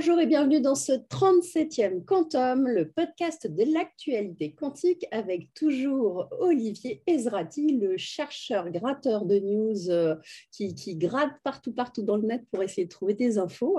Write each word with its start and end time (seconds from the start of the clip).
Bonjour 0.00 0.18
et 0.18 0.26
bienvenue 0.26 0.62
dans 0.62 0.74
ce 0.74 0.92
37e 0.92 2.06
Quantum, 2.06 2.66
le 2.66 2.90
podcast 2.90 3.46
de 3.46 3.70
l'actualité 3.70 4.54
quantique 4.54 5.04
avec 5.10 5.52
toujours 5.52 6.26
Olivier 6.38 7.02
Ezrati, 7.06 7.78
le 7.78 7.98
chercheur 7.98 8.70
gratteur 8.70 9.26
de 9.26 9.38
news 9.40 9.90
euh, 9.90 10.16
qui, 10.52 10.74
qui 10.74 10.96
gratte 10.96 11.34
partout, 11.44 11.74
partout 11.74 12.02
dans 12.02 12.16
le 12.16 12.26
net 12.26 12.46
pour 12.50 12.62
essayer 12.62 12.86
de 12.86 12.88
trouver 12.88 13.12
des 13.12 13.36
infos. 13.36 13.78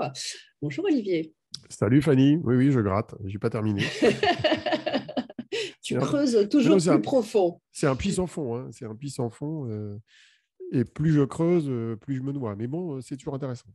Bonjour 0.62 0.84
Olivier. 0.84 1.34
Salut 1.68 2.00
Fanny, 2.00 2.38
oui, 2.44 2.54
oui, 2.54 2.70
je 2.70 2.78
gratte, 2.78 3.16
je 3.24 3.32
n'ai 3.32 3.38
pas 3.40 3.50
terminé. 3.50 3.82
tu 5.82 5.98
creuses 5.98 6.48
toujours 6.48 6.76
plus 6.76 7.02
profond. 7.02 7.60
C'est 7.72 7.88
un 7.88 7.96
puits 7.96 8.12
sans 8.12 8.28
fond, 8.28 8.54
hein. 8.54 8.68
c'est 8.70 8.84
un 8.84 8.94
puits 8.94 9.10
sans 9.10 9.28
fond. 9.28 9.68
Euh, 9.68 9.98
et 10.70 10.84
plus 10.84 11.10
je 11.10 11.22
creuse, 11.22 11.68
euh, 11.68 11.96
plus 11.96 12.14
je 12.14 12.22
me 12.22 12.30
noie. 12.30 12.54
Mais 12.54 12.68
bon, 12.68 13.00
c'est 13.00 13.16
toujours 13.16 13.34
intéressant. 13.34 13.66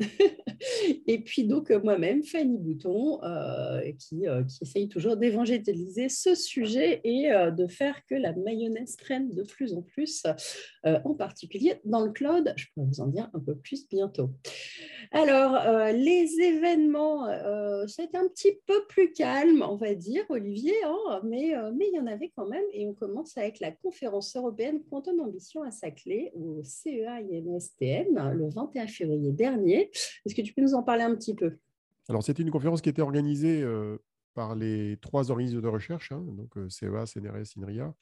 et 1.06 1.18
puis 1.20 1.44
donc 1.44 1.70
euh, 1.70 1.80
moi-même, 1.82 2.22
Fanny 2.22 2.58
Bouton, 2.58 3.22
euh, 3.22 3.80
qui, 3.98 4.26
euh, 4.26 4.42
qui, 4.44 4.58
essaye 4.62 4.88
toujours 4.88 5.16
d'évangéliser 5.16 6.08
ce 6.08 6.34
sujet 6.34 7.00
et 7.04 7.30
de 7.56 7.66
faire 7.66 8.04
que 8.06 8.14
la 8.14 8.32
mayonnaise 8.32 8.96
prenne 8.96 9.30
de 9.30 9.42
plus 9.42 9.74
en 9.74 9.82
plus, 9.82 10.24
en 10.84 11.14
particulier 11.14 11.74
dans 11.84 12.04
le 12.04 12.12
cloud. 12.12 12.52
Je 12.56 12.66
pourrais 12.74 12.86
vous 12.86 13.00
en 13.00 13.06
dire 13.06 13.30
un 13.34 13.40
peu 13.40 13.54
plus 13.54 13.88
bientôt. 13.88 14.30
Alors, 15.10 15.58
les 15.92 16.40
événements, 16.40 17.26
c'est 17.86 18.14
un 18.14 18.26
petit 18.28 18.58
peu 18.66 18.84
plus 18.88 19.12
calme, 19.12 19.64
on 19.68 19.76
va 19.76 19.94
dire, 19.94 20.24
Olivier, 20.28 20.74
hein, 20.84 21.20
mais, 21.24 21.48
il 21.48 21.94
y 21.94 22.00
en 22.00 22.06
avait 22.06 22.32
quand 22.36 22.46
même. 22.46 22.64
Et 22.72 22.86
on 22.86 22.94
commence 22.94 23.36
avec 23.36 23.60
la 23.60 23.70
conférence 23.72 24.34
européenne 24.36 24.80
Quantum 24.90 25.20
Ambition 25.20 25.62
à 25.62 25.70
Saclay, 25.70 26.32
au 26.34 26.62
CEA 26.62 27.20
INSTN, 27.30 28.32
le 28.34 28.48
21 28.48 28.86
février 28.86 29.32
dernier. 29.32 29.81
Est-ce 30.24 30.34
que 30.34 30.42
tu 30.42 30.52
peux 30.52 30.62
nous 30.62 30.74
en 30.74 30.82
parler 30.82 31.02
un 31.02 31.14
petit 31.14 31.34
peu? 31.34 31.58
Alors, 32.08 32.22
c'était 32.22 32.42
une 32.42 32.50
conférence 32.50 32.82
qui 32.82 32.88
était 32.88 33.02
organisée 33.02 33.62
euh, 33.62 33.98
par 34.34 34.56
les 34.56 34.96
trois 35.00 35.30
organismes 35.30 35.60
de 35.60 35.68
recherche, 35.68 36.10
hein, 36.12 36.22
donc 36.26 36.56
euh, 36.56 36.68
CEA, 36.68 37.06
CNRS, 37.06 37.56
INRIA, 37.58 37.94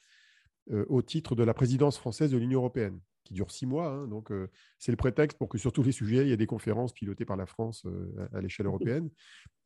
euh, 0.71 0.87
au 0.89 1.03
titre 1.03 1.35
de 1.35 1.43
la 1.43 1.53
présidence 1.53 1.99
française 1.99 2.31
de 2.31 2.39
l'Union 2.39 2.61
européenne, 2.61 2.99
qui 3.25 3.35
dure 3.35 3.51
six 3.51 3.67
mois. 3.67 3.89
Hein, 3.89 4.09
donc, 4.09 4.33
c'est 4.79 4.93
le 4.93 4.97
prétexte 4.97 5.37
pour 5.37 5.49
que 5.49 5.59
sur 5.59 5.73
tous 5.73 5.83
les 5.83 5.93
sujets, 5.93 6.23
il 6.23 6.29
y 6.29 6.33
ait 6.33 6.39
des 6.39 6.47
conférences 6.47 6.95
pilotées 6.95 7.27
par 7.27 7.37
la 7.37 7.47
France 7.47 7.87
à 8.33 8.41
l'échelle 8.41 8.67
européenne. 8.67 9.11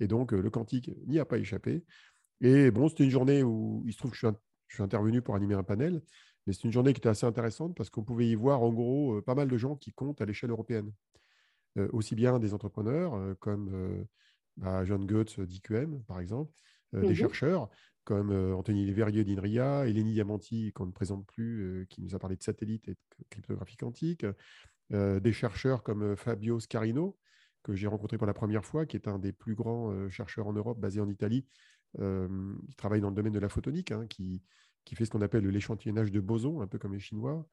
Et 0.01 0.09
donc, 0.09 0.33
le 0.33 0.51
quantique 0.51 0.91
n'y 1.07 1.19
a 1.19 1.25
pas 1.25 1.39
échappé. 1.39 1.85
Et 2.41 2.71
bon, 2.71 2.89
c'était 2.89 3.05
une 3.05 3.11
journée 3.11 3.43
où 3.43 3.85
il 3.87 3.93
se 3.93 3.99
trouve 3.99 4.11
que 4.11 4.17
je 4.17 4.27
suis, 4.27 4.37
je 4.67 4.75
suis 4.75 4.83
intervenu 4.83 5.23
pour 5.23 5.37
animer 5.37 5.55
un 5.55 5.63
panel. 5.63 6.03
Mais 6.47 6.53
c'est 6.53 6.65
une 6.65 6.73
journée 6.73 6.93
qui 6.93 6.99
était 6.99 7.09
assez 7.09 7.25
intéressante 7.25 7.77
parce 7.77 7.89
qu'on 7.89 8.03
pouvait 8.03 8.27
y 8.27 8.35
voir 8.35 8.63
en 8.63 8.73
gros 8.73 9.23
pas 9.23 9.35
mal 9.35 9.49
de 9.49 9.57
gens 9.57 9.77
qui 9.77 9.93
comptent 9.93 10.21
à 10.21 10.27
l'échelle 10.27 10.51
européenne. 10.51 10.91
Euh, 11.77 11.89
aussi 11.93 12.15
bien 12.15 12.39
des 12.39 12.55
entrepreneurs 12.55 13.15
euh, 13.15 13.35
comme 13.41 13.69
euh, 13.75 14.05
bah, 14.57 14.85
John 14.85 15.05
Goetz 15.07 15.41
d'IQM, 15.41 16.05
par 16.05 16.21
exemple, 16.21 16.53
des 16.93 17.11
mmh 17.11 17.15
chercheurs 17.15 17.71
comme 18.05 18.31
Anthony 18.53 18.85
Léverieux 18.85 19.25
d'INRIA, 19.25 19.89
Eleni 19.89 20.13
Diamanti, 20.13 20.73
qu'on 20.75 20.87
ne 20.87 20.93
présente 20.93 21.27
plus, 21.27 21.87
qui 21.89 22.03
nous 22.03 22.15
a 22.15 22.19
parlé 22.19 22.37
de 22.37 22.43
satellites 22.43 22.87
et 22.87 22.93
de 22.93 23.25
cryptographie 23.31 23.79
quantique, 23.79 24.27
des 24.91 25.33
chercheurs 25.33 25.83
comme 25.83 26.15
Fabio 26.15 26.61
Scarino, 26.61 27.17
que 27.63 27.75
j'ai 27.75 27.87
rencontré 27.87 28.19
pour 28.19 28.27
la 28.27 28.35
première 28.35 28.67
fois, 28.67 28.85
qui 28.85 28.99
est 28.99 29.09
un 29.09 29.19
des 29.19 29.33
plus 29.33 29.55
grands 29.55 30.11
chercheurs 30.11 30.47
en 30.47 30.53
Europe, 30.53 30.79
basé 30.79 31.01
en 31.01 31.09
Italie, 31.09 31.47
qui 31.97 32.77
travaille 32.77 33.01
dans 33.01 33.09
le 33.09 33.17
domaine 33.17 33.33
de 33.33 33.39
la 33.39 33.49
photonique, 33.49 33.91
hein, 33.91 34.07
qui, 34.07 34.43
qui, 34.85 34.95
fait 34.95 35.07
ce 35.07 35.11
qu'on 35.11 35.23
appelle 35.23 35.47
l'échantillonnage 35.47 36.13
de 36.13 36.21
bosons, 36.21 36.61
un 36.61 36.67
peu 36.67 36.79
comme 36.79 36.93
les 36.93 37.01
Chinois. 37.01 37.49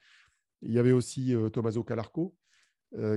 Il 0.62 0.74
y 0.74 0.80
avait 0.80 0.92
aussi 0.92 1.34
Tommaso 1.54 1.86
Calarco, 1.86 2.36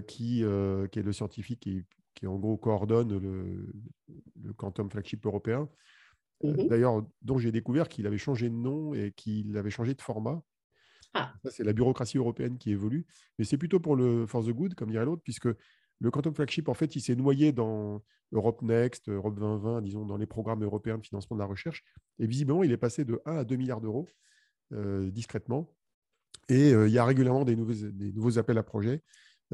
qui, 0.07 0.45
euh, 0.45 0.87
qui, 0.89 0.99
est 1.01 1.03
le 1.03 1.13
scientifique 1.13 1.61
qui, 1.61 1.83
qui, 2.15 2.27
en 2.27 2.39
gros 2.39 2.57
coordonne 2.57 3.19
le, 3.19 3.73
le 4.43 4.53
Quantum 4.53 4.91
Flagship 4.91 5.25
européen. 5.27 5.69
Euh, 6.45 6.53
mhm. 6.53 6.69
D'ailleurs, 6.69 7.07
dont 7.23 7.39
j'ai 7.39 7.53
découvert 7.53 7.89
qu'il 7.89 8.07
avait 8.07 8.19
changé 8.19 8.49
de 8.49 8.55
nom 8.55 8.95
et 8.95 9.13
qu'il 9.13 9.57
avait 9.57 9.71
changé 9.71 9.95
de 9.95 10.03
format. 10.03 10.43
Ah. 11.17 11.33
c'est 11.45 11.63
la 11.63 11.73
bureaucratie 11.73 12.19
européenne 12.19 12.59
qui 12.59 12.73
évolue. 12.73 13.07
Mais 13.39 13.45
c'est 13.45 13.57
plutôt 13.57 13.79
pour 13.79 13.95
le 13.95 14.27
for 14.27 14.45
the 14.45 14.51
good, 14.51 14.75
comme 14.75 14.91
dirait 14.91 15.05
l'autre, 15.05 15.23
puisque 15.23 15.47
le 16.01 16.11
Quantum 16.11 16.35
Flagship, 16.35 16.69
en 16.69 16.75
fait, 16.75 16.97
il 16.97 17.01
s'est 17.01 17.15
noyé 17.15 17.53
dans 17.53 18.03
Europe 18.33 18.63
Next, 18.63 19.09
Europe 19.09 19.37
2020, 19.37 19.83
disons, 19.83 20.07
dans 20.07 20.17
les 20.17 20.27
programmes 20.27 20.65
européens 20.65 20.99
de 20.99 21.07
financement 21.07 21.37
de 21.37 21.41
la 21.41 21.47
recherche. 21.47 21.85
Et 22.19 22.27
visiblement, 22.27 22.65
il 22.65 22.73
est 22.73 22.77
passé 22.77 23.05
de 23.05 23.23
1 23.27 23.37
à 23.37 23.45
2 23.45 23.57
milliards 23.57 23.81
d'euros 23.81 24.09
discrètement. 24.73 25.73
Et 26.49 26.71
il 26.71 26.91
y 26.91 26.99
a 26.99 27.05
régulièrement 27.05 27.45
des 27.45 27.55
nouveaux, 27.55 27.75
des 27.75 28.13
nouveaux 28.13 28.39
appels 28.39 28.59
à 28.59 28.65
projets. 28.65 29.05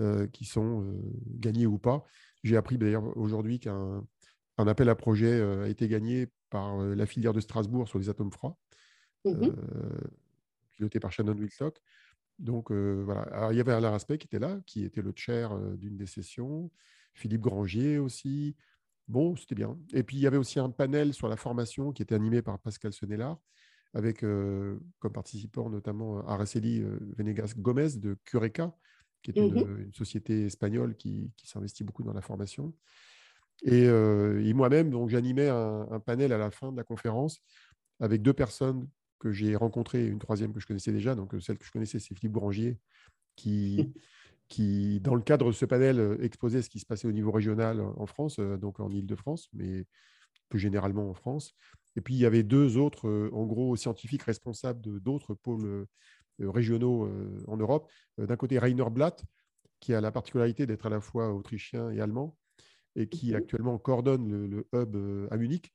Euh, 0.01 0.27
qui 0.29 0.47
sont 0.47 0.83
euh, 0.83 0.99
gagnés 1.27 1.67
ou 1.67 1.77
pas. 1.77 2.07
J'ai 2.43 2.57
appris 2.57 2.79
d'ailleurs 2.79 3.15
aujourd'hui 3.19 3.61
qu'un 3.61 4.03
un 4.57 4.67
appel 4.67 4.89
à 4.89 4.95
projet 4.95 5.33
euh, 5.33 5.65
a 5.65 5.69
été 5.69 5.89
gagné 5.89 6.29
par 6.49 6.79
la 6.79 7.05
filière 7.05 7.35
de 7.35 7.41
Strasbourg 7.41 7.87
sur 7.87 7.99
les 7.99 8.09
atomes 8.09 8.33
froids, 8.33 8.57
mmh 9.27 9.49
piloté 10.71 11.01
par 11.01 11.13
Shannon 11.13 11.37
Wilcock. 11.37 11.83
Donc 12.39 12.73
voilà, 12.73 13.51
il 13.53 13.59
y 13.59 13.61
avait 13.61 13.73
Alain 13.73 13.93
Aspect 13.93 14.17
qui 14.17 14.27
était 14.27 14.39
là, 14.39 14.59
qui 14.65 14.85
était 14.85 15.03
le 15.03 15.13
chair 15.15 15.55
d'une 15.77 15.99
des 15.99 16.07
sessions, 16.07 16.71
Philippe 17.13 17.43
Grangier 17.43 17.99
aussi. 17.99 18.57
Bon, 19.07 19.37
c'était 19.37 19.55
bien. 19.55 19.79
Et 19.93 20.03
puis 20.03 20.17
il 20.17 20.21
y 20.21 20.27
avait 20.27 20.39
aussi 20.39 20.59
un 20.59 20.71
panel 20.71 21.13
sur 21.13 21.29
la 21.29 21.37
formation 21.37 21.93
qui 21.93 22.03
était 22.03 22.15
animé 22.15 22.41
par 22.41 22.59
Pascal 22.59 22.95
Senelard, 22.95 23.39
avec 23.93 24.21
comme 24.21 25.13
participants 25.13 25.69
notamment 25.69 26.27
Araceli 26.27 26.83
Venegas 27.19 27.53
Gomez 27.59 27.99
de 27.99 28.17
Cureca, 28.25 28.75
qui 29.23 29.31
est 29.31 29.41
mmh 29.41 29.85
une, 29.87 29.93
société 29.93 30.47
espagnole 30.47 30.97
qui, 30.97 31.31
s'investit 31.45 31.85
beaucoup 31.85 32.03
dans 32.03 32.13
la 32.13 32.23
formation. 32.23 32.73
Et, 33.63 33.87
euh, 33.87 34.55
moi-même, 34.55 34.91
donc 34.91 35.11
j'animais 35.11 35.49
un, 35.49 36.01
panel 36.05 36.33
à 36.33 36.39
la 36.39 36.51
fin 36.51 36.73
de 36.73 36.77
la 36.77 36.85
conférence 36.85 37.41
avec 38.01 38.23
deux 38.23 38.33
personnes 38.33 38.89
que 39.19 39.31
j'ai 39.31 39.55
rencontrées, 39.55 40.07
une 40.07 40.19
troisième 40.19 40.53
que 40.53 40.61
je 40.61 40.67
connaissais 40.67 40.93
déjà. 40.93 41.15
Donc 41.15 41.35
celle 41.41 41.59
que 41.59 41.65
je 41.65 41.71
connaissais, 41.71 41.99
c'est 41.99 42.15
Philippe 42.15 42.33
Bouranger, 42.33 42.79
qui, 43.37 43.93
qui, 44.51 45.01
dans 45.01 45.15
le 45.15 45.23
cadre 45.23 45.47
de 45.47 45.53
ce 45.53 45.65
panel, 45.65 45.99
euh, 45.99 46.23
exposait 46.23 46.61
ce 46.61 46.69
qui 46.69 46.81
se 46.81 46.87
passait 46.87 47.07
au 47.07 47.13
niveau 47.13 47.31
régional 47.31 47.81
en 47.81 48.07
France, 48.07 48.39
euh, 48.39 48.59
donc 48.59 48.81
en 48.81 48.91
Ile-de-France, 48.91 49.49
mais 49.55 49.87
plus 50.49 50.59
généralement 50.59 51.09
en 51.09 51.15
France. 51.15 51.55
Et 51.97 52.01
puis 52.01 52.15
il 52.15 52.21
y 52.21 52.27
avait 52.27 52.43
deux 52.43 52.77
autres, 52.77 53.31
en 53.33 53.47
gros, 53.47 53.75
scientifiques 53.77 54.25
responsables 54.25 55.01
d'autres 55.01 55.35
pôles 55.35 55.65
euh, 55.65 55.89
régionaux 56.49 57.07
euh, 57.07 57.43
en 57.47 57.57
Europe. 57.57 57.91
Euh, 58.19 58.27
d'un 58.27 58.37
côté, 58.37 58.59
Rainer 58.59 58.91
Blatt, 58.91 59.25
qui 59.81 59.95
a 59.95 60.01
la 60.01 60.13
particularité 60.13 60.67
d'être 60.67 60.87
à 60.87 60.91
la 60.91 61.01
fois 61.01 61.33
autrichien 61.33 61.91
et 61.91 62.01
allemand, 62.01 62.37
et 62.97 63.09
qui 63.09 63.35
actuellement 63.35 63.79
coordonne 63.79 64.47
le, 64.47 64.67
hub 64.75 65.29
à 65.31 65.37
Munich, 65.37 65.73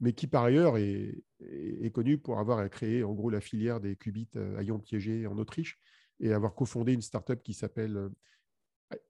mais 0.00 0.12
qui 0.12 0.26
par 0.26 0.44
ailleurs 0.44 0.76
est, 0.76 1.24
connu 1.92 2.18
pour 2.18 2.38
avoir 2.38 2.68
créé 2.70 3.02
en 3.02 3.14
gros 3.14 3.30
la 3.30 3.40
filière 3.40 3.80
des 3.80 3.96
qubits 3.96 4.28
à 4.56 4.62
ion 4.62 4.78
piégé 4.78 5.26
en 5.26 5.38
Autriche 5.38 5.80
et 6.20 6.32
avoir 6.32 6.54
cofondé 6.54 6.92
une 6.92 7.02
startup 7.02 7.42
qui 7.42 7.54
s'appelle 7.54 8.10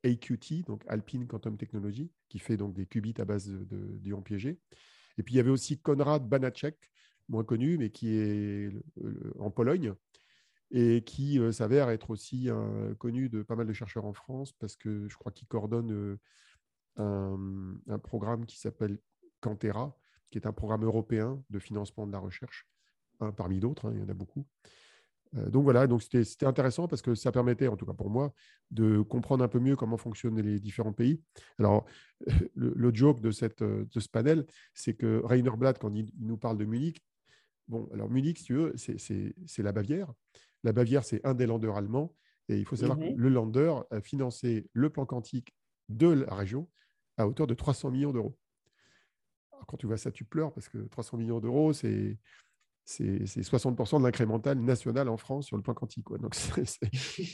AQT, 0.04 0.64
donc 0.66 0.82
Alpine 0.86 1.26
Quantum 1.26 1.58
Technology, 1.58 2.10
qui 2.28 2.38
fait 2.38 2.56
donc 2.56 2.74
des 2.74 2.86
qubits 2.86 3.14
à 3.18 3.24
base 3.24 3.50
d'ion 3.50 4.22
piégé. 4.22 4.58
Et 5.18 5.22
puis 5.22 5.34
il 5.34 5.36
y 5.36 5.40
avait 5.40 5.50
aussi 5.50 5.78
Konrad 5.78 6.26
Banachek, 6.26 6.76
moins 7.28 7.44
connu, 7.44 7.76
mais 7.76 7.90
qui 7.90 8.14
est 8.14 8.70
en 9.38 9.50
Pologne, 9.50 9.94
et 10.70 11.02
qui 11.02 11.40
s'avère 11.52 11.90
être 11.90 12.10
aussi 12.10 12.48
connu 12.98 13.28
de 13.28 13.42
pas 13.42 13.56
mal 13.56 13.66
de 13.66 13.72
chercheurs 13.72 14.04
en 14.04 14.12
France 14.12 14.52
parce 14.52 14.76
que 14.76 15.08
je 15.08 15.16
crois 15.16 15.32
qu'il 15.32 15.48
coordonne 15.48 16.18
un, 16.96 17.98
programme 18.02 18.46
qui 18.46 18.58
s'appelle 18.58 18.98
Cantera, 19.40 19.96
qui 20.30 20.38
est 20.38 20.46
un 20.46 20.52
programme 20.52 20.84
européen 20.84 21.42
de 21.50 21.58
financement 21.58 22.06
de 22.06 22.12
la 22.12 22.18
recherche, 22.18 22.68
parmi 23.36 23.60
d'autres, 23.60 23.86
hein, 23.86 23.92
il 23.94 24.00
y 24.00 24.02
en 24.02 24.08
a 24.08 24.14
beaucoup. 24.14 24.46
Donc 25.34 25.64
voilà, 25.64 25.86
donc 25.86 26.02
c'était 26.02 26.46
intéressant 26.46 26.88
parce 26.88 27.02
que 27.02 27.14
ça 27.14 27.30
permettait, 27.30 27.68
en 27.68 27.76
tout 27.76 27.84
cas 27.84 27.92
pour 27.92 28.08
moi, 28.08 28.32
de 28.70 29.02
comprendre 29.02 29.44
un 29.44 29.48
peu 29.48 29.58
mieux 29.58 29.76
comment 29.76 29.98
fonctionnent 29.98 30.40
les 30.40 30.58
différents 30.58 30.94
pays. 30.94 31.20
Alors, 31.58 31.84
le, 32.54 32.94
joke 32.94 33.20
de, 33.20 33.30
cette, 33.30 33.62
de 33.62 34.00
ce 34.00 34.08
panel, 34.08 34.46
c'est 34.72 34.94
que 34.94 35.20
Rainer 35.24 35.50
Blatt, 35.56 35.78
quand 35.78 35.94
il, 35.94 36.10
nous 36.18 36.38
parle 36.38 36.56
de 36.56 36.64
Munich, 36.64 37.02
bon, 37.68 37.88
alors 37.92 38.08
Munich, 38.08 38.38
si 38.38 38.44
tu 38.44 38.54
veux, 38.54 38.74
c'est 38.76 39.62
la 39.62 39.72
Bavière, 39.72 40.12
la 40.64 40.72
Bavière, 40.72 41.04
c'est 41.04 41.24
un 41.24 41.34
des 41.34 41.46
landeurs 41.46 41.76
allemands. 41.76 42.14
Et 42.48 42.58
il 42.58 42.64
faut 42.64 42.76
savoir 42.76 42.98
que 42.98 43.04
mhm. 43.04 43.16
le 43.16 43.28
lander 43.28 43.74
a 43.90 44.00
financé 44.00 44.68
le 44.72 44.88
plan 44.90 45.04
quantique 45.04 45.54
de 45.88 46.08
la 46.08 46.34
région 46.34 46.68
à 47.16 47.26
hauteur 47.26 47.46
de 47.46 47.54
300 47.54 47.90
millions 47.90 48.12
d'euros. 48.12 48.36
Quand 49.66 49.76
tu 49.76 49.86
vois 49.86 49.98
ça, 49.98 50.10
tu 50.10 50.24
pleures 50.24 50.52
parce 50.52 50.68
que 50.68 50.78
300 50.78 51.18
millions 51.18 51.40
d'euros, 51.40 51.72
c'est 51.72 52.16
c'est 52.84 53.18
60% 53.26 53.98
de 53.98 54.04
l'incrémental 54.04 54.58
national 54.58 55.10
en 55.10 55.18
France 55.18 55.44
sur 55.44 55.58
le 55.58 55.62
plan 55.62 55.74
quantique. 55.74 56.06
Donc, 56.08 56.34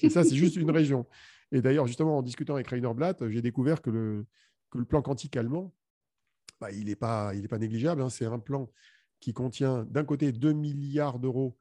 et 0.03 0.11
ça, 0.11 0.25
c'est 0.25 0.35
juste 0.35 0.57
une 0.57 0.73
région. 0.73 1.07
Et 1.53 1.63
d'ailleurs, 1.63 1.87
justement, 1.87 2.19
en 2.19 2.23
discutant 2.23 2.55
avec 2.55 2.67
Rainer 2.67 2.93
Blatt, 2.93 3.29
j'ai 3.29 3.41
découvert 3.41 3.81
que 3.81 3.91
le, 3.91 4.27
que 4.71 4.79
le 4.79 4.85
plan 4.85 5.01
quantique 5.01 5.37
allemand, 5.37 5.73
bah, 6.61 6.73
il 6.73 6.87
n'est 6.87 6.97
pas, 6.97 7.33
pas 7.49 7.59
négligeable. 7.59 8.03
Hein. 8.03 8.11
C'est 8.11 8.25
un 8.25 8.41
plan 8.41 8.69
qui 9.21 9.33
contient 9.33 9.85
d'un 9.85 10.03
côté 10.03 10.33
2 10.33 10.53
milliards 10.53 11.21
d'euros 11.21 11.57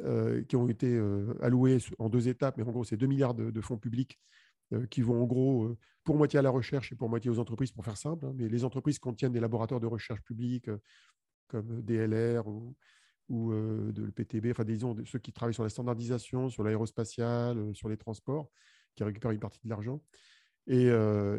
euh, 0.00 0.44
qui 0.44 0.56
ont 0.56 0.68
été 0.68 0.94
euh, 0.94 1.34
alloués 1.42 1.78
en 1.98 2.08
deux 2.08 2.28
étapes, 2.28 2.56
mais 2.56 2.62
en 2.62 2.70
gros, 2.70 2.84
c'est 2.84 2.96
2 2.96 3.06
milliards 3.06 3.34
de, 3.34 3.60
fonds 3.60 3.78
publics 3.78 4.18
qui 4.90 5.00
vont 5.00 5.22
en 5.22 5.26
gros 5.26 5.74
pour 6.04 6.16
moitié 6.16 6.38
à 6.38 6.42
la 6.42 6.50
recherche 6.50 6.92
et 6.92 6.94
pour 6.94 7.08
moitié 7.08 7.30
aux 7.30 7.38
entreprises, 7.38 7.72
pour 7.72 7.84
faire 7.84 7.96
simple. 7.96 8.26
Hein. 8.26 8.34
mais 8.36 8.48
les 8.48 8.64
entreprises 8.64 8.98
contiennent 8.98 9.32
des 9.32 9.40
laboratoires 9.40 9.80
de 9.80 9.86
recherche 9.86 10.20
publics 10.20 10.68
comme 11.46 11.80
DLR 11.80 12.46
ou, 12.46 12.76
ou 13.30 13.52
de 13.54 14.04
l'PTB, 14.04 14.50
enfin 14.50 14.64
disons 14.64 14.94
ceux 15.06 15.18
qui 15.18 15.32
travaillent 15.32 15.54
sur 15.54 15.62
la 15.62 15.70
standardisation, 15.70 16.50
sur 16.50 16.64
l'aérospatial, 16.64 17.74
sur 17.74 17.88
les 17.88 17.96
transports, 17.96 18.50
qui 18.94 19.04
récupèrent 19.04 19.30
une 19.30 19.40
partie 19.40 19.60
de 19.64 19.70
l'argent. 19.70 20.02
Et, 20.66 20.88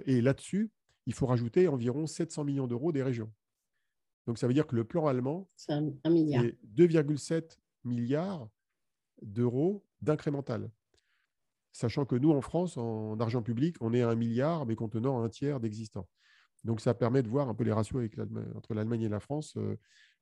et 0.06 0.22
là-dessus, 0.22 0.72
il 1.06 1.14
faut 1.14 1.28
rajouter 1.28 1.68
environ 1.68 2.08
700 2.08 2.46
millions 2.46 2.68
d'euros 2.68 2.92
des 2.92 3.04
régions. 3.04 3.32
Donc 4.26 4.38
ça 4.38 4.48
veut 4.48 4.54
dire 4.54 4.68
que 4.68 4.76
le 4.76 4.84
plan 4.84 5.08
allemand, 5.08 5.50
c'est 5.56 5.72
2,7 5.72 7.58
milliards 7.84 8.50
d'euros 9.22 9.86
d'incrémental. 10.02 10.70
Sachant 11.72 12.06
que 12.06 12.16
nous, 12.16 12.31
en 12.31 12.42
France, 12.42 12.78
en 12.78 13.20
argent 13.20 13.42
public, 13.42 13.76
on 13.81 13.94
est 13.94 14.02
à 14.02 14.10
un 14.10 14.16
milliard, 14.16 14.66
mais 14.66 14.76
contenant 14.76 15.24
un 15.24 15.30
tiers 15.30 15.60
d'existants. 15.60 16.08
Donc 16.64 16.81
ça 16.81 16.94
permet 16.94 17.24
de 17.24 17.30
voir 17.30 17.48
un 17.48 17.54
peu 17.54 17.64
les 17.64 17.72
ratios 17.72 18.04
entre 18.56 18.74
l'Allemagne 18.74 19.04
et 19.04 19.10
la 19.10 19.20
France. 19.20 19.56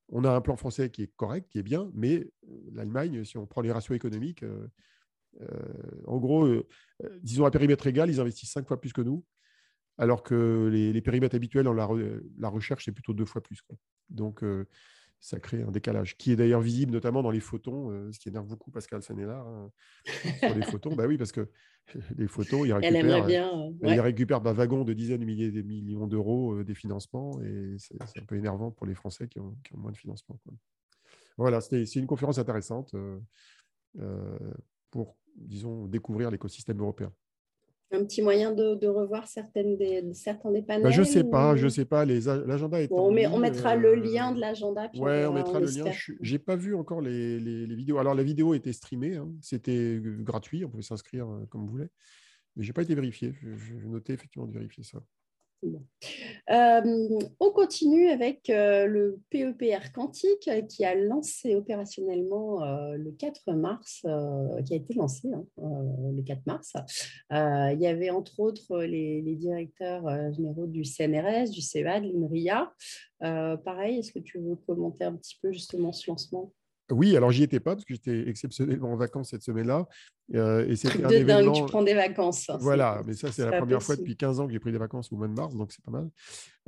On 0.10 0.24
a 0.24 0.32
un 0.32 0.42
plan 0.42 0.56
français 0.56 0.90
qui 0.90 1.04
est 1.04 1.12
correct, 1.16 1.50
qui 1.50 1.60
est 1.60 1.64
bien, 1.64 1.90
mais 1.94 2.30
l'Allemagne, 2.74 3.24
si 3.24 3.38
on 3.38 3.46
prend 3.46 3.62
les 3.62 3.72
ratios 3.72 3.96
économiques, 3.96 4.44
en 6.06 6.18
gros, 6.18 6.48
disons 7.22 7.46
à 7.46 7.52
périmètre 7.52 7.88
égal, 7.88 8.10
ils 8.10 8.20
investissent 8.20 8.52
cinq 8.52 8.68
fois 8.68 8.80
plus 8.80 8.94
que 8.94 9.02
nous 9.02 9.24
alors 9.98 10.24
que 10.24 10.70
les, 10.72 11.02
périmètres 11.02 11.36
habituels 11.36 11.68
en 11.68 11.74
la, 11.74 12.50
recherche, 12.50 12.86
c'est 12.86 12.92
plutôt 12.92 13.14
deux 13.14 13.26
fois 13.26 13.42
plus. 13.42 13.60
Donc, 14.10 14.44
euh, 14.44 14.68
ça 15.20 15.40
crée 15.40 15.64
un 15.64 15.72
décalage, 15.72 16.18
qui 16.18 16.32
est 16.32 16.36
d'ailleurs 16.36 16.62
visible 16.62 16.92
notamment 16.92 17.24
dans 17.24 17.32
les 17.32 17.40
photons, 17.40 17.92
euh, 17.92 18.12
ce 18.12 18.20
qui 18.20 18.30
énerve 18.30 18.48
beaucoup 18.48 18.72
Pascal 18.72 19.02
Sanella 19.02 19.40
hein, 19.40 19.72
sur 20.40 20.56
les 20.56 20.62
photons. 20.64 20.96
bah 20.96 21.06
oui, 21.08 21.18
parce 21.18 21.32
que 21.32 21.50
les 22.18 22.28
photos, 22.28 22.68
ils 22.68 22.74
récupèrent, 22.74 23.26
bien, 23.26 23.50
euh, 23.50 24.40
bah, 24.40 24.54
wagons 24.54 24.84
de 24.84 24.94
dizaines 24.94 25.22
de 25.22 25.26
milliers 25.26 25.52
de 25.52 25.62
millions 25.62 26.08
d'euros 26.08 26.64
des 26.64 26.76
financements, 26.76 27.42
et 27.42 27.76
c'est 27.78 28.20
un 28.20 28.26
peu 28.26 28.36
énervant 28.36 28.72
pour 28.72 28.86
les 28.86 28.96
Français 28.96 29.28
qui 29.28 29.40
ont, 29.40 29.58
moins 29.74 29.92
de 29.92 29.98
financement. 29.98 30.40
Voilà, 31.38 31.62
c'est 31.62 31.96
une 31.96 32.08
conférence 32.08 32.38
intéressante 32.38 32.96
pour, 34.92 35.18
disons, 35.36 35.88
découvrir 35.88 36.32
l'écosystème 36.32 36.80
européen 36.80 37.12
un 37.92 38.04
petit 38.04 38.22
moyen 38.22 38.52
de, 38.52 38.88
revoir 38.88 39.28
certaines 39.28 39.78
des, 39.78 40.04
certains 40.14 40.52
des 40.52 40.62
panels 40.62 40.84
bah, 40.84 40.90
Je 40.90 41.02
ne 41.02 41.06
sais 41.06 41.24
pas, 41.24 41.56
je 41.56 41.68
sais 41.68 41.86
pas. 41.86 42.06
L'agenda 42.06 42.82
est. 42.82 42.92
on, 42.92 43.08
on, 43.08 43.40
mettra 43.40 43.76
le 43.76 43.90
euh, 43.90 43.96
lien 43.96 44.34
de 44.34 44.40
l'agenda. 44.40 44.90
Oui, 44.96 45.26
on, 45.26 45.34
mettra 45.34 45.60
le 45.60 45.68
lien. 45.68 45.92
Je 45.92 46.32
n'ai 46.32 46.40
pas 46.40 46.56
vu 46.56 46.76
encore 46.76 47.02
les, 47.02 47.40
les, 47.40 47.76
vidéos. 47.76 47.98
Alors, 47.98 48.14
la 48.14 48.24
vidéo 48.24 48.54
était 48.54 48.74
streamée, 48.74 49.16
hein. 49.16 49.30
c'était 49.42 50.02
gratuit, 50.04 50.66
on 50.66 50.70
pouvait 50.70 50.84
s'inscrire 50.84 51.30
euh, 51.30 51.46
comme 51.50 51.62
vous 51.62 51.72
voulez. 51.72 51.90
Mais 52.56 52.64
je 52.64 52.70
n'ai 52.70 52.74
pas 52.74 52.82
été 52.82 52.96
vérifié. 52.96 53.34
Je, 53.42 53.76
vais 53.76 53.88
noter 53.88 54.14
effectivement 54.14 54.48
de 54.48 54.54
vérifier 54.54 54.84
ça. 54.84 55.00
Euh, 56.50 57.20
on 57.40 57.52
continue 57.52 58.10
avec 58.10 58.50
euh, 58.50 58.86
le 58.86 59.20
PEPR 59.30 59.92
Quantique 59.94 60.48
euh, 60.48 60.62
qui 60.62 60.86
a 60.86 60.96
lancé 60.96 61.56
opérationnellement 61.56 62.60
le 62.96 63.12
4 63.12 63.54
mars, 63.54 64.06
qui 64.66 64.74
a 64.74 64.78
été 64.78 64.94
lancé 64.94 65.30
hein, 65.34 65.46
le 65.58 66.22
4 66.22 66.46
mars. 66.46 66.74
il 67.32 67.82
y 67.82 67.88
avait 67.88 68.10
entre 68.10 68.40
autres 68.40 68.84
les, 68.84 69.22
les 69.22 69.36
directeurs 69.36 70.34
généraux 70.34 70.68
du 70.68 70.84
CNRS, 70.84 71.50
du 71.50 71.62
CEA, 71.62 72.00
de 72.00 72.08
l'INRIA. 72.08 72.74
pareil, 73.20 74.00
est-ce 74.00 74.12
que 74.12 74.20
tu 74.20 74.40
veux 74.40 74.56
commenter 74.56 75.06
un 75.06 75.16
petit 75.16 75.38
peu 75.42 75.52
justement 75.52 75.92
ce 75.92 76.10
lancement? 76.10 76.54
Oui, 76.92 77.18
alors 77.18 77.32
j'y 77.32 77.44
étais 77.44 77.60
pas 77.60 77.76
parce 77.76 77.86
que 77.86 77.94
j'étais 77.94 78.30
exceptionnellement 78.30 78.94
en 78.94 78.96
vacances 78.96 79.30
cette 79.32 79.44
semaine-là. 79.44 79.88
Euh, 80.36 80.68
et 80.68 80.76
c'était 80.76 81.04
un 81.04 81.10
de 81.10 81.24
dingue, 81.24 81.54
tu 81.54 81.64
prends 81.64 81.84
des 81.84 81.94
vacances. 81.94 82.50
Hein, 82.50 82.58
voilà, 82.60 83.02
mais 83.06 83.14
ça, 83.14 83.32
c'est 83.32 83.50
la 83.50 83.58
première 83.58 83.82
fois 83.82 83.96
depuis 83.96 84.16
15 84.16 84.40
ans 84.40 84.48
que 84.48 84.54
j'ai 84.54 84.60
pris 84.60 84.72
des 84.72 84.78
vacances 84.78 85.12
au 85.12 85.18
mois 85.18 85.28
de 85.28 85.34
mars, 85.34 85.56
donc 85.56 85.72
c'est 85.72 85.84
pas 85.84 85.92
mal. 85.92 86.10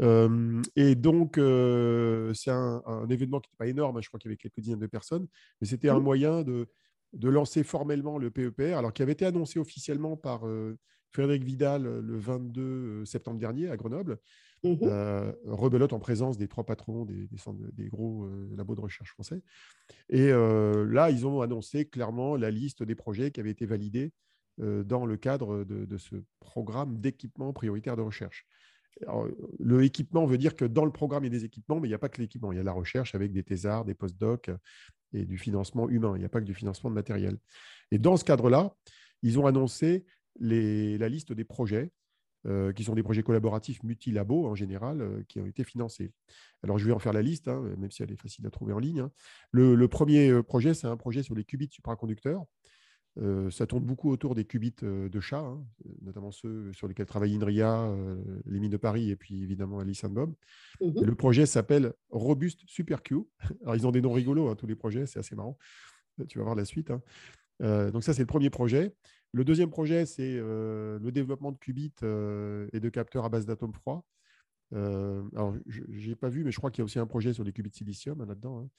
Euh, 0.02 0.62
et 0.76 0.96
donc, 0.96 1.38
euh, 1.38 2.34
c'est 2.34 2.52
un, 2.52 2.82
événement 3.10 3.40
qui 3.40 3.50
n'était 3.50 3.58
pas 3.58 3.68
énorme, 3.68 3.98
hein, 3.98 4.02
je 4.02 4.08
crois 4.08 4.20
qu'il 4.20 4.30
y 4.30 4.34
avait 4.34 4.38
quelques 4.38 4.60
dizaines 4.60 4.80
de 4.80 4.88
personnes, 4.88 5.28
mais 5.62 5.68
c'était 5.68 5.90
un 5.90 6.00
mmh. 6.00 6.04
moyen 6.04 6.44
de, 6.44 6.68
de 7.14 7.30
lancer 7.30 7.64
formellement 7.64 8.18
le 8.18 8.30
PEPR, 8.32 8.78
alors 8.78 8.94
qui 8.94 9.02
avait 9.02 9.14
été 9.14 9.26
annoncé 9.26 9.60
officiellement 9.60 10.18
par 10.18 10.42
Frédéric 11.12 11.44
Vidal 11.44 11.84
le 11.84 12.18
22 12.18 13.06
septembre 13.06 13.40
dernier 13.40 13.70
à 13.70 13.78
Grenoble. 13.78 14.20
Mmh 14.64 14.76
euh, 14.84 15.32
rebelote 15.46 15.94
en 15.94 16.00
présence 16.00 16.38
des 16.38 16.50
trois 16.50 16.66
patrons 16.66 17.06
des, 17.06 17.30
gros 17.88 18.26
euh, 18.26 18.50
labos 18.58 18.76
de 18.76 18.82
recherche 18.82 19.12
français. 19.12 19.42
Et 20.10 20.32
euh, 20.32 20.86
là, 20.86 21.10
ils 21.12 21.26
ont 21.26 21.42
annoncé 21.42 21.86
clairement 21.86 22.36
la 22.36 22.52
liste 22.52 22.84
des 22.84 22.96
projets 22.96 23.32
qui 23.32 23.40
avaient 23.40 23.52
été 23.52 23.66
validés 23.66 24.12
dans 24.58 25.06
le 25.06 25.16
cadre 25.16 25.64
de, 25.64 25.98
ce 25.98 26.18
programme 26.42 27.00
d'équipement 27.00 27.54
prioritaire 27.54 27.96
de 27.96 28.02
recherche. 28.02 28.46
le 29.58 29.84
équipement 29.86 30.26
veut 30.26 30.38
dire 30.38 30.54
que 30.54 30.66
dans 30.66 30.84
le 30.84 30.92
programme, 30.92 31.24
il 31.24 31.32
y 31.32 31.34
a 31.34 31.40
des 31.40 31.46
équipements, 31.46 31.80
mais 31.80 31.88
il 31.88 31.92
n'y 31.92 31.96
a 31.96 32.00
pas 32.00 32.10
que 32.10 32.20
l'équipement. 32.20 32.52
Il 32.52 32.58
y 32.58 32.60
a 32.60 32.64
la 32.64 32.74
recherche 32.74 33.16
avec 33.16 33.32
des 33.32 33.42
thésards, 33.42 33.86
des 33.86 33.94
postdocs 33.94 34.52
et 35.14 35.24
du 35.24 35.38
financement 35.38 35.88
humain. 35.88 36.12
Il 36.18 36.20
n'y 36.20 36.26
a 36.26 36.30
pas 36.30 36.42
que 36.42 36.46
du 36.46 36.54
financement 36.54 36.90
de 36.90 36.96
matériel. 36.96 37.38
Et 37.92 38.00
dans 38.00 38.18
ce 38.18 38.26
cadre-là, 38.26 38.76
ils 39.22 39.40
ont 39.40 39.46
annoncé 39.46 40.06
la 40.42 41.08
liste 41.08 41.32
des 41.32 41.46
projets 41.46 41.94
euh, 42.48 42.72
qui 42.72 42.86
sont 42.86 42.96
des 42.96 43.04
projets 43.04 43.22
collaboratifs 43.22 43.84
multilabos 43.84 44.48
en 44.48 44.56
général, 44.56 45.02
euh, 45.02 45.24
qui 45.28 45.42
ont 45.42 45.46
été 45.46 45.66
financés. 45.66 46.14
Alors, 46.64 46.80
je 46.80 46.86
vais 46.86 46.94
en 46.94 47.00
faire 47.00 47.12
la 47.12 47.22
liste, 47.22 47.50
hein, 47.50 47.62
même 47.78 47.92
si 47.92 48.02
elle 48.02 48.14
est 48.14 48.22
facile 48.22 48.48
à 48.48 48.50
trouver 48.50 48.72
en 48.72 48.80
ligne. 48.80 49.02
Hein. 49.02 49.12
Le, 49.52 49.88
premier 49.88 50.30
euh, 50.30 50.42
projet, 50.42 50.74
c'est 50.74 50.88
un 50.88 50.96
projet 50.96 51.22
sur 51.22 51.36
les 51.36 51.44
qubits 51.44 51.68
supraconducteurs. 51.70 52.46
ça 53.50 53.68
tourne 53.68 53.84
beaucoup 53.84 54.10
autour 54.10 54.36
des 54.36 54.46
qubits 54.46 54.74
de 54.82 55.20
chat, 55.20 55.42
hein, 55.42 55.62
notamment 56.02 56.32
ceux 56.32 56.72
sur 56.72 56.88
lesquels 56.88 57.08
travaille 57.08 57.36
INRIA, 57.36 57.94
les 58.46 58.62
mines 58.62 58.72
de 58.72 58.78
Paris 58.78 59.10
et 59.10 59.18
puis 59.18 59.44
évidemment 59.44 59.80
Alice 59.80 60.06
Bob. 60.06 60.34
Mmh 60.80 61.04
le 61.04 61.16
projet 61.16 61.46
s'appelle 61.46 61.92
Robust 62.10 62.62
SuperQ. 62.68 63.18
Alors, 63.64 63.76
ils 63.76 63.86
ont 63.86 63.92
des 63.92 64.00
noms 64.00 64.14
rigolos, 64.14 64.56
tous 64.56 64.68
les 64.68 64.76
projets, 64.78 65.06
c'est 65.08 65.20
assez 65.20 65.36
marrant. 65.36 65.58
Tu 66.30 66.38
vas 66.38 66.46
voir 66.46 66.56
la 66.56 66.64
suite. 66.64 66.94
donc, 67.60 68.04
ça, 68.06 68.14
c'est 68.14 68.22
le 68.22 68.28
premier 68.28 68.50
projet. 68.50 68.94
Le 69.32 69.46
deuxième 69.46 69.70
projet, 69.70 70.06
c'est 70.06 70.38
euh, 70.38 70.98
le 71.00 71.12
développement 71.12 71.52
de 71.52 71.58
qubits 71.58 71.94
euh, 72.04 72.68
et 72.74 72.80
de 72.80 72.90
capteurs 72.90 73.26
à 73.26 73.30
base 73.30 73.46
d'atomes 73.46 73.74
froids. 73.74 74.04
Euh, 74.74 75.24
alors, 75.36 75.56
je 75.68 76.10
n'ai 76.10 76.16
pas 76.16 76.30
vu, 76.30 76.44
mais 76.44 76.52
je 76.52 76.58
crois 76.58 76.72
qu'il 76.72 76.82
y 76.82 76.84
a 76.84 76.86
aussi 76.86 77.00
un 77.00 77.08
projet 77.08 77.34
sur 77.34 77.44
les 77.44 77.54
qubits 77.54 77.70
de 77.70 77.76
silicium 77.76 78.20
hein, 78.22 78.26
là-dedans. 78.26 78.70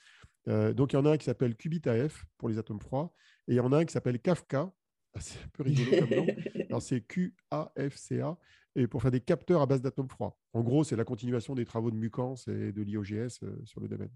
Hein. 0.47 0.73
donc, 0.73 0.93
il 0.93 0.97
y 0.97 0.99
en 0.99 1.07
a 1.07 1.13
un 1.13 1.17
qui 1.17 1.25
s'appelle 1.25 1.57
Qubit 1.57 1.83
AF 1.89 2.25
pour 2.37 2.49
les 2.49 2.59
atomes 2.59 2.81
froids, 2.81 3.13
et 3.49 3.53
il 3.53 3.57
y 3.57 3.61
en 3.61 3.73
a 3.73 3.79
un 3.79 3.85
qui 3.85 3.93
s'appelle 3.93 4.21
Kafka. 4.21 4.73
Ah, 5.13 5.19
c'est 5.21 5.43
un 5.43 5.49
peu 5.53 5.65
rigolo 5.65 5.91
comme 5.99 6.19
nom. 6.19 6.27
Alors, 6.69 6.81
c'est 6.81 7.01
Q-A-F-C-A, 7.01 8.39
et 8.77 8.87
pour 8.87 9.03
faire 9.03 9.11
des 9.11 9.21
capteurs 9.21 9.61
à 9.61 9.67
base 9.67 9.83
d'atomes 9.83 10.09
froids. 10.09 10.39
En 10.53 10.63
gros, 10.63 10.85
c'est 10.85 10.95
la 10.95 11.03
continuation 11.03 11.57
des 11.57 11.65
travaux 11.65 11.91
de 11.91 11.97
Mucans 11.97 12.37
et 12.47 12.71
de 12.71 12.81
l'IOGS 12.81 13.41
sur 13.65 13.81
le 13.81 13.89
domaine. 13.89 14.13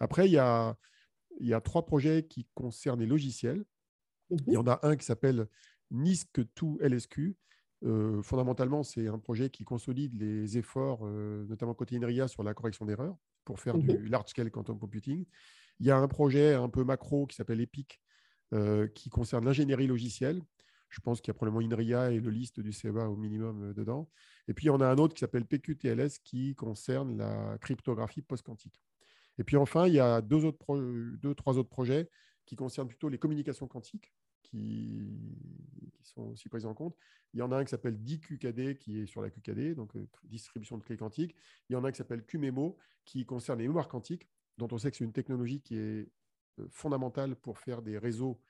Après, 0.00 0.26
il 0.26 0.32
y 0.32 0.38
a, 0.38 0.76
il 1.38 1.46
y 1.46 1.54
a 1.54 1.60
trois 1.60 1.86
projets 1.86 2.26
qui 2.26 2.48
concernent 2.54 2.98
les 2.98 3.06
logiciels. 3.06 3.64
Il 4.30 4.54
y 4.54 4.56
en 4.56 4.66
a 4.66 4.80
un 4.82 4.96
qui 4.96 5.04
s'appelle 5.04 5.46
NISC2 5.92 6.80
LSQ. 6.80 7.36
fondamentalement, 8.22 8.82
c'est 8.82 9.08
un 9.08 9.18
projet 9.18 9.50
qui 9.50 9.64
consolide 9.64 10.14
les 10.14 10.58
efforts, 10.58 11.00
euh, 11.04 11.44
notamment 11.48 11.74
côté 11.74 11.96
INRIA, 11.96 12.28
sur 12.28 12.42
la 12.42 12.54
correction 12.54 12.84
d'erreurs 12.84 13.16
pour 13.44 13.58
faire 13.58 13.76
du 13.76 13.88
mhm. 13.88 14.06
large-scale 14.06 14.50
quantum 14.50 14.78
computing. 14.78 15.24
Il 15.80 15.86
y 15.86 15.90
a 15.90 15.96
un 15.96 16.08
projet 16.08 16.54
un 16.54 16.68
peu 16.68 16.84
macro 16.84 17.26
qui 17.26 17.36
s'appelle 17.36 17.60
EPIC, 17.60 18.00
euh, 18.52 18.86
qui 18.88 19.10
concerne 19.10 19.44
l'ingénierie 19.44 19.86
logicielle. 19.86 20.40
Je 20.90 21.00
pense 21.00 21.20
qu'il 21.20 21.28
y 21.28 21.32
a 21.32 21.34
probablement 21.34 21.66
INRIA 21.66 22.12
et 22.12 22.20
le 22.20 22.30
liste 22.30 22.60
du 22.60 22.72
CEA 22.72 23.08
au 23.08 23.16
minimum 23.16 23.70
euh, 23.70 23.74
dedans. 23.74 24.08
Et 24.46 24.54
puis, 24.54 24.66
il 24.66 24.68
y 24.68 24.70
en 24.70 24.80
a 24.80 24.86
un 24.86 24.98
autre 24.98 25.14
qui 25.14 25.20
s'appelle 25.20 25.44
PQTLS 25.44 26.20
qui 26.22 26.54
concerne 26.54 27.16
la 27.16 27.58
cryptographie 27.58 28.22
post-quantique. 28.22 28.80
Et 29.38 29.44
puis 29.44 29.56
enfin, 29.56 29.86
il 29.86 29.94
y 29.94 30.00
a 30.00 30.20
deux, 30.20 30.44
autres 30.44 30.78
deux, 31.16 31.34
trois 31.34 31.58
autres 31.58 31.68
projets 31.68 32.10
qui 32.44 32.56
concernent 32.56 32.88
plutôt 32.88 33.08
les 33.08 33.18
communications 33.18 33.66
quantiques 33.66 34.12
qui, 34.42 35.08
sont 36.02 36.22
aussi 36.32 36.48
pris 36.48 36.64
en 36.64 36.74
compte. 36.74 36.96
Il 37.32 37.38
y 37.38 37.42
en 37.42 37.52
a 37.52 37.56
un 37.56 37.64
qui 37.64 37.70
s'appelle 37.70 38.02
DQKD, 38.02 38.76
qui 38.78 39.00
est 39.00 39.06
sur 39.06 39.22
la 39.22 39.30
QKD, 39.30 39.74
donc 39.74 39.96
euh, 39.96 40.06
distribution 40.24 40.76
de 40.76 40.82
clés 40.82 40.96
quantiques. 40.96 41.34
Il 41.68 41.72
y 41.72 41.76
en 41.76 41.84
a 41.84 41.88
un 41.88 41.92
qui 41.92 41.98
s'appelle 41.98 42.24
QMEMO, 42.24 42.76
qui 43.04 43.24
concerne 43.24 43.60
les 43.60 43.66
mémoires 43.66 43.88
quantiques, 43.88 44.28
dont 44.58 44.68
on 44.70 44.78
sait 44.78 44.90
que 44.90 44.96
c'est 44.96 45.04
une 45.04 45.12
technologie 45.12 45.60
qui 45.60 45.76
est 45.76 46.10
euh, 46.58 46.68
fondamentale 46.70 47.36
pour 47.36 47.58
faire 47.58 47.80
des 47.80 47.96
réseaux 47.96 48.40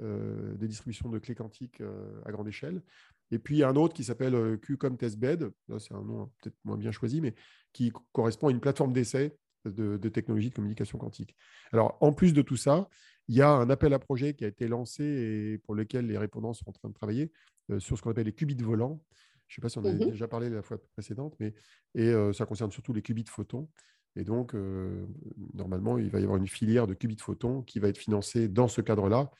euh, 0.00 0.54
de 0.56 0.66
distribution 0.66 1.08
de 1.08 1.18
clés 1.18 1.34
quantiques 1.34 1.80
à 2.24 2.32
grande 2.32 2.48
échelle. 2.48 2.82
Et 3.30 3.38
puis, 3.38 3.56
il 3.56 3.58
y 3.58 3.62
a 3.62 3.68
un 3.68 3.76
autre 3.76 3.94
qui 3.94 4.04
s'appelle 4.04 4.58
QCOM 4.60 4.96
Testbed, 4.96 5.50
c'est 5.78 5.94
un 5.94 6.02
nom 6.02 6.30
peut-être 6.40 6.56
moins 6.64 6.76
bien 6.76 6.92
choisi, 6.92 7.20
mais 7.20 7.34
qui 7.72 7.92
correspond 8.12 8.48
à 8.48 8.50
une 8.50 8.60
plateforme 8.60 8.92
d'essai 8.92 9.36
de, 9.70 9.96
de 9.96 10.08
technologies 10.08 10.50
de 10.50 10.54
communication 10.54 10.98
quantique. 10.98 11.36
Alors, 11.72 11.98
en 12.00 12.12
plus 12.12 12.32
de 12.32 12.42
tout 12.42 12.56
ça, 12.56 12.88
il 13.28 13.34
y 13.34 13.42
a 13.42 13.50
un 13.50 13.70
appel 13.70 13.92
à 13.92 13.98
projet 13.98 14.34
qui 14.34 14.44
a 14.44 14.48
été 14.48 14.68
lancé 14.68 15.04
et 15.04 15.58
pour 15.58 15.74
lequel 15.74 16.06
les 16.06 16.18
répondants 16.18 16.52
sont 16.52 16.68
en 16.68 16.72
train 16.72 16.88
de 16.88 16.94
travailler 16.94 17.32
euh, 17.70 17.80
sur 17.80 17.96
ce 17.96 18.02
qu'on 18.02 18.10
appelle 18.10 18.26
les 18.26 18.32
qubits 18.32 18.62
volants. 18.62 19.02
Je 19.48 19.54
ne 19.54 19.56
sais 19.56 19.62
pas 19.62 19.68
si 19.68 19.78
on 19.78 19.84
a 19.84 19.92
mmh 19.92 20.10
déjà 20.10 20.28
parlé 20.28 20.48
la 20.48 20.62
fois 20.62 20.78
précédente, 20.92 21.34
mais 21.38 21.54
et, 21.94 22.08
euh, 22.08 22.32
ça 22.32 22.46
concerne 22.46 22.70
surtout 22.70 22.92
les 22.92 23.02
qubits 23.02 23.24
photons. 23.28 23.68
Et 24.16 24.24
donc, 24.24 24.54
euh, 24.54 25.06
normalement, 25.54 25.98
il 25.98 26.10
va 26.10 26.20
y 26.20 26.22
avoir 26.22 26.38
une 26.38 26.48
filière 26.48 26.86
de 26.86 26.94
qubits 26.94 27.18
photons 27.18 27.62
qui 27.62 27.80
va 27.80 27.88
être 27.88 27.98
financée 27.98 28.48
dans 28.48 28.66
ce 28.66 28.80
cadre-là. 28.80 29.30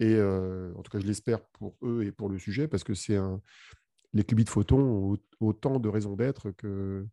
Et 0.00 0.20
en 0.20 0.82
tout 0.82 0.90
cas, 0.90 0.98
je 0.98 1.06
l'espère 1.06 1.40
pour 1.44 1.76
eux 1.82 2.02
et 2.02 2.10
pour 2.10 2.28
le 2.28 2.36
sujet, 2.36 2.66
parce 2.66 2.82
que 2.82 2.92
c'est 2.92 3.14
un... 3.14 3.40
les 4.12 4.24
qubits 4.24 4.46
photons 4.46 5.12
ont 5.12 5.18
autant 5.38 5.78
de 5.78 5.88
raisons 5.88 6.16
d'être 6.16 6.50
que, 6.50 7.06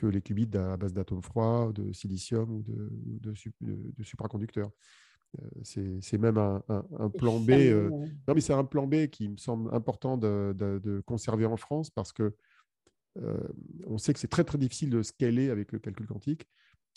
que 0.00 0.06
les 0.06 0.22
qubits 0.22 0.48
à 0.54 0.78
base 0.78 0.94
d'atomes 0.94 1.22
froids, 1.22 1.72
de 1.74 1.92
silicium 1.92 2.50
ou 2.50 2.62
de, 2.62 3.34
de, 3.60 4.02
supraconducteurs. 4.02 4.70
c'est 5.62 6.18
même 6.18 6.38
un, 6.38 7.10
plan 7.10 7.38
B. 7.38 7.50
non, 7.50 8.34
mais 8.34 8.40
c'est 8.40 8.54
un 8.54 8.64
plan 8.64 8.86
B 8.86 9.08
qui 9.08 9.28
me 9.28 9.36
semble 9.36 9.72
important 9.74 10.16
de, 10.16 10.54
de 10.56 11.02
conserver 11.04 11.44
en 11.44 11.58
France 11.58 11.90
parce 11.90 12.12
que 12.12 12.34
on 13.86 13.98
sait 13.98 14.14
que 14.14 14.20
c'est 14.20 14.30
très 14.30 14.44
très 14.44 14.56
difficile 14.56 14.88
de 14.88 15.02
scaler 15.02 15.50
avec 15.50 15.70
le 15.72 15.78
calcul 15.78 16.06
quantique. 16.06 16.48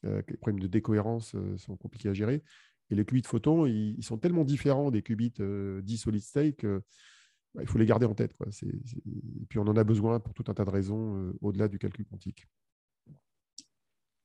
les 0.04 0.38
problèmes 0.38 0.62
de 0.62 0.68
décohérence 0.68 1.36
sont 1.58 1.76
compliqués 1.76 2.08
à 2.08 2.14
gérer. 2.14 2.42
Et 2.90 2.96
les 2.96 3.04
qubits 3.04 3.24
photons, 3.24 3.66
ils, 3.66 3.96
ils 3.98 4.04
sont 4.04 4.18
tellement 4.18 4.46
différents 4.46 4.92
des 4.92 5.02
qubits 5.02 5.34
dits 5.82 5.98
solid 5.98 6.22
state 6.22 6.56
qu'il 6.56 6.80
bah, 7.54 7.64
faut 7.66 7.78
les 7.78 7.86
garder 7.86 8.06
en 8.06 8.16
tête. 8.16 8.34
Quoi. 8.38 8.48
Et 8.62 9.46
puis 9.50 9.60
on 9.60 9.68
en 9.68 9.76
a 9.76 9.84
besoin 9.84 10.22
pour 10.22 10.34
tout 10.34 10.46
un 10.48 10.54
tas 10.54 10.64
de 10.64 10.70
raisons 10.70 11.34
au-delà 11.42 11.68
du 11.68 11.80
calcul 11.80 12.06
quantique. 12.06 12.48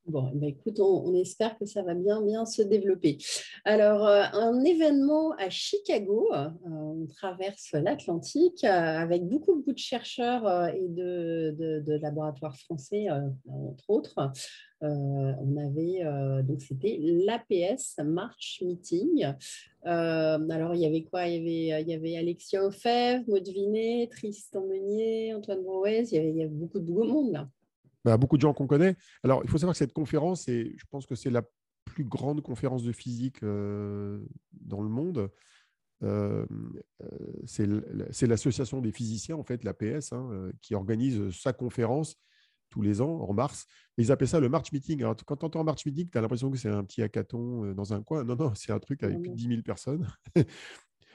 Bon, 0.08 0.30
eh 0.32 0.38
ben, 0.38 0.48
écoute, 0.48 0.80
on, 0.80 1.12
espère 1.14 1.58
que 1.58 1.66
ça 1.66 1.82
va 1.82 1.92
bien, 1.94 2.22
bien 2.22 2.46
se 2.46 2.62
développer. 2.62 3.18
Alors, 3.66 4.06
euh, 4.06 4.22
un 4.32 4.64
événement 4.64 5.32
à 5.32 5.50
Chicago, 5.50 6.30
euh, 6.32 6.48
on 6.64 7.06
traverse 7.14 7.72
l'Atlantique 7.72 8.64
euh, 8.64 8.68
avec 8.68 9.26
beaucoup, 9.26 9.62
de 9.66 9.76
chercheurs 9.76 10.68
et 10.68 10.88
de, 10.88 11.98
laboratoires 12.00 12.56
français, 12.56 13.08
entre 13.10 13.90
autres. 13.90 14.32
on 14.80 15.56
avait, 15.58 16.04
donc 16.42 16.62
c'était 16.62 16.98
l'APS 17.00 17.98
March 18.02 18.62
Meeting. 18.64 19.26
alors, 19.82 20.74
il 20.74 20.80
y 20.80 20.86
avait 20.86 21.04
quoi? 21.04 21.26
Il 21.26 21.34
y 21.34 21.70
avait, 21.70 21.82
il 21.82 21.88
y 21.88 21.94
avait 21.94 22.16
Alexia 22.16 22.64
Ofev, 22.64 23.28
Maud 23.28 23.46
Vinet, 23.46 24.08
Tristan 24.10 24.64
Meunier, 24.66 25.34
Antoine 25.34 25.62
Brouez, 25.62 26.06
il 26.12 26.18
il 26.18 26.36
y 26.36 26.42
avait 26.42 26.54
beaucoup 26.54 26.78
de 26.78 26.90
beau 26.90 27.04
monde 27.04 27.32
là. 27.32 27.48
Bah, 28.08 28.16
beaucoup 28.16 28.38
de 28.38 28.40
gens 28.40 28.54
qu'on 28.54 28.66
connaît. 28.66 28.96
Alors, 29.22 29.42
il 29.44 29.50
faut 29.50 29.58
savoir 29.58 29.74
que 29.74 29.78
cette 29.78 29.92
conférence, 29.92 30.46
je 30.46 30.84
pense 30.90 31.04
que 31.04 31.14
c'est 31.14 31.28
la 31.28 31.42
plus 31.84 32.04
grande 32.04 32.40
conférence 32.40 32.82
de 32.82 32.90
physique 32.90 33.42
euh, 33.42 34.24
dans 34.52 34.80
le 34.80 34.88
monde. 34.88 35.30
Euh, 36.02 36.46
euh, 37.02 37.42
c'est 37.44 38.26
l'association 38.26 38.80
des 38.80 38.92
physiciens, 38.92 39.36
en 39.36 39.44
fait, 39.44 39.62
l'APS, 39.62 40.14
hein, 40.14 40.50
qui 40.62 40.74
organise 40.74 41.28
sa 41.38 41.52
conférence 41.52 42.16
tous 42.70 42.80
les 42.80 43.02
ans, 43.02 43.20
en 43.20 43.34
mars. 43.34 43.66
ils 43.98 44.10
appellent 44.10 44.26
ça 44.26 44.40
le 44.40 44.48
March 44.48 44.72
Meeting. 44.72 45.00
Alors, 45.02 45.16
quand 45.26 45.36
tu 45.36 45.44
entends 45.44 45.62
March 45.62 45.84
Meeting, 45.84 46.08
tu 46.10 46.16
as 46.16 46.22
l'impression 46.22 46.50
que 46.50 46.56
c'est 46.56 46.70
un 46.70 46.84
petit 46.84 47.02
hackathon 47.02 47.74
dans 47.74 47.92
un 47.92 48.02
coin. 48.02 48.24
Non, 48.24 48.36
non, 48.36 48.54
c'est 48.54 48.72
un 48.72 48.78
truc 48.78 49.02
avec 49.02 49.20
plus 49.20 49.28
de 49.28 49.34
10 49.34 49.48
000 49.48 49.62
personnes. 49.62 50.06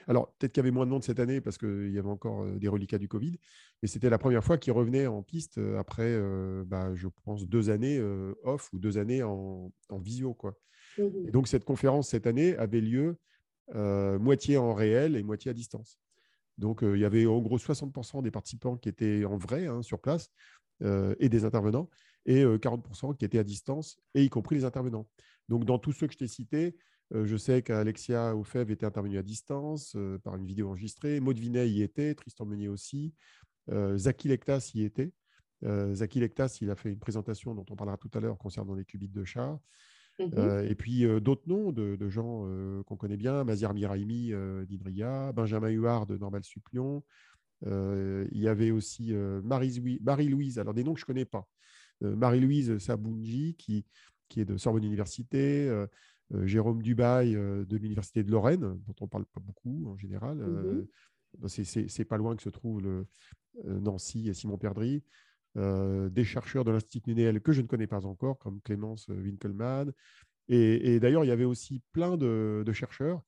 Alors, 0.06 0.34
peut-être 0.34 0.52
qu'il 0.52 0.60
y 0.60 0.64
avait 0.64 0.70
moins 0.70 0.86
de 0.86 0.90
monde 0.90 1.02
cette 1.02 1.20
année 1.20 1.40
parce 1.40 1.58
qu'il 1.58 1.90
y 1.90 1.98
avait 1.98 2.08
encore 2.08 2.46
des 2.46 2.68
reliquats 2.68 2.98
du 2.98 3.08
Covid, 3.08 3.38
mais 3.82 3.88
c'était 3.88 4.10
la 4.10 4.18
première 4.18 4.44
fois 4.44 4.58
qu'ils 4.58 4.72
revenaient 4.72 5.06
en 5.06 5.22
piste 5.22 5.58
après, 5.78 6.18
bah, 6.66 6.94
je 6.94 7.08
pense, 7.24 7.46
deux 7.46 7.70
années 7.70 8.00
off 8.42 8.72
ou 8.72 8.78
deux 8.78 8.98
années 8.98 9.22
en, 9.22 9.72
visio. 9.98 10.34
Quoi. 10.34 10.56
Mmh 10.98 11.30
donc, 11.32 11.48
cette 11.48 11.64
conférence 11.64 12.08
cette 12.08 12.26
année 12.26 12.56
avait 12.56 12.80
lieu 12.80 13.16
moitié 13.72 14.58
en 14.58 14.74
réel 14.74 15.16
et 15.16 15.22
moitié 15.22 15.50
à 15.50 15.54
distance. 15.54 15.98
Donc, 16.58 16.80
il 16.82 16.98
y 16.98 17.04
avait 17.04 17.26
en 17.26 17.40
gros 17.40 17.58
60% 17.58 18.22
des 18.22 18.30
participants 18.30 18.76
qui 18.76 18.88
étaient 18.88 19.24
en 19.24 19.36
vrai 19.36 19.66
hein, 19.66 19.82
sur 19.82 20.00
place 20.00 20.30
et 20.82 21.28
des 21.28 21.44
intervenants, 21.44 21.88
et 22.26 22.44
40% 22.44 23.16
qui 23.16 23.24
étaient 23.24 23.38
à 23.38 23.44
distance, 23.44 23.98
et 24.14 24.22
y 24.22 24.28
compris 24.28 24.56
les 24.56 24.64
intervenants. 24.64 25.06
Donc, 25.48 25.64
dans 25.64 25.78
tous 25.78 25.92
ceux 25.92 26.06
que 26.06 26.12
je 26.12 26.18
t'ai 26.18 26.28
cités, 26.28 26.66
euh, 26.66 26.70
je 27.12 27.36
sais 27.36 27.62
qu'Alexia 27.62 28.34
Ofev 28.36 28.70
était 28.70 28.86
intervenue 28.86 29.18
à 29.18 29.22
distance 29.22 29.96
par 30.22 30.36
une 30.36 30.46
vidéo 30.46 30.68
enregistrée. 30.68 31.20
Maud 31.20 31.38
Vinet 31.38 31.68
y 31.68 31.82
était, 31.82 32.14
Tristan 32.14 32.46
Meunier 32.46 32.68
aussi. 32.68 33.14
Zaki 33.70 34.28
Lektas 34.28 34.72
y 34.74 34.82
était. 34.82 35.12
Zaki 35.62 36.20
Lektas, 36.20 36.58
il 36.60 36.70
a 36.70 36.76
fait 36.76 36.90
une 36.90 36.98
présentation 36.98 37.54
dont 37.54 37.64
on 37.70 37.76
parlera 37.76 37.96
tout 37.96 38.10
à 38.14 38.20
l'heure 38.20 38.38
concernant 38.38 38.74
les 38.74 38.84
qubits 38.84 39.08
de 39.08 39.24
chat. 39.24 39.58
Mmh 40.20 40.28
et 40.68 40.76
puis 40.76 41.04
d'autres 41.20 41.48
noms 41.48 41.72
de, 41.72 42.08
gens 42.08 42.46
qu'on 42.86 42.96
connaît 42.96 43.16
bien, 43.16 43.44
Mazir 43.44 43.74
Miraimi 43.74 44.32
d'Inria, 44.66 45.32
Benjamin 45.32 45.70
Huard 45.70 46.06
de 46.06 46.16
Normal 46.16 46.44
Supplion. 46.44 47.02
il 47.64 48.28
y 48.32 48.48
avait 48.48 48.70
aussi 48.70 49.12
Marie-Louise, 49.12 50.58
alors 50.58 50.74
des 50.74 50.84
noms 50.84 50.94
que 50.94 51.00
je 51.00 51.04
ne 51.04 51.08
connais 51.08 51.24
pas. 51.24 51.48
Marie-Louise 52.00 52.78
Sabounji, 52.78 53.54
qui, 53.56 53.86
qui 54.28 54.40
est 54.40 54.44
de 54.44 54.56
Sorbonne 54.56 54.84
Université. 54.84 55.68
Euh, 56.32 56.46
Jérôme 56.46 56.82
Dubail 56.82 57.36
euh, 57.36 57.64
de 57.64 57.76
l'Université 57.76 58.22
de 58.22 58.30
Lorraine, 58.30 58.60
dont 58.60 58.94
on 59.00 59.04
ne 59.04 59.10
parle 59.10 59.26
pas 59.26 59.40
beaucoup 59.40 59.88
en 59.88 59.96
général. 59.96 60.38
Mmh 60.38 60.86
euh, 61.42 61.48
c'est 61.48 62.04
pas 62.04 62.16
loin 62.16 62.36
que 62.36 62.42
se 62.42 62.48
trouve 62.48 62.80
le, 62.80 63.06
Nancy 63.64 64.28
et 64.28 64.34
Simon 64.34 64.56
Perdry. 64.56 65.02
des 65.56 66.24
chercheurs 66.24 66.64
de 66.64 66.70
l'Institut 66.70 67.12
Néel 67.12 67.40
que 67.40 67.50
je 67.50 67.60
ne 67.60 67.66
connais 67.66 67.88
pas 67.88 68.06
encore, 68.06 68.38
comme 68.38 68.60
Clémence 68.60 69.08
Winkelmann. 69.08 69.92
Et, 70.46 71.00
d'ailleurs, 71.00 71.24
il 71.24 71.26
y 71.26 71.32
avait 71.32 71.44
aussi 71.44 71.82
plein 71.90 72.16
de, 72.16 72.64
chercheurs 72.72 73.20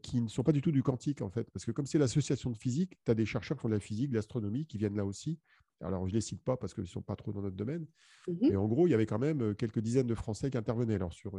qui 0.00 0.22
ne 0.22 0.28
sont 0.28 0.42
pas 0.42 0.52
du 0.52 0.62
tout 0.62 0.72
du 0.72 0.82
quantique, 0.82 1.20
en 1.20 1.28
fait. 1.28 1.50
Parce 1.50 1.66
que 1.66 1.70
comme 1.70 1.84
c'est 1.84 1.98
l'association 1.98 2.50
de 2.50 2.56
physique, 2.56 2.96
tu 3.04 3.10
as 3.10 3.14
des 3.14 3.26
chercheurs 3.26 3.58
qui 3.58 3.60
font 3.60 3.68
de 3.68 3.74
la 3.74 3.80
physique, 3.80 4.08
de 4.08 4.14
l'astronomie, 4.14 4.64
qui 4.64 4.78
viennent 4.78 4.96
là 4.96 5.04
aussi. 5.04 5.38
Alors, 5.82 6.06
je 6.06 6.12
ne 6.12 6.16
les 6.16 6.20
cite 6.20 6.42
pas 6.42 6.56
parce 6.56 6.74
qu'ils 6.74 6.84
ne 6.84 6.88
sont 6.88 7.02
pas 7.02 7.16
trop 7.16 7.32
dans 7.32 7.42
notre 7.42 7.56
domaine. 7.56 7.86
Mmh 8.28 8.32
Mais 8.42 8.56
en 8.56 8.66
gros, 8.66 8.86
il 8.86 8.90
y 8.90 8.94
avait 8.94 9.06
quand 9.06 9.18
même 9.18 9.54
quelques 9.54 9.80
dizaines 9.80 10.06
de 10.06 10.14
Français 10.14 10.50
qui 10.50 10.56
intervenaient. 10.56 10.94
Alors, 10.94 11.12
sur, 11.12 11.38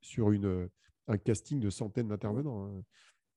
sur 0.00 0.32
une, 0.32 0.46
euh, 0.46 0.70
un 1.06 1.18
casting 1.18 1.60
de 1.60 1.70
centaines 1.70 2.08
d'intervenants. 2.08 2.66
Hein. 2.66 2.82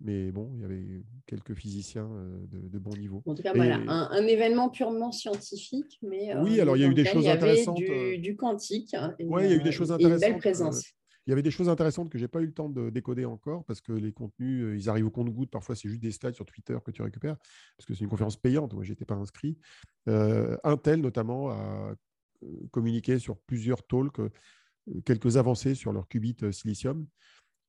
Mais 0.03 0.31
bon, 0.31 0.51
il 0.55 0.61
y 0.61 0.65
avait 0.65 1.03
quelques 1.27 1.53
physiciens 1.53 2.09
euh, 2.11 2.45
de, 2.47 2.79
bon 2.79 2.91
niveau. 2.97 3.21
En 3.27 3.35
tout 3.35 3.43
cas, 3.43 3.53
voilà, 3.53 3.75
un, 3.87 4.25
événement 4.25 4.69
purement 4.69 5.11
scientifique, 5.11 5.99
mais 6.01 6.33
euh, 6.33 6.41
oui, 6.41 6.59
alors 6.59 6.75
il 6.75 6.81
y 6.81 6.85
a 6.85 6.87
eu 6.87 6.95
des 6.95 7.05
choses 7.05 7.27
intéressantes. 7.27 7.77
Du, 7.77 8.17
du 8.17 8.35
quantique. 8.35 8.95
Hein, 8.95 9.15
oui, 9.19 9.43
il 9.43 9.49
y 9.51 9.53
a 9.53 9.55
eu 9.57 9.63
des 9.63 9.71
choses 9.71 9.91
intéressantes. 9.91 10.23
Une 10.23 10.31
belle 10.31 10.39
présence. 10.39 10.83
Il 11.25 11.29
y 11.29 11.33
avait 11.33 11.43
des 11.43 11.51
choses 11.51 11.69
intéressantes 11.69 12.09
que 12.09 12.17
j'ai 12.17 12.27
pas 12.27 12.41
eu 12.41 12.45
le 12.45 12.53
temps 12.53 12.69
de 12.69 12.89
décoder 12.89 13.25
encore 13.25 13.63
parce 13.65 13.81
que 13.81 13.93
les 13.93 14.11
contenus, 14.11 14.81
ils 14.81 14.89
arrivent 14.89 15.07
au 15.07 15.11
compte-goutte. 15.11 15.51
Parfois, 15.51 15.75
c'est 15.75 15.87
juste 15.87 16.01
des 16.01 16.11
slides 16.11 16.33
sur 16.33 16.45
Twitter 16.45 16.77
que 16.83 16.91
tu 16.91 17.01
récupères 17.01 17.37
parce 17.77 17.85
que 17.85 17.93
c'est 17.93 18.03
une 18.03 18.09
conférence 18.09 18.37
payante. 18.37 18.73
Moi, 18.73 18.83
j'étais 18.83 19.05
pas 19.05 19.15
inscrit. 19.15 19.57
Intel, 20.07 21.01
notamment, 21.01 21.51
a 21.51 21.93
communiqué 22.71 23.19
sur 23.19 23.37
plusieurs 23.37 23.85
talks 23.85 24.19
quelques 25.05 25.37
avancées 25.37 25.75
sur 25.75 25.93
leur 25.93 26.07
qubit 26.07 26.35
euh, 26.43 26.51
silicium. 26.51 27.07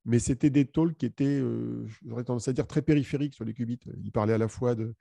Mais 0.05 0.19
c'était 0.19 0.51
des 0.51 0.67
talks 0.67 0.97
qui 0.97 1.07
étaient, 1.07 1.41
euh, 1.41 1.87
j'aurais 2.05 2.25
tendance 2.25 2.49
à 2.49 2.53
dire, 2.53 2.67
très 2.67 2.83
périphériques 2.83 3.35
sur 3.35 3.45
les 3.45 3.55
qubits. 3.55 3.81
Ils 4.03 4.11
parlaient 4.11 4.33
à 4.33 4.39
la 4.39 4.49
fois 4.49 4.75
de 4.75 4.95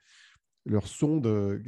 leur 0.64 0.86
sonde, 0.86 1.26
euh, 1.26 1.58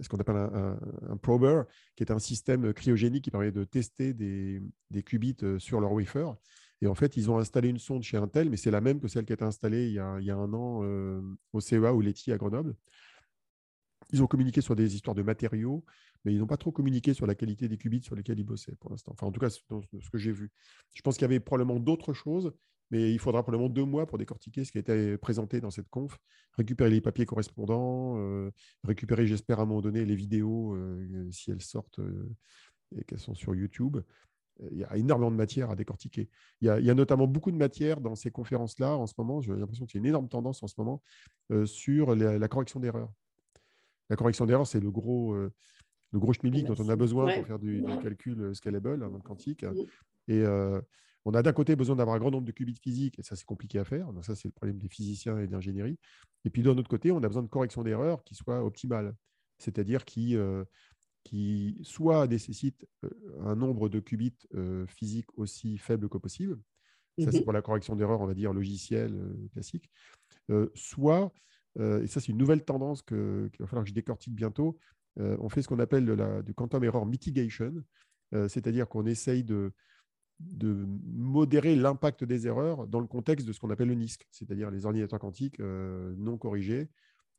ce 0.00 0.08
qu'on 0.08 0.18
appelle 0.18 0.36
un, 0.36 1.16
prober, 1.16 1.62
qui 1.96 2.02
est 2.02 2.10
un 2.10 2.18
système 2.18 2.72
cryogénique 2.72 3.24
qui 3.24 3.30
permet 3.30 3.52
de 3.52 3.64
tester 3.64 4.14
des, 4.14 4.62
qubits 5.04 5.36
sur 5.58 5.80
leur 5.80 5.92
wafer. 5.92 6.34
Et 6.80 6.86
en 6.86 6.94
fait, 6.94 7.16
ils 7.16 7.30
ont 7.30 7.38
installé 7.38 7.68
une 7.68 7.78
sonde 7.78 8.02
chez 8.02 8.16
Intel, 8.16 8.50
mais 8.50 8.56
c'est 8.56 8.70
la 8.70 8.80
même 8.80 9.00
que 9.00 9.08
celle 9.08 9.24
qui 9.24 9.32
a 9.32 9.34
été 9.34 9.44
installée 9.44 9.86
il 9.86 9.92
y 9.92 9.98
a, 9.98 10.36
un 10.36 10.52
an 10.52 10.82
au 11.52 11.60
CEA 11.60 11.92
ou 11.94 12.00
Leti 12.00 12.32
à 12.32 12.38
Grenoble. 12.38 12.74
Ils 14.12 14.22
ont 14.22 14.26
communiqué 14.26 14.60
sur 14.60 14.74
des 14.76 14.94
histoires 14.94 15.14
de 15.14 15.22
matériaux, 15.22 15.84
mais 16.24 16.34
ils 16.34 16.38
n'ont 16.38 16.46
pas 16.46 16.56
trop 16.56 16.72
communiqué 16.72 17.14
sur 17.14 17.26
la 17.26 17.34
qualité 17.34 17.68
des 17.68 17.78
qubits 17.78 18.02
sur 18.02 18.14
lesquels 18.14 18.38
ils 18.38 18.44
bossaient 18.44 18.76
pour 18.76 18.90
l'instant. 18.90 19.12
Enfin, 19.12 19.26
en 19.26 19.32
tout 19.32 19.40
cas, 19.40 19.48
dans 19.70 19.82
ce 19.82 20.10
que 20.10 20.18
j'ai 20.18 20.32
vu. 20.32 20.50
Je 20.94 21.02
pense 21.02 21.16
qu'il 21.16 21.22
y 21.22 21.24
avait 21.26 21.40
probablement 21.40 21.80
d'autres 21.80 22.12
choses, 22.12 22.52
mais 22.92 23.10
il 23.10 23.18
faudra 23.18 23.42
probablement 23.42 23.70
deux 23.70 23.86
mois 23.86 24.06
pour 24.06 24.18
décortiquer 24.18 24.64
ce 24.64 24.70
qui 24.70 24.76
a 24.76 24.82
été 24.82 25.16
présenté 25.16 25.62
dans 25.62 25.70
cette 25.70 25.88
conf, 25.88 26.18
récupérer 26.52 26.90
les 26.90 27.00
papiers 27.00 27.24
correspondants, 27.24 28.18
euh, 28.18 28.50
récupérer, 28.84 29.26
j'espère, 29.26 29.60
à 29.60 29.62
un 29.62 29.64
moment 29.64 29.80
donné, 29.80 30.04
les 30.04 30.14
vidéos, 30.14 30.74
euh, 30.74 31.26
si 31.32 31.50
elles 31.50 31.62
sortent 31.62 32.00
euh, 32.00 32.28
et 32.94 33.02
qu'elles 33.04 33.18
sont 33.18 33.34
sur 33.34 33.54
YouTube. 33.54 33.96
Il 34.70 34.76
y 34.76 34.84
a 34.84 34.94
énormément 34.98 35.30
de 35.30 35.36
matière 35.36 35.70
à 35.70 35.74
décortiquer. 35.74 36.28
Il 36.60 36.66
y 36.66 36.68
a, 36.68 36.94
notamment 36.94 37.26
beaucoup 37.26 37.50
de 37.50 37.56
matière 37.56 38.02
dans 38.02 38.14
ces 38.14 38.30
conférences-là 38.30 38.94
en 38.94 39.06
ce 39.06 39.14
moment. 39.16 39.40
J'ai 39.40 39.54
l'impression 39.54 39.86
qu'il 39.86 39.96
y 39.96 39.98
a 39.98 40.02
une 40.02 40.08
énorme 40.08 40.28
tendance 40.28 40.62
en 40.62 40.66
ce 40.66 40.74
moment 40.76 41.02
sur 41.64 42.14
la, 42.14 42.48
correction 42.48 42.78
d'erreurs. 42.78 43.10
La 44.10 44.16
correction 44.16 44.44
d'erreurs, 44.44 44.66
c'est 44.66 44.78
le 44.78 44.90
gros, 44.90 45.34
le 45.34 46.18
gros 46.18 46.34
schmilblick 46.34 46.66
dont 46.66 46.76
on 46.78 46.88
a 46.90 46.96
besoin 46.96 47.34
pour 47.34 47.46
faire 47.46 47.58
du, 47.58 47.82
calcul 48.02 48.54
scalable 48.54 49.02
hein, 49.02 49.18
quantique. 49.24 49.64
Et 50.28 50.42
euh, 50.42 50.80
on 51.24 51.34
a 51.34 51.42
d'un 51.42 51.52
côté 51.52 51.76
besoin 51.76 51.96
d'avoir 51.96 52.16
un 52.16 52.18
grand 52.18 52.30
nombre 52.30 52.46
de 52.46 52.52
qubits 52.52 52.78
physiques, 52.82 53.18
et 53.18 53.22
ça, 53.22 53.36
c'est 53.36 53.44
compliqué 53.44 53.78
à 53.78 53.84
faire. 53.84 54.12
Donc 54.12 54.24
ça, 54.24 54.34
c'est 54.34 54.48
le 54.48 54.52
problème 54.52 54.78
des 54.78 54.88
physiciens 54.88 55.38
et 55.38 55.46
de 55.46 55.52
l'ingénierie. 55.52 55.98
Et 56.44 56.50
puis, 56.50 56.62
d'un 56.62 56.76
autre 56.76 56.88
côté, 56.88 57.12
on 57.12 57.22
a 57.22 57.28
besoin 57.28 57.42
de 57.42 57.48
correction 57.48 57.82
d'erreurs 57.82 58.24
qui 58.24 58.34
soit 58.34 58.64
optimale, 58.64 59.14
c'est-à-dire 59.58 60.04
qui, 60.04 60.36
euh, 60.36 60.64
qui 61.22 61.78
soit 61.82 62.26
nécessite 62.26 62.86
un 63.40 63.54
nombre 63.54 63.88
de 63.88 64.00
qubits 64.00 64.48
physiques 64.88 65.38
aussi 65.38 65.78
faible 65.78 66.08
que 66.08 66.18
possible. 66.18 66.58
Ça, 67.18 67.30
c'est 67.30 67.40
mmh 67.40 67.44
pour 67.44 67.52
la 67.52 67.62
correction 67.62 67.94
d'erreurs, 67.94 68.22
on 68.22 68.26
va 68.26 68.34
dire, 68.34 68.52
logicielle 68.52 69.16
classique. 69.52 69.90
soit, 70.74 71.32
et 71.78 72.06
ça, 72.06 72.20
c'est 72.20 72.28
une 72.28 72.38
nouvelle 72.38 72.64
tendance 72.64 73.02
qu'il 73.02 73.50
va 73.60 73.66
falloir 73.66 73.84
que 73.84 73.90
je 73.90 73.94
décortique 73.94 74.34
bientôt, 74.34 74.78
euh, 75.20 75.36
on 75.40 75.48
fait 75.48 75.62
ce 75.62 75.68
qu'on 75.68 75.78
appelle 75.78 76.06
du 76.44 76.54
quantum 76.54 76.84
error 76.84 77.06
mitigation, 77.06 77.74
euh, 78.34 78.48
c'est-à-dire 78.48 78.88
qu'on 78.88 79.06
essaye 79.06 79.44
de, 79.44 79.72
de 80.50 80.86
modérer 81.04 81.76
l'impact 81.76 82.24
des 82.24 82.46
erreurs 82.46 82.86
dans 82.86 83.00
le 83.00 83.06
contexte 83.06 83.46
de 83.46 83.52
ce 83.52 83.60
qu'on 83.60 83.70
appelle 83.70 83.88
le 83.88 83.94
NISC, 83.94 84.26
c'est-à-dire 84.30 84.70
les 84.70 84.86
ordinateurs 84.86 85.18
quantiques 85.18 85.58
non 85.60 86.38
corrigés. 86.38 86.88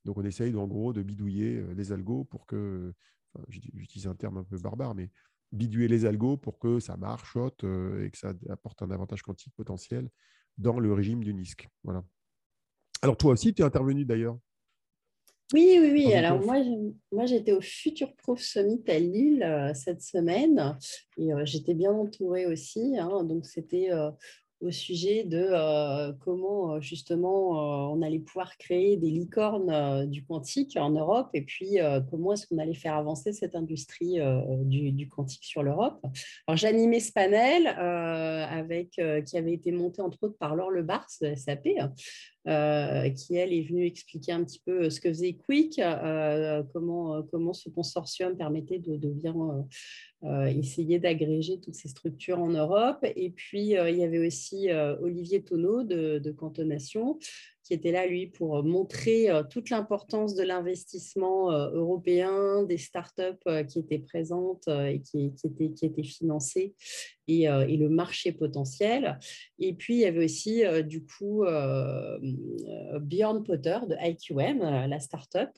Donc 0.05 0.17
on 0.17 0.23
essaye 0.25 0.55
en 0.55 0.67
gros 0.67 0.93
de 0.93 1.01
bidouiller 1.01 1.63
les 1.75 1.91
algos 1.91 2.23
pour 2.25 2.45
que, 2.45 2.93
j'utilise 3.49 4.07
un 4.07 4.15
terme 4.15 4.37
un 4.37 4.43
peu 4.43 4.57
barbare, 4.57 4.95
mais 4.95 5.09
bidouiller 5.51 5.87
les 5.87 6.05
algos 6.05 6.37
pour 6.37 6.59
que 6.59 6.79
ça 6.79 6.97
marche 6.97 7.37
et 7.37 8.09
que 8.11 8.17
ça 8.17 8.33
apporte 8.49 8.81
un 8.81 8.91
avantage 8.91 9.21
quantique 9.21 9.53
potentiel 9.55 10.09
dans 10.57 10.79
le 10.79 10.93
régime 10.93 11.23
du 11.23 11.33
NISC. 11.33 11.67
Voilà. 11.83 12.03
Alors 13.01 13.17
toi 13.17 13.33
aussi, 13.33 13.53
tu 13.53 13.61
es 13.61 13.65
intervenu 13.65 14.05
d'ailleurs? 14.05 14.37
Oui, 15.53 15.77
oui, 15.79 15.91
oui. 15.91 16.13
Alors 16.13 16.43
moi, 16.43 16.57
moi 17.11 17.27
j'étais 17.27 17.51
au 17.51 17.61
Future 17.61 18.15
Proof 18.15 18.41
Summit 18.41 18.83
à 18.87 18.97
Lille 18.97 19.43
euh, 19.43 19.71
cette 19.75 20.01
semaine 20.01 20.77
et 21.17 21.31
euh, 21.31 21.45
j'étais 21.45 21.75
bien 21.75 21.91
entourée 21.91 22.47
aussi. 22.47 22.97
Hein. 22.97 23.23
donc 23.23 23.45
c'était 23.45 23.91
euh, 23.91 24.09
au 24.63 24.71
sujet 24.71 25.23
de 25.23 25.45
euh, 25.51 26.13
comment 26.23 26.75
euh, 26.75 26.81
justement 26.81 27.91
euh, 27.91 27.95
on 27.95 28.01
allait 28.01 28.19
pouvoir 28.19 28.57
créer 28.57 28.97
des 28.97 29.09
licornes 29.09 30.09
du 30.09 30.23
quantique 30.23 30.77
en 30.77 30.91
Europe 30.91 31.29
et 31.33 31.41
puis 31.41 31.77
comment 32.09 32.33
est-ce 32.33 32.47
qu'on 32.47 32.57
allait 32.57 32.73
faire 32.73 32.95
avancer 32.95 33.33
cette 33.33 33.55
industrie 33.55 34.17
du, 34.61 35.07
quantique 35.09 35.43
sur 35.43 35.63
l'Europe. 35.63 35.99
Alors 36.47 36.57
j'animais 36.57 36.99
ce 36.99 37.11
panel 37.11 37.67
avec, 37.67 38.91
qui 39.25 39.37
avait 39.37 39.53
été 39.53 39.71
monté 39.71 40.01
entre 40.01 40.23
autres 40.23 40.37
par 40.37 40.55
Laure 40.55 40.71
Lebars 40.71 41.07
de 41.21 41.35
SAP. 41.35 41.63
qui 41.63 43.35
elle 43.35 43.53
est 43.53 43.67
venue 43.67 43.85
expliquer 43.85 44.31
un 44.31 44.43
petit 44.43 44.61
peu 44.65 44.89
ce 44.89 44.99
que 44.99 45.09
faisait 45.09 45.33
Quick, 45.33 45.81
comment, 46.73 47.23
comment 47.23 47.53
ce 47.53 47.69
consortium 47.69 48.35
permettait 48.37 48.79
de, 48.79 48.95
de 48.95 49.09
bien 49.09 49.35
essayer 50.49 50.99
d'agréger 50.99 51.59
toutes 51.59 51.75
ces 51.75 51.89
structures 51.89 52.39
en 52.39 52.49
Europe. 52.49 53.05
Et 53.15 53.29
puis, 53.29 53.77
euh, 53.77 53.89
il 53.89 53.97
y 53.97 54.03
avait 54.03 54.25
aussi 54.25 54.71
euh, 54.71 54.95
Olivier 55.01 55.43
Tonneau 55.43 55.83
de, 55.83 56.19
de 56.19 56.31
Cantonation, 56.31 57.19
qui 57.63 57.73
était 57.73 57.91
là, 57.91 58.05
lui, 58.05 58.27
pour 58.27 58.63
montrer 58.63 59.29
toute 59.49 59.69
l'importance 59.69 60.35
de 60.35 60.43
l'investissement 60.43 61.51
européen, 61.51 62.63
des 62.63 62.77
startups 62.77 63.65
qui 63.69 63.79
étaient 63.79 63.99
présentes 63.99 64.67
et 64.67 65.01
qui, 65.01 65.33
étaient, 65.43 66.03
financées, 66.03 66.75
et, 67.27 67.43
et, 67.43 67.77
le 67.77 67.89
marché 67.89 68.31
potentiel. 68.33 69.17
Et 69.59 69.73
puis, 69.73 69.95
il 69.95 69.99
y 70.01 70.05
avait 70.05 70.25
aussi, 70.25 70.63
du 70.83 71.05
coup, 71.05 71.45
Bjorn 73.01 73.43
Potter 73.43 73.79
de 73.87 73.95
IQM, 73.99 74.59
la 74.59 74.99
startup, 74.99 75.51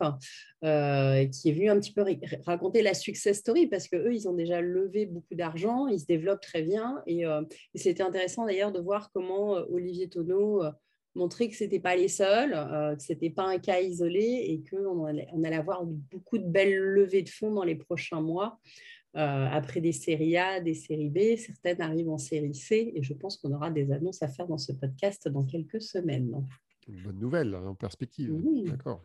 qui 0.61 1.49
est 1.49 1.53
venu 1.53 1.69
un 1.69 1.79
petit 1.79 1.93
peu 1.93 2.05
raconter 2.45 2.81
la 2.81 2.93
success 2.93 3.39
story, 3.39 3.67
parce 3.67 3.87
qu'eux, 3.87 4.13
ils 4.13 4.27
ont 4.27 4.33
déjà 4.33 4.61
levé 4.61 5.05
beaucoup 5.05 5.35
d'argent, 5.35 5.87
il 5.87 5.99
se 5.99 6.05
développe 6.05 6.41
très 6.41 6.61
bien. 6.61 7.01
Et, 7.07 7.25
euh, 7.25 7.41
c'était 7.73 8.03
intéressant 8.03 8.45
d'ailleurs 8.45 8.71
de 8.71 8.79
voir 8.79 9.11
comment 9.11 9.57
euh, 9.57 9.65
Olivier 9.69 10.09
Tonneau 10.09 10.63
euh, 11.15 11.19
montrait 11.19 11.49
que 11.49 11.55
ce 11.55 11.63
n'était 11.63 11.79
pas 11.79 11.95
les 11.95 12.07
seuls, 12.07 12.51
que 12.51 13.03
ce 13.03 13.13
n'était 13.13 13.29
pas 13.29 13.47
un 13.47 13.57
cas 13.57 13.79
isolé 13.79 14.21
et 14.21 14.63
qu'on 14.69 15.05
allait, 15.05 15.27
on 15.31 15.43
allait 15.43 15.55
avoir 15.55 15.83
beaucoup 15.85 16.37
de 16.37 16.47
belles 16.47 16.77
levées 16.77 17.23
de 17.23 17.29
fonds 17.29 17.53
dans 17.53 17.63
les 17.63 17.75
prochains 17.75 18.21
mois. 18.21 18.59
après 19.13 19.81
des 19.81 19.93
séries 19.93 20.37
A, 20.37 20.59
des 20.59 20.73
séries 20.73 21.09
B, 21.09 21.37
certaines 21.37 21.81
arrivent 21.81 22.09
en 22.09 22.17
série 22.17 22.55
C 22.55 22.91
et 22.95 23.01
je 23.01 23.13
pense 23.13 23.37
qu'on 23.37 23.53
aura 23.53 23.71
des 23.71 23.91
annonces 23.91 24.21
à 24.21 24.27
faire 24.27 24.47
dans 24.47 24.57
ce 24.57 24.73
podcast 24.73 25.27
dans 25.27 25.43
quelques 25.43 25.81
semaines. 25.81 26.45
Une 26.87 27.01
bonne 27.01 27.19
nouvelle 27.19 27.53
hein, 27.55 27.65
en 27.65 27.75
perspective. 27.75 28.31
D'accord. 28.65 29.01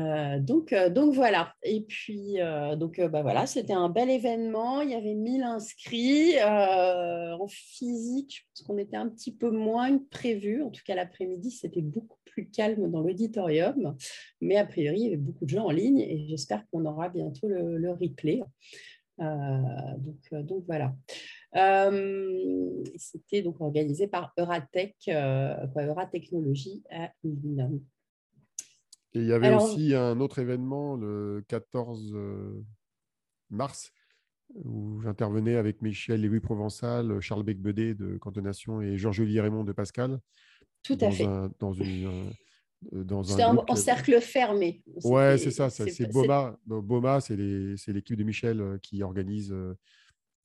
Euh, 0.00 0.38
donc, 0.38 0.72
euh, 0.72 0.90
donc 0.90 1.14
voilà. 1.14 1.52
Et 1.62 1.80
puis, 1.80 2.40
euh, 2.40 2.76
donc, 2.76 3.00
bah 3.00 3.22
voilà, 3.22 3.46
c'était 3.46 3.72
un 3.72 3.88
bel 3.88 4.10
événement. 4.10 4.80
Il 4.82 4.90
y 4.90 4.94
avait 4.94 5.14
1000 5.14 5.42
inscrits 5.42 6.42
en 6.42 7.46
physique. 7.48 8.46
parce 8.52 8.66
qu'on 8.66 8.78
était 8.78 8.96
un 8.96 9.08
petit 9.08 9.34
peu 9.34 9.50
moins 9.50 9.98
que 9.98 10.04
prévu. 10.08 10.62
En 10.62 10.70
tout 10.70 10.82
cas, 10.84 10.94
l'après-midi, 10.94 11.50
c'était 11.50 11.82
beaucoup 11.82 12.18
plus 12.24 12.48
calme 12.48 12.90
dans 12.90 13.00
l'auditorium. 13.00 13.96
Mais 14.40 14.56
a 14.56 14.66
priori, 14.66 15.00
il 15.00 15.04
y 15.04 15.08
avait 15.08 15.16
beaucoup 15.16 15.44
de 15.44 15.50
gens 15.50 15.66
en 15.66 15.70
ligne 15.70 16.00
et 16.00 16.26
j'espère 16.28 16.64
qu'on 16.70 16.84
aura 16.84 17.08
bientôt 17.08 17.48
le, 17.48 17.90
replay. 17.90 18.42
donc, 19.18 20.44
donc 20.44 20.64
voilà. 20.66 20.94
c'était 22.96 23.42
donc 23.42 23.60
organisé 23.60 24.06
par 24.06 24.32
Euratech, 24.38 24.94
Euratechnologie 25.08 26.84
à 26.90 27.10
Lille. 27.24 27.68
Et 29.14 29.20
il 29.20 29.26
y 29.26 29.32
avait 29.32 29.54
aussi 29.54 29.94
un 29.94 30.20
autre 30.20 30.38
événement 30.38 30.96
le 30.96 31.42
14 31.48 32.12
euh, 32.14 32.62
mars 33.50 33.92
où 34.54 35.00
j'intervenais 35.02 35.56
avec 35.56 35.82
Michel 35.82 36.22
Lévy 36.22 36.40
Provençal, 36.40 37.20
Charles 37.20 37.42
Becbedé 37.42 37.94
de 37.94 38.16
Cantonation 38.16 38.80
et 38.80 38.96
Georges-Olivier 38.96 39.40
Raymond 39.40 39.64
de 39.64 39.72
Pascal. 39.72 40.20
Tout 40.82 40.96
à 41.00 41.10
fait. 41.10 41.26
dans 41.58 41.72
une, 41.72 42.32
euh, 42.94 43.04
dans 43.04 43.40
un 43.40 43.56
en, 43.56 43.76
cercle 43.76 44.20
fermé. 44.20 44.82
Ouais, 45.04 45.36
c'est 45.38 45.50
ça. 45.50 45.70
c'est 45.70 46.10
Boma. 46.12 46.58
Boma, 46.66 47.20
c'est 47.20 47.36
l'équipe 47.36 48.16
de 48.16 48.24
Michel 48.24 48.60
euh, 48.60 48.78
qui 48.78 49.02
organise 49.02 49.54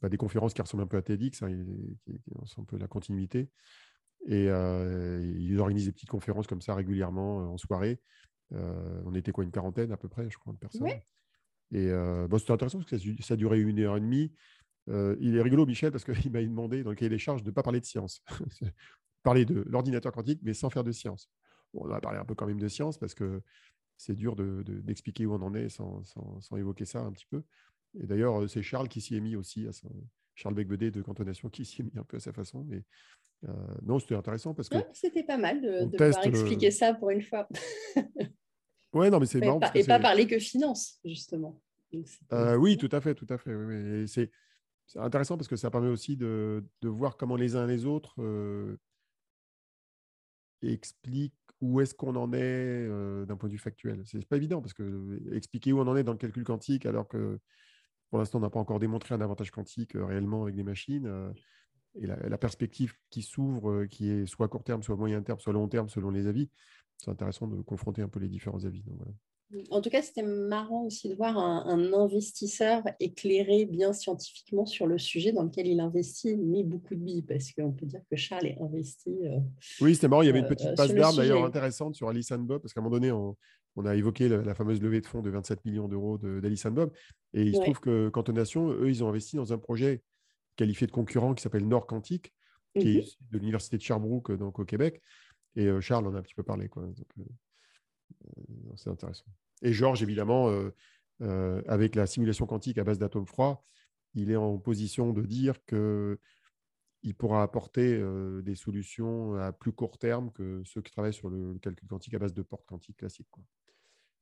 bah, 0.02 0.10
des 0.10 0.18
conférences 0.18 0.54
qui 0.54 0.62
ressemblent 0.62 0.84
un 0.84 0.88
peu 0.88 0.98
à 0.98 1.02
TEDx, 1.02 1.42
hein, 1.44 1.50
qui, 2.06 2.22
sont 2.46 2.62
un 2.62 2.66
peu 2.66 2.78
la 2.78 2.88
continuité. 2.88 3.50
Et 4.26 4.46
ils 4.46 5.58
organisent 5.60 5.86
des 5.86 5.92
petites 5.92 6.10
conférences 6.10 6.48
comme 6.48 6.62
ça 6.62 6.76
régulièrement 6.76 7.54
en 7.54 7.58
soirée. 7.58 8.00
Euh, 8.56 9.02
on 9.06 9.16
était 9.16 9.32
quoi, 9.32 9.44
une 9.44 9.52
quarantaine 9.52 9.92
à 9.92 9.98
peu 9.98 10.08
près, 10.08 10.30
je 10.30 10.38
crois, 10.38 10.54
de 10.54 10.58
personnes. 10.58 10.88
Et 11.72 11.90
euh, 11.90 12.28
bon, 12.28 12.38
c'était 12.38 12.52
intéressant 12.52 12.80
parce 12.80 12.90
que 12.90 13.22
ça, 13.24 13.36
duré 13.36 13.60
une 13.60 13.80
heure 13.80 13.98
et 13.98 14.02
demie. 14.02 14.32
Euh, 14.90 15.16
il 15.20 15.36
est 15.36 15.42
rigolo, 15.42 15.66
Michel, 15.66 15.92
parce 15.92 16.04
qu'il 16.04 16.14
m'a 16.32 16.42
demandé 16.42 16.84
dans 16.84 16.92
le 16.92 16.96
cahier 16.96 17.10
des 17.10 17.18
charges 17.18 17.42
de 17.44 17.50
ne 17.50 17.54
pas 17.54 17.64
parler 17.64 17.80
de 17.80 17.86
science. 17.86 18.24
parler 19.24 19.46
de 19.46 19.64
l'ordinateur 19.68 20.12
quantique, 20.12 20.42
mais 20.44 20.54
sans 20.54 20.70
faire 20.70 20.84
de 20.84 20.92
science. 20.92 21.30
on 21.74 21.88
va 21.88 22.02
parler 22.02 22.20
un 22.20 22.26
peu 22.26 22.36
quand 22.36 22.46
même 22.46 22.60
de 22.60 22.68
science 22.68 22.98
parce 22.98 23.14
que 23.14 23.42
c'est 23.96 24.16
dur 24.16 24.36
d'expliquer 24.36 25.26
où 25.26 25.34
on 25.34 25.42
en 25.42 25.54
est 25.54 25.70
sans, 25.70 26.04
évoquer 26.58 26.86
ça 26.86 27.02
un 27.02 27.12
petit 27.12 27.26
peu. 27.26 27.44
Et 28.00 28.06
d'ailleurs, 28.06 28.50
c'est 28.50 28.62
Charles 28.62 28.90
qui 28.90 29.02
s'y 29.02 29.16
est 29.16 29.22
mis 29.22 29.36
aussi, 29.36 29.68
à 29.68 29.72
Charles 30.36 30.56
Becbedé 30.56 30.92
de 30.92 31.02
Cantonation 31.02 31.50
qui 31.50 31.64
s'y 31.64 31.82
est 31.82 31.86
mis 31.86 31.98
un 31.98 32.04
peu 32.04 32.18
à 32.18 32.20
sa 32.20 32.34
façon. 32.34 32.66
Mais 32.68 32.84
non, 33.82 33.98
c'était 34.00 34.16
intéressant 34.16 34.54
parce 34.54 34.68
que. 34.68 34.78
c'était 34.92 35.24
pas 35.24 35.38
mal 35.38 35.62
de, 35.62 35.86
pouvoir 35.86 36.26
expliquer 36.26 36.72
ça 36.72 36.94
pour 36.94 37.10
une 37.10 37.22
fois. 37.22 37.48
Ouais, 38.94 39.10
non, 39.10 39.20
mais 39.20 39.26
c'est 39.26 39.40
marrant. 39.40 39.60
et 39.74 39.84
pas 39.84 40.00
parler 40.00 40.28
que 40.28 40.40
finance, 40.40 41.00
justement. 41.04 41.62
Euh, 42.32 42.56
oui, 42.56 42.78
tout 42.78 42.90
à 42.92 43.02
fait, 43.02 43.16
tout 43.16 43.28
à 43.30 43.38
fait. 43.38 43.54
Oui, 43.54 44.08
C'est 44.08 44.30
intéressant 44.96 45.38
parce 45.38 45.48
que 45.48 45.56
ça 45.56 45.72
permet 45.72 45.90
aussi 45.90 46.18
de, 46.18 46.64
de 46.82 46.90
voir 46.90 47.18
comment 47.18 47.36
les 47.36 47.56
uns 47.56 47.68
et 47.68 47.72
les 47.72 47.86
autres 47.86 48.16
euh, 48.22 48.78
expliquent 50.62 51.34
où 51.62 51.80
est-ce 51.82 51.96
qu'on 51.96 52.16
en 52.16 52.34
est 52.34 52.40
euh, 52.40 53.26
d'un 53.26 53.38
point 53.38 53.48
de 53.48 53.54
vue 53.54 53.60
factuel. 53.60 54.02
C'est 54.06 54.28
pas 54.28 54.38
évident 54.38 54.62
parce 54.62 54.74
que 54.74 55.22
expliquer 55.34 55.72
où 55.72 55.80
on 55.80 55.88
en 55.88 55.96
est 55.96 56.04
dans 56.04 56.12
le 56.12 56.18
calcul 56.18 56.44
quantique 56.44 56.86
alors 56.86 57.08
que 57.08 57.40
pour 58.10 58.20
l'instant 58.20 58.40
on 58.40 58.42
n'a 58.42 58.50
pas 58.50 58.60
encore 58.60 58.80
démontré 58.80 59.16
un 59.16 59.22
avantage 59.22 59.52
quantique 59.52 59.94
réellement 59.94 60.44
avec 60.44 60.56
des 60.56 60.64
machines. 60.64 61.34
et 61.96 62.06
la, 62.06 62.18
la, 62.18 62.38
perspective 62.38 62.94
qui 63.10 63.22
s'ouvre, 63.22 63.86
qui 63.86 64.10
est 64.10 64.26
soit 64.26 64.50
court 64.50 64.64
terme, 64.64 64.84
soit 64.84 64.98
moyen 64.98 65.22
terme, 65.22 65.40
soit 65.40 65.54
long 65.54 65.70
terme 65.70 65.88
selon 65.88 66.10
les 66.10 66.28
avis, 66.28 66.50
c'est 67.04 67.12
intéressant 67.12 67.48
de 67.48 67.62
confronter 67.62 68.02
un 68.02 68.08
peu 68.08 68.20
les 68.20 68.30
différents 68.30 68.64
avis. 68.64 68.84
En 69.70 69.82
tout 69.82 69.90
cas, 69.90 70.02
c'était 70.02 70.24
marrant 70.24 70.86
aussi 70.86 71.10
de 71.10 71.16
voir 71.16 71.38
un, 71.38 71.94
investisseur 71.94 72.82
éclairé 73.00 73.66
bien 73.66 73.94
scientifiquement 73.94 74.66
sur 74.66 74.88
le 74.88 74.98
sujet 74.98 75.32
dans 75.32 75.44
lequel 75.44 75.68
il 75.68 75.80
investit, 75.80 76.38
mais 76.38 76.64
beaucoup 76.64 76.96
de 76.96 77.02
billes, 77.02 77.22
parce 77.22 77.52
qu'on 77.52 77.72
peut 77.72 77.86
dire 77.86 78.02
que 78.10 78.16
Charles 78.16 78.48
est 78.48 78.58
investi. 78.60 79.12
Euh, 79.26 79.40
oui, 79.82 79.96
c'était 79.96 80.08
marrant. 80.08 80.22
Il 80.22 80.28
y 80.28 80.30
avait 80.30 80.40
une 80.40 80.48
petite 80.48 80.70
euh, 80.70 80.76
passe 80.76 80.94
d'armes 80.94 81.18
d'ailleurs 81.18 81.44
intéressante 81.44 81.96
sur 81.96 82.08
Alice 82.08 82.32
Bob, 82.32 82.62
parce 82.62 82.74
qu'à 82.74 82.80
un 82.80 82.84
moment 82.84 82.96
donné, 82.96 83.12
on, 83.12 83.86
a 83.86 83.96
évoqué 83.96 84.30
la, 84.30 84.56
fameuse 84.56 84.82
levée 84.82 85.02
de 85.02 85.06
fonds 85.06 85.22
de 85.22 85.30
27 85.30 85.66
millions 85.66 85.88
d'euros 85.88 86.18
d'Alice 86.18 86.66
Bob. 86.68 86.92
Et 87.34 87.44
il 87.44 87.56
se 87.56 87.62
trouve 87.62 87.80
que 87.80 88.10
Cantonation, 88.10 88.70
eux, 88.70 88.90
ils 88.90 89.04
ont 89.04 89.10
investi 89.10 89.36
dans 89.36 89.52
un 89.52 89.58
projet 89.58 90.02
qualifié 90.56 90.88
de 90.88 90.92
concurrent 90.92 91.34
qui 91.34 91.44
s'appelle 91.44 91.68
Nord 91.68 91.86
Quantique, 91.86 92.34
qui 92.80 92.98
est 92.98 93.02
mhm. 93.02 93.28
de 93.32 93.38
l'Université 93.38 93.78
de 93.78 93.82
Sherbrooke, 93.82 94.32
donc 94.32 94.58
au 94.58 94.66
Québec. 94.66 95.02
Et 95.56 95.70
Charles 95.82 96.08
en 96.08 96.16
a 96.16 96.20
un 96.20 96.22
petit 96.22 96.36
peu 96.36 96.44
parlé. 96.44 96.68
Quoi. 96.70 96.84
c'est 98.76 98.90
intéressant. 98.90 99.26
Et 99.62 99.74
Georges, 99.74 100.04
évidemment, 100.04 100.52
avec 101.20 101.96
la 101.96 102.08
simulation 102.08 102.46
quantique 102.46 102.78
à 102.78 102.84
base 102.84 103.00
d'atomes 103.00 103.28
froids, 103.28 103.64
il 104.16 104.32
est 104.32 104.36
en 104.36 104.58
position 104.58 105.14
de 105.14 105.22
dire 105.22 105.64
qu'il 105.66 107.16
pourra 107.18 107.44
apporter 107.44 108.02
des 108.44 108.56
solutions 108.56 109.36
à 109.36 109.52
plus 109.52 109.72
court 109.72 109.98
terme 109.98 110.32
que 110.32 110.62
ceux 110.66 110.82
qui 110.82 110.92
travaillent 110.92 111.14
sur 111.14 111.30
le, 111.30 111.58
calcul 111.60 111.88
quantique 111.88 112.14
à 112.14 112.20
base 112.20 112.34
de 112.34 112.42
portes 112.42 112.66
quantiques 112.66 112.98
classiques. 112.98 113.30
Quoi. 113.30 113.44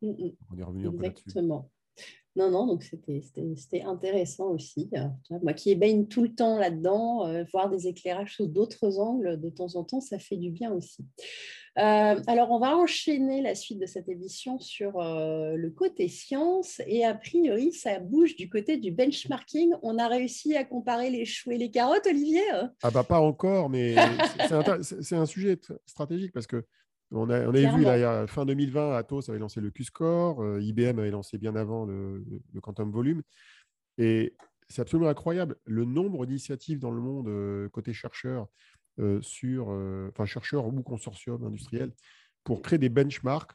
Mmh 0.02 0.32
On 0.52 0.58
est 0.58 0.64
revenu 0.64 0.88
un 0.88 0.92
peu 0.92 1.04
là-dessus. 1.04 1.32
Non, 2.38 2.50
non, 2.50 2.66
donc 2.66 2.84
c'était 2.84 3.82
intéressant 3.82 4.52
aussi. 4.52 4.90
Moi 5.44 5.54
qui 5.54 5.76
baigne 5.76 6.08
tout 6.08 6.24
le 6.24 6.34
temps 6.34 6.58
là-dedans, 6.58 7.28
euh, 7.28 7.44
voir 7.52 7.70
des 7.70 7.88
éclairages 7.88 8.36
sous 8.38 8.48
d'autres 8.48 9.00
angles 9.00 9.40
de 9.40 9.50
temps 9.50 9.76
en 9.76 9.84
temps, 9.84 10.00
ça 10.00 10.18
fait 10.18 10.38
du 10.38 10.50
bien 10.50 10.72
aussi. 10.72 11.06
Euh, 11.78 12.20
alors, 12.28 12.52
on 12.52 12.60
va 12.60 12.76
enchaîner 12.78 13.42
la 13.42 13.56
suite 13.56 13.80
de 13.80 13.86
cette 13.86 14.08
émission 14.10 14.60
sur 14.60 15.00
euh, 15.00 15.56
le 15.56 15.70
côté 15.72 16.08
science 16.08 16.82
et 16.86 17.06
a 17.06 17.14
priori, 17.14 17.74
ça 17.74 18.00
bouge 18.00 18.36
du 18.36 18.50
côté 18.50 18.78
du 18.78 18.92
benchmarking. 18.92 19.74
On 19.82 19.98
a 19.98 20.08
réussi 20.08 20.56
à 20.56 20.64
comparer 20.64 21.10
les 21.10 21.26
choux 21.26 21.52
et 21.52 21.58
les 21.58 21.72
carottes, 21.72 22.08
Olivier? 22.08 22.44
Ah 22.84 22.92
bah 22.92 23.04
pas 23.04 23.20
encore, 23.20 23.70
mais 23.70 23.96
c'est 25.02 25.16
un, 25.16 25.26
sujet 25.26 25.58
stratégique 25.86 26.34
parce 26.34 26.48
que 26.48 26.66
on, 27.12 27.30
a, 27.30 27.48
avait 27.48 27.70
vu 27.72 27.84
là, 27.84 28.26
fin 28.28 28.46
2020, 28.46 28.96
Atos 28.96 29.30
avait 29.30 29.40
lancé 29.40 29.60
le 29.60 29.70
Q-Score, 29.70 30.42
euh, 30.42 30.62
IBM 30.62 31.00
avait 31.00 31.12
lancé 31.12 31.38
bien 31.38 31.56
avant 31.56 31.86
le, 31.86 32.24
Quantum 32.62 32.92
Volume. 32.92 33.22
Et 33.98 34.34
c'est 34.70 34.82
absolument 34.82 35.10
incroyable 35.10 35.58
le 35.66 35.84
nombre 35.84 36.26
d'initiatives 36.26 36.80
dans 36.80 36.92
le 36.92 37.02
monde 37.02 37.28
euh, 37.28 37.68
côté 37.70 37.92
chercheurs, 37.92 38.48
euh, 39.00 39.22
sur, 39.22 39.70
enfin 40.10 40.26
chercheurs 40.26 40.66
ou 40.66 40.82
consortiums 40.84 41.44
industriels, 41.44 41.92
pour 42.44 42.62
créer 42.62 42.80
des 42.80 42.90
benchmarks, 42.90 43.52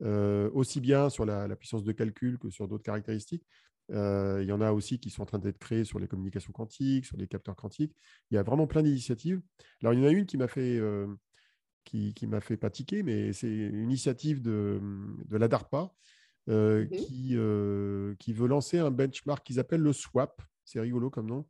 aussi 0.00 0.80
bien 0.80 1.10
sur 1.10 1.24
la, 1.24 1.54
puissance 1.56 1.84
de 1.84 1.92
calcul 1.92 2.38
que 2.38 2.50
sur 2.50 2.66
d'autres 2.66 2.82
caractéristiques. 2.82 3.44
il 3.90 4.44
y 4.44 4.52
en 4.52 4.60
a 4.60 4.72
aussi 4.72 4.98
qui 4.98 5.10
sont 5.10 5.22
en 5.22 5.26
train 5.26 5.38
d'être 5.38 5.58
créés 5.58 5.84
sur 5.84 5.98
les 5.98 6.08
communications 6.08 6.52
quantiques, 6.52 7.06
sur 7.06 7.16
les 7.16 7.28
capteurs 7.28 7.56
quantiques. 7.56 7.94
Il 8.30 8.34
y 8.34 8.38
a 8.38 8.42
vraiment 8.42 8.66
plein 8.66 8.82
d'initiatives. 8.82 9.40
Alors, 9.82 9.92
il 9.92 10.00
y 10.00 10.02
en 10.02 10.08
a 10.08 10.10
une 10.10 10.26
qui 10.26 10.38
m'a 10.38 10.48
fait 10.48 10.80
qui, 11.84 12.14
m'a 12.26 12.40
fait 12.40 12.56
pas 12.56 12.70
tiquer, 12.70 13.02
mais 13.02 13.32
c'est 13.32 13.50
une 13.50 13.82
initiative 13.84 14.42
de, 14.42 14.80
de 15.26 15.36
la 15.36 15.48
DARPA 15.48 15.92
euh, 16.48 16.84
mmh 16.84 16.88
qui, 16.88 17.30
euh, 17.34 18.14
qui 18.18 18.32
veut 18.32 18.48
lancer 18.48 18.78
un 18.78 18.90
benchmark 18.90 19.46
qu'ils 19.46 19.60
appellent 19.60 19.82
le 19.82 19.92
SWAP, 19.92 20.42
c'est 20.64 20.80
rigolo 20.80 21.10
comme 21.10 21.26
nom, 21.26 21.46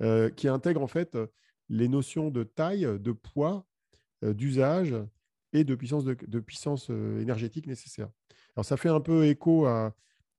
euh, 0.00 0.30
qui 0.30 0.48
intègre 0.48 0.82
en 0.82 0.86
fait 0.86 1.16
les 1.68 1.86
notions 1.86 2.30
de 2.30 2.42
taille, 2.42 2.88
de 2.98 3.12
poids, 3.12 3.66
d'usage 4.22 4.94
et 5.52 5.64
de 5.64 5.74
puissance, 5.74 6.04
de, 6.04 6.40
puissance 6.40 6.90
énergétique 6.90 7.66
nécessaire. 7.66 8.08
Alors 8.56 8.64
ça 8.64 8.76
fait 8.76 8.88
un 8.88 9.00
peu 9.00 9.26
écho 9.26 9.66
à, 9.66 9.94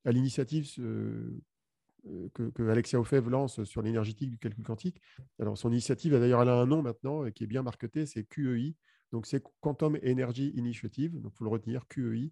à 0.06 0.12
l'initiative 0.12 0.69
que, 0.76 2.50
que, 2.50 2.69
Alexia 2.69 3.00
Ofev 3.00 3.30
lance 3.30 3.63
sur 3.63 3.82
l'énergétique 3.82 4.30
du 4.30 4.38
calcul 4.38 4.63
quantique. 4.63 5.02
Alors 5.39 5.58
son 5.58 5.72
initiative, 5.72 6.13
d'ailleurs, 6.13 6.41
elle 6.41 6.50
a 6.50 6.56
un 6.56 6.65
nom 6.65 6.82
maintenant 6.82 7.30
qui 7.32 7.43
est 7.43 7.48
bien 7.48 7.62
marketé, 7.62 8.06
c'est 8.06 8.24
QEI, 8.24 8.76
donc, 9.13 9.28
c'est 9.28 9.43
Quantum 9.62 9.97
Energy 10.04 10.52
Initiative, 10.56 11.21
donc 11.21 11.34
il 11.36 11.38
faut 11.38 11.43
le 11.43 11.52
retenir, 11.52 11.88
QEI. 11.88 12.32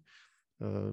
Euh, 0.62 0.92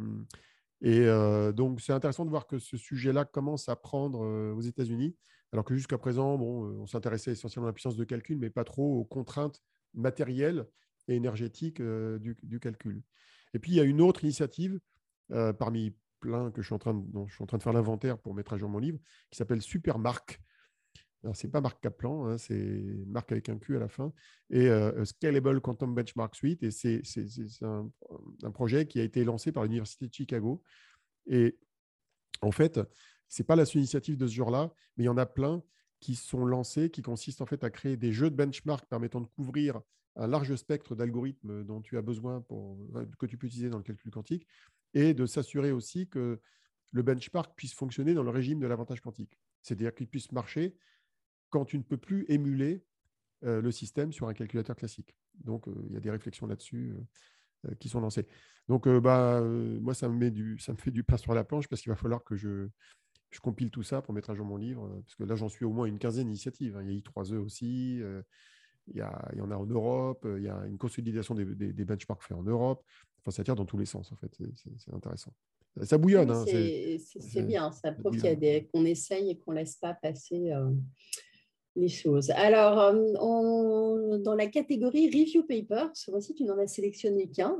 et 0.82 1.00
euh, 1.00 1.52
donc, 1.52 1.82
c'est 1.82 1.94
intéressant 1.94 2.26
de 2.26 2.30
voir 2.30 2.46
que 2.46 2.60
ce 2.60 2.78
sujet-là 2.78 3.26
commence 3.26 3.70
à 3.70 3.76
prendre 3.76 4.24
euh, 4.24 4.54
aux 4.54 4.62
États-Unis, 4.62 5.18
alors 5.52 5.66
que 5.66 5.74
jusqu'à 5.74 5.98
présent, 5.98 6.36
on 6.36 6.86
s'intéressait 6.86 7.32
essentiellement 7.32 7.66
à 7.66 7.72
la 7.72 7.74
puissance 7.74 7.98
de 7.98 8.04
calcul, 8.04 8.38
mais 8.38 8.52
pas 8.52 8.64
trop 8.64 9.00
aux 9.00 9.04
contraintes 9.04 9.64
matérielles 9.96 10.68
et 11.08 11.16
énergétiques 11.16 11.82
du, 11.82 12.60
calcul. 12.62 13.02
Et 13.56 13.60
puis, 13.60 13.72
il 13.72 13.76
y 13.76 13.80
a 13.80 13.84
une 13.84 14.00
autre 14.00 14.24
initiative, 14.24 14.80
parmi 15.58 15.96
plein 16.20 16.52
que 16.52 16.62
je 16.62 16.68
suis 16.68 16.76
en 16.76 16.78
train 16.78 16.94
de 16.94 17.64
faire 17.64 17.74
l'inventaire 17.74 18.20
pour 18.20 18.36
mettre 18.36 18.54
à 18.54 18.60
jour 18.60 18.70
mon 18.70 18.78
livre, 18.78 19.00
qui 19.32 19.38
s'appelle 19.38 19.64
Supermark, 19.64 20.40
alors, 21.24 21.36
ce 21.36 21.46
n'est 21.46 21.52
pas 21.52 21.60
Marc 21.60 21.82
Kaplan, 21.82 22.28
hein, 22.28 22.38
c'est 22.38 22.82
Marc 23.08 23.32
avec 23.32 23.50
un 23.50 23.58
Q 23.58 23.76
à 23.76 23.80
la 23.80 23.90
fin, 23.90 24.14
et 24.50 24.70
euh, 24.70 25.04
Scalable 25.04 25.60
Quantum 25.60 25.94
Benchmark 25.94 26.34
Suite. 26.34 26.64
Et 26.64 26.72
c'est 26.72 27.02
un, 27.62 27.90
projet 28.54 28.88
qui 28.88 29.00
a 29.00 29.04
été 29.04 29.24
lancé 29.26 29.52
par 29.52 29.64
l'Université 29.64 30.08
de 30.08 30.14
Chicago. 30.14 30.64
Et 31.28 31.58
en 32.42 32.52
fait, 32.52 32.80
ce 33.28 33.42
n'est 33.42 33.46
pas 33.46 33.58
la 33.58 33.66
seule 33.66 33.82
initiative 33.82 34.16
de 34.16 34.28
ce 34.28 34.34
genre-là, 34.34 34.72
mais 34.96 35.04
il 35.04 35.08
y 35.08 35.10
en 35.10 35.18
a 35.18 35.26
plein 35.26 35.62
qui 36.00 36.16
sont 36.16 36.46
lancés, 36.46 36.90
qui 36.90 37.02
consistent 37.02 37.42
en 37.42 37.46
fait 37.46 37.66
à 37.66 37.70
créer 37.70 37.98
des 37.98 38.14
jeux 38.14 38.30
de 38.30 38.36
benchmark 38.36 38.88
permettant 38.88 39.20
de 39.20 39.28
couvrir 39.28 39.82
un 40.16 40.28
large 40.28 40.56
spectre 40.56 40.96
d'algorithmes 40.96 41.66
dont 41.66 41.82
tu 41.82 41.98
as 41.98 42.02
besoin 42.02 42.42
pour, 42.42 42.78
que 43.20 43.26
tu 43.26 43.38
peux 43.38 43.48
utiliser 43.48 43.70
dans 43.70 43.78
le 43.78 43.84
calcul 43.84 44.10
quantique, 44.10 44.48
et 44.94 45.14
de 45.14 45.26
s'assurer 45.26 45.74
aussi 45.74 46.08
que 46.08 46.40
le 46.94 47.02
benchmark 47.04 47.54
puisse 47.58 47.74
fonctionner 47.74 48.14
dans 48.14 48.24
le 48.24 48.30
régime 48.30 48.60
de 48.60 48.68
l'avantage 48.68 49.02
quantique. 49.02 49.38
C'est-à-dire 49.62 49.94
qu'il 49.94 50.08
puisse 50.08 50.32
marcher 50.32 50.76
quand 51.50 51.66
tu 51.66 51.78
ne 51.78 51.84
peux 51.84 51.98
plus 51.98 52.26
émuler 52.30 52.84
euh, 53.46 53.62
le 53.62 53.72
système 53.72 54.12
sur 54.12 54.28
un 54.28 54.34
calculateur 54.34 54.76
classique. 54.76 55.16
Donc, 55.46 55.68
euh, 55.68 55.74
il 55.88 55.94
y 55.94 55.98
a 55.98 56.02
des 56.02 56.12
réflexions 56.12 56.46
là-dessus 56.46 56.94
euh, 57.66 57.74
qui 57.80 57.88
sont 57.88 58.02
lancées. 58.02 58.28
Donc, 58.68 58.88
bah, 58.88 59.42
moi, 59.42 59.94
ça 59.94 60.10
me, 60.10 60.16
met 60.16 60.30
du, 60.30 60.60
ça 60.60 60.74
me 60.74 60.78
fait 60.78 60.92
du 60.92 61.04
pain 61.04 61.18
sur 61.18 61.34
la 61.34 61.44
planche 61.44 61.68
parce 61.68 61.82
qu'il 61.82 61.90
va 61.90 61.96
falloir 61.96 62.24
que 62.24 62.36
je, 62.36 62.68
je 63.32 63.40
compile 63.40 63.72
tout 63.72 63.82
ça 63.82 64.02
pour 64.02 64.14
mettre 64.14 64.30
à 64.30 64.36
jour 64.36 64.46
mon 64.46 64.58
livre. 64.58 65.02
Parce 65.06 65.16
que 65.16 65.24
là, 65.24 65.36
j'en 65.36 65.50
suis 65.50 65.66
au 65.66 65.72
moins 65.72 65.86
une 65.86 66.00
quinzaine 66.00 66.26
d'initiatives. 66.26 66.76
Hein. 66.76 66.84
Il 66.84 66.92
y 66.92 66.96
a 66.96 67.00
I3E 67.00 67.38
aussi. 67.38 68.02
il, 68.88 68.96
y 68.96 69.02
a, 69.02 69.30
il 69.32 69.40
y 69.40 69.42
en 69.42 69.50
a 69.50 69.56
en 69.56 69.66
Europe. 69.66 70.28
Il 70.38 70.44
y 70.44 70.50
a 70.50 70.66
une 70.68 70.78
consolidation 70.78 71.34
des, 71.34 71.46
des, 71.46 71.86
benchmarks 71.86 72.22
faits 72.22 72.38
en 72.38 72.44
Europe. 72.44 72.84
Enfin, 73.22 73.32
ça 73.32 73.44
tire 73.44 73.56
dans 73.56 73.66
tous 73.66 73.78
les 73.78 73.86
sens, 73.86 74.12
en 74.12 74.18
fait. 74.18 74.38
C'est 74.78 74.94
intéressant. 74.94 75.34
Ça 75.82 75.98
bouillonne. 75.98 76.30
Hein, 76.30 76.46
c'est 76.46 77.44
bien. 77.44 77.72
Ça 77.72 77.94
prouve 77.94 78.22
qu'on 78.72 78.86
essaye 78.86 79.32
et 79.32 79.40
qu'on 79.40 79.54
ne 79.54 79.58
laisse 79.58 79.78
pas 79.78 79.96
passer 79.96 80.54
les 81.76 81.88
choses. 81.88 82.32
Alors, 82.32 82.80
euh, 82.80 84.18
dans 84.20 84.36
la 84.36 84.48
catégorie 84.48 85.08
Review 85.08 85.44
Paper, 85.44 85.90
ce 85.94 86.12
mois-ci, 86.12 86.34
tu 86.34 86.44
n'en 86.44 86.58
as 86.58 86.68
sélectionné 86.68 87.30
qu'un, 87.30 87.56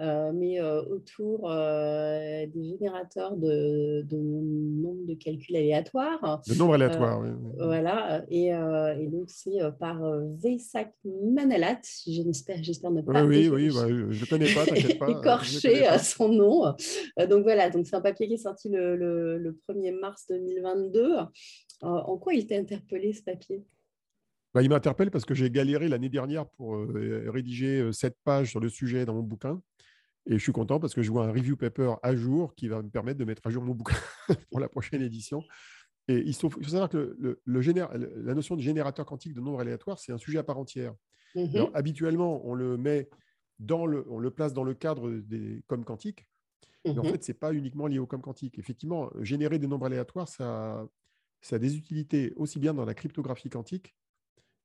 euh, 0.00 0.32
mais 0.34 0.60
euh, 0.60 0.82
autour 0.84 1.48
des 1.50 2.64
générateurs 2.64 3.36
de, 3.36 4.04
nombre 4.10 5.06
de 5.06 5.14
calculs 5.14 5.56
aléatoires. 5.56 6.42
De 6.48 6.54
nombre 6.54 6.74
aléatoire, 6.74 7.20
oui, 7.20 7.28
Voilà, 7.58 8.24
et, 8.30 8.52
donc 9.08 9.28
c'est 9.28 9.58
par 9.78 10.00
Vesak 10.42 10.92
Manalat, 11.04 11.80
j'espère, 12.06 12.62
j'espère 12.62 12.90
ne 12.90 13.02
pas. 13.02 13.24
Oui, 13.24 13.48
oui, 13.48 13.68
oui 13.68 13.74
bah, 13.74 13.86
je 14.10 14.24
ne 14.24 14.28
connais 14.28 14.52
pas, 14.52 14.66
t'inquiète 14.66 14.98
pas. 14.98 15.10
Écorché 15.10 15.86
à 15.86 15.98
son 15.98 16.28
nom. 16.28 16.74
donc 17.28 17.42
voilà, 17.42 17.70
donc 17.70 17.86
c'est 17.86 17.96
un 17.96 18.00
papier 18.00 18.26
qui 18.26 18.34
est 18.34 18.38
sorti 18.38 18.68
le, 18.70 18.96
le 18.96 19.58
1er 19.68 19.98
mars 20.00 20.26
2022. 20.28 21.16
En 21.82 22.16
quoi 22.16 22.34
il 22.34 22.46
t'a 22.46 22.56
interpellé 22.56 23.12
ce 23.12 23.22
papier? 23.22 23.66
Bah, 24.54 24.62
Il 24.62 24.68
m'interpelle 24.68 25.10
parce 25.10 25.24
que 25.24 25.34
j'ai 25.34 25.50
galéré 25.50 25.88
l'année 25.88 26.08
dernière 26.08 26.46
pour 26.46 26.76
euh, 26.76 27.24
rédiger 27.28 27.92
sept 27.92 28.16
pages 28.24 28.50
sur 28.50 28.60
le 28.60 28.68
sujet 28.68 29.04
dans 29.04 29.14
mon 29.14 29.22
bouquin. 29.22 29.60
Et 30.26 30.34
je 30.34 30.42
suis 30.42 30.52
content 30.52 30.78
parce 30.78 30.94
que 30.94 31.02
je 31.02 31.10
vois 31.10 31.24
un 31.24 31.32
review 31.32 31.56
paper 31.56 31.94
à 32.02 32.14
jour 32.14 32.54
qui 32.54 32.68
va 32.68 32.80
me 32.80 32.88
permettre 32.88 33.18
de 33.18 33.24
mettre 33.24 33.46
à 33.46 33.50
jour 33.50 33.62
mon 33.62 33.74
bouquin 33.74 33.96
pour 34.50 34.60
la 34.60 34.68
prochaine 34.68 35.02
édition. 35.02 35.42
Et 36.08 36.18
il 36.18 36.34
faut, 36.34 36.50
savoir 36.62 36.88
que 36.88 37.16
le, 37.18 37.40
la 37.44 38.34
notion 38.34 38.56
de 38.56 38.60
générateur 38.60 39.06
quantique 39.06 39.34
de 39.34 39.40
nombres 39.40 39.60
aléatoires, 39.60 39.98
c'est 39.98 40.12
un 40.12 40.18
sujet 40.18 40.38
à 40.38 40.42
part 40.42 40.58
entière. 40.58 40.94
Mmh 41.34 41.64
habituellement, 41.72 42.46
on 42.46 42.52
le 42.52 42.76
met 42.76 43.08
dans 43.58 43.86
le, 43.86 44.04
on 44.10 44.18
le 44.18 44.30
place 44.30 44.52
dans 44.52 44.64
le 44.64 44.74
cadre 44.74 45.10
des 45.10 45.62
comme 45.66 45.82
quantiques, 45.82 46.26
mais 46.84 46.98
en 46.98 47.02
mmh 47.02 47.04
fait, 47.04 47.24
ce 47.24 47.32
n'est 47.32 47.38
pas 47.38 47.54
uniquement 47.54 47.86
lié 47.86 47.98
au 47.98 48.06
comme 48.06 48.20
quantique. 48.20 48.58
Effectivement, 48.58 49.10
générer 49.20 49.58
des 49.58 49.66
nombres 49.66 49.86
aléatoires, 49.86 50.28
ça, 50.28 50.86
ça 51.42 51.56
a 51.56 51.58
des 51.58 51.76
utilités 51.76 52.32
aussi 52.36 52.58
bien 52.58 52.72
dans 52.72 52.84
la 52.84 52.94
cryptographie 52.94 53.50
quantique 53.50 53.94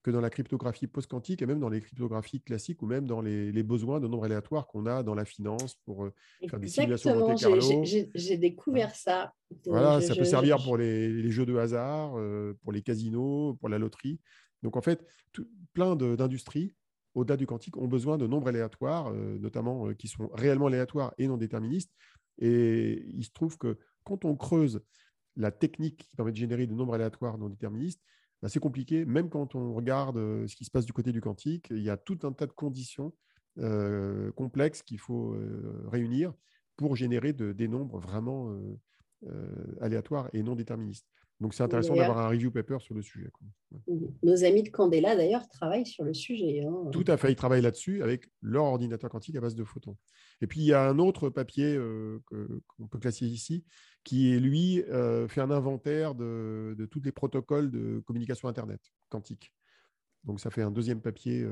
que 0.07 0.11
dans 0.11 0.21
la 0.21 0.29
cryptographie 0.29 0.87
post-quantique 0.87 1.41
et 1.41 1.45
même 1.45 1.59
dans 1.59 1.67
les 1.67 1.81
cryptographies 1.81 2.39
classiques 2.39 2.81
ou 2.81 2.85
même 2.85 3.07
dans 3.07 3.19
les, 3.19 3.63
besoins 3.63 3.99
de 3.99 4.07
nombres 4.07 4.23
aléatoires 4.23 4.65
qu'on 4.67 4.85
a 4.85 5.03
dans 5.03 5.15
la 5.15 5.25
finance 5.25 5.75
pour 5.83 6.05
euh, 6.05 6.13
faire 6.49 6.59
des 6.59 6.67
simulations 6.67 7.13
Monte 7.17 7.41
Carlo. 7.41 7.83
J'ai 7.83 8.37
découvert 8.37 8.95
ça. 8.95 9.33
Voilà, 9.65 9.99
ça 9.99 10.15
peut 10.15 10.23
servir 10.23 10.63
pour 10.63 10.77
les, 10.77 11.29
jeux 11.29 11.45
de 11.45 11.57
hasard, 11.57 12.17
euh, 12.17 12.57
pour 12.63 12.71
les 12.71 12.81
casinos, 12.81 13.55
pour 13.55 13.67
la 13.67 13.79
loterie. 13.79 14.21
Donc 14.63 14.77
en 14.77 14.81
fait, 14.81 15.05
plein 15.73 15.97
d'industries 15.97 16.73
au-delà 17.13 17.35
du 17.35 17.45
quantique 17.45 17.75
ont 17.75 17.87
besoin 17.87 18.17
de 18.17 18.27
nombres 18.27 18.47
aléatoires, 18.47 19.11
euh, 19.11 19.37
notamment 19.39 19.93
qui 19.95 20.07
sont 20.07 20.29
réellement 20.33 20.67
aléatoires 20.67 21.13
et 21.17 21.27
non 21.27 21.35
déterministes. 21.35 21.91
Et 22.37 23.03
il 23.13 23.25
se 23.25 23.31
trouve 23.31 23.57
que 23.57 23.77
quand 24.05 24.23
on 24.23 24.37
creuse 24.37 24.81
la 25.37 25.51
technique 25.51 26.07
qui 26.09 26.15
permet 26.15 26.31
de 26.31 26.37
générer 26.37 26.67
des 26.67 26.75
nombres 26.75 26.95
aléatoires 26.95 27.37
non 27.37 27.47
déterministes, 27.47 28.01
bah, 28.41 28.49
c'est 28.49 28.59
compliqué. 28.59 29.05
Même 29.05 29.29
quand 29.29 29.55
on 29.55 29.73
regarde 29.73 30.17
euh, 30.17 30.47
ce 30.47 30.55
qui 30.55 30.65
se 30.65 30.71
passe 30.71 30.85
du 30.85 30.93
côté 30.93 31.11
du 31.11 31.21
quantique, 31.21 31.67
il 31.71 31.81
y 31.81 31.89
a 31.89 31.97
tout 31.97 32.19
un 32.23 32.33
tas 32.33 32.45
de 32.45 32.51
conditions 32.51 33.13
euh, 33.59 34.31
complexes 34.33 34.83
qu'il 34.83 34.99
faut 34.99 35.33
euh, 35.33 35.83
réunir 35.87 36.33
pour 36.75 36.95
générer 36.95 37.33
des 37.33 37.67
nombres 37.67 37.99
vraiment 37.99 38.55
aléatoires 39.81 40.29
et 40.31 40.43
non 40.43 40.55
déterministes. 40.55 41.07
Donc, 41.39 41.53
c'est 41.53 41.63
intéressant 41.63 41.95
d'avoir 41.95 42.17
un 42.17 42.29
review 42.29 42.51
paper 42.51 42.77
sur 42.79 42.95
le 42.95 43.01
sujet. 43.03 43.29
Nos 44.23 44.43
amis 44.43 44.63
de 44.63 44.69
Candela, 44.69 45.15
d'ailleurs, 45.15 45.47
travaillent 45.47 45.85
sur 45.85 46.03
le 46.03 46.13
sujet. 46.13 46.63
Hein. 46.65 46.89
Tout 46.91 47.03
à 47.07 47.17
fait, 47.17 47.31
ils 47.31 47.35
travaillent 47.35 47.61
là-dessus 47.61 48.01
avec 48.01 48.27
leur 48.41 48.63
ordinateur 48.63 49.09
quantique 49.09 49.35
à 49.35 49.41
base 49.41 49.53
de 49.53 49.63
photons. 49.63 49.97
Et 50.41 50.47
puis, 50.47 50.61
il 50.61 50.65
y 50.65 50.73
a 50.73 50.81
un 50.87 50.97
autre 50.97 51.29
papier 51.29 51.75
euh, 51.75 52.19
qu'on 52.31 52.87
peut 52.87 52.97
classer 52.97 53.27
ici, 53.27 53.63
qui, 54.03 54.39
lui, 54.39 54.81
euh, 54.89 55.27
fait 55.27 55.41
un 55.41 55.51
inventaire 55.51 56.15
de, 56.15 56.87
tous 56.89 57.01
les 57.03 57.11
protocoles 57.11 57.69
de 57.69 58.01
communication 58.05 58.47
Internet 58.47 58.81
quantique. 59.09 59.53
Donc 60.27 60.39
ça 60.39 60.51
fait 60.51 60.61
un 60.61 60.71
deuxième 60.71 61.01
papier. 61.01 61.47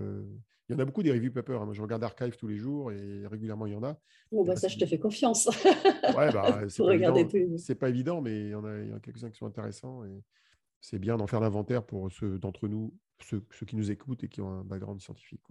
Il 0.67 0.73
y 0.73 0.75
en 0.75 0.79
a 0.79 0.85
beaucoup 0.85 1.03
des 1.03 1.11
review 1.11 1.31
papers. 1.31 1.61
Hein. 1.61 1.65
Moi, 1.65 1.73
je 1.73 1.81
regarde 1.81 2.03
Archive 2.03 2.37
tous 2.37 2.47
les 2.47 2.57
jours 2.57 2.91
et 2.91 3.25
régulièrement, 3.27 3.65
il 3.67 3.73
y 3.73 3.75
en 3.75 3.83
a. 3.83 3.97
Bon, 4.31 4.43
bah, 4.43 4.55
ça, 4.55 4.67
je 4.67 4.77
te 4.77 4.85
fais 4.85 4.97
confiance. 4.97 5.47
ouais, 5.65 6.31
bah, 6.31 6.61
c'est 6.69 6.83
pas, 7.75 7.79
pas, 7.79 7.89
évident, 7.89 8.21
mais 8.21 8.41
il 8.41 8.49
y 8.49 8.55
en 8.55 8.65
a, 8.65 8.95
a 8.95 8.99
quelques-uns 8.99 9.29
qui 9.29 9.37
sont 9.37 9.45
intéressants. 9.45 10.03
Et 10.05 10.23
c'est 10.81 10.99
bien 10.99 11.17
d'en 11.17 11.27
faire 11.27 11.39
l'inventaire 11.39 11.83
pour 11.83 12.11
ceux 12.11 12.39
d'entre 12.39 12.67
nous, 12.67 12.93
ceux, 13.21 13.45
ceux, 13.51 13.65
qui 13.65 13.75
nous 13.75 13.91
écoutent 13.91 14.23
et 14.23 14.27
qui 14.27 14.41
ont 14.41 14.49
un 14.49 14.63
background 14.63 14.99
scientifique. 14.99 15.41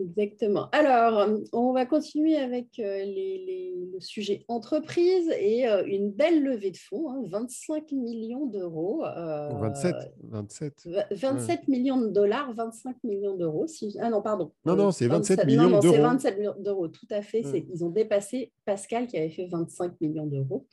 Exactement. 0.00 0.68
Alors, 0.70 1.28
on 1.52 1.72
va 1.72 1.84
continuer 1.84 2.36
avec 2.36 2.78
euh, 2.78 3.04
les, 3.04 3.74
le 3.92 4.00
sujet 4.00 4.44
entreprise 4.46 5.28
et 5.40 5.68
euh, 5.68 5.84
une 5.86 6.12
belle 6.12 6.44
levée 6.44 6.70
de 6.70 6.76
fonds, 6.76 7.26
25 7.28 7.76
hein, 7.76 7.96
millions 7.96 8.46
d'euros. 8.46 9.02
27, 9.02 9.94
27. 10.22 10.88
27 11.10 11.66
millions 11.66 12.00
de 12.00 12.08
dollars, 12.08 12.52
25 12.54 13.02
millions 13.02 13.36
d'euros. 13.36 13.66
Ah 13.98 14.08
non, 14.08 14.22
pardon. 14.22 14.52
Non, 14.64 14.76
non, 14.76 14.92
c'est 14.92 15.08
27 15.08 15.44
millions 15.46 15.80
d'euros. 15.80 15.94
c'est 15.94 16.00
27 16.00 16.38
millions 16.38 16.54
d'euros, 16.60 16.88
tout 16.88 17.08
à 17.10 17.20
fait. 17.22 17.42
Ils 17.72 17.84
ont 17.84 17.90
dépassé 17.90 18.52
Pascal 18.64 19.08
qui 19.08 19.16
avait 19.18 19.30
fait 19.30 19.46
25 19.46 20.00
millions 20.00 20.26
d'euros. 20.26 20.66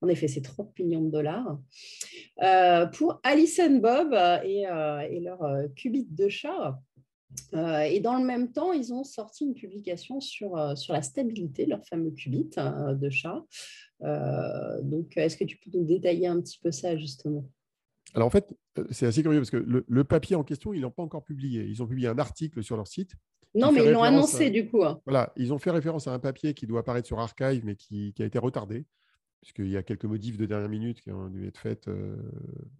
En 0.00 0.08
effet, 0.08 0.26
c'est 0.26 0.42
30 0.42 0.76
millions 0.80 1.02
de 1.02 1.10
dollars. 1.10 1.60
Euh, 2.42 2.86
pour 2.86 3.20
Alice 3.22 3.60
Bob 3.80 4.12
et, 4.42 4.62
et 4.62 5.20
leur 5.20 5.38
qubit 5.76 6.08
de 6.10 6.28
chat. 6.28 6.80
Euh, 7.54 7.82
et 7.82 8.00
dans 8.00 8.16
le 8.16 8.24
même 8.24 8.52
temps, 8.52 8.72
ils 8.72 8.92
ont 8.92 9.04
sorti 9.04 9.44
une 9.44 9.54
publication 9.54 10.20
sur, 10.20 10.56
euh, 10.56 10.74
sur 10.74 10.92
la 10.92 11.02
stabilité, 11.02 11.66
leur 11.66 11.84
fameux 11.86 12.10
qubit 12.10 12.50
hein, 12.56 12.94
de 12.94 13.10
chat. 13.10 13.44
Euh, 14.02 14.80
donc, 14.82 15.16
est-ce 15.16 15.36
que 15.36 15.44
tu 15.44 15.58
peux 15.58 15.70
nous 15.76 15.84
détailler 15.84 16.26
un 16.26 16.40
petit 16.40 16.58
peu 16.58 16.70
ça, 16.70 16.96
justement? 16.96 17.48
Alors, 18.14 18.26
en 18.26 18.30
fait, 18.30 18.48
c'est 18.90 19.06
assez 19.06 19.22
curieux 19.22 19.38
parce 19.38 19.50
que 19.50 19.56
le, 19.56 20.04
papier 20.04 20.36
en 20.36 20.44
question, 20.44 20.72
ils 20.72 20.78
ne 20.78 20.82
l'ont 20.82 20.90
pas 20.90 21.02
encore 21.02 21.24
publié. 21.24 21.64
Ils 21.64 21.82
ont 21.82 21.86
publié 21.86 22.08
un 22.08 22.18
article 22.18 22.62
sur 22.62 22.76
leur 22.76 22.86
site. 22.86 23.12
Non, 23.54 23.70
mais 23.70 23.84
ils 23.84 23.90
l'ont 23.90 24.02
annoncé, 24.02 24.50
du 24.50 24.68
coup. 24.68 24.82
Hein. 24.82 25.00
Voilà, 25.04 25.32
ils 25.36 25.52
ont 25.52 25.58
fait 25.58 25.70
référence 25.70 26.08
à 26.08 26.12
un 26.12 26.18
papier 26.18 26.54
qui 26.54 26.66
doit 26.66 26.80
apparaître 26.80 27.06
sur 27.06 27.20
Archive, 27.20 27.64
mais 27.64 27.76
qui, 27.76 28.14
a 28.18 28.24
été 28.24 28.38
retardé 28.38 28.86
puisqu'il 29.40 29.70
y 29.70 29.76
a 29.76 29.82
quelques 29.82 30.04
modifs 30.04 30.36
de 30.36 30.46
dernière 30.46 30.68
minute 30.68 31.00
qui 31.00 31.10
ont 31.10 31.26
dû 31.26 31.48
être 31.48 31.58
faits, 31.58 31.90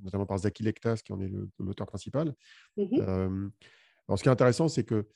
notamment 0.01 0.27
par 0.27 0.38
Zaki 0.38 0.62
Lektas, 0.62 1.01
qui 1.05 1.12
en 1.12 1.21
est 1.21 1.29
l'auteur 1.59 1.88
principal. 1.88 2.37
Mmh 2.77 3.49
alors, 4.09 4.19
ce 4.19 4.23
qui 4.23 4.29
est 4.29 4.33
intéressant, 4.33 4.69
c'est 4.69 4.85
que 4.85 5.07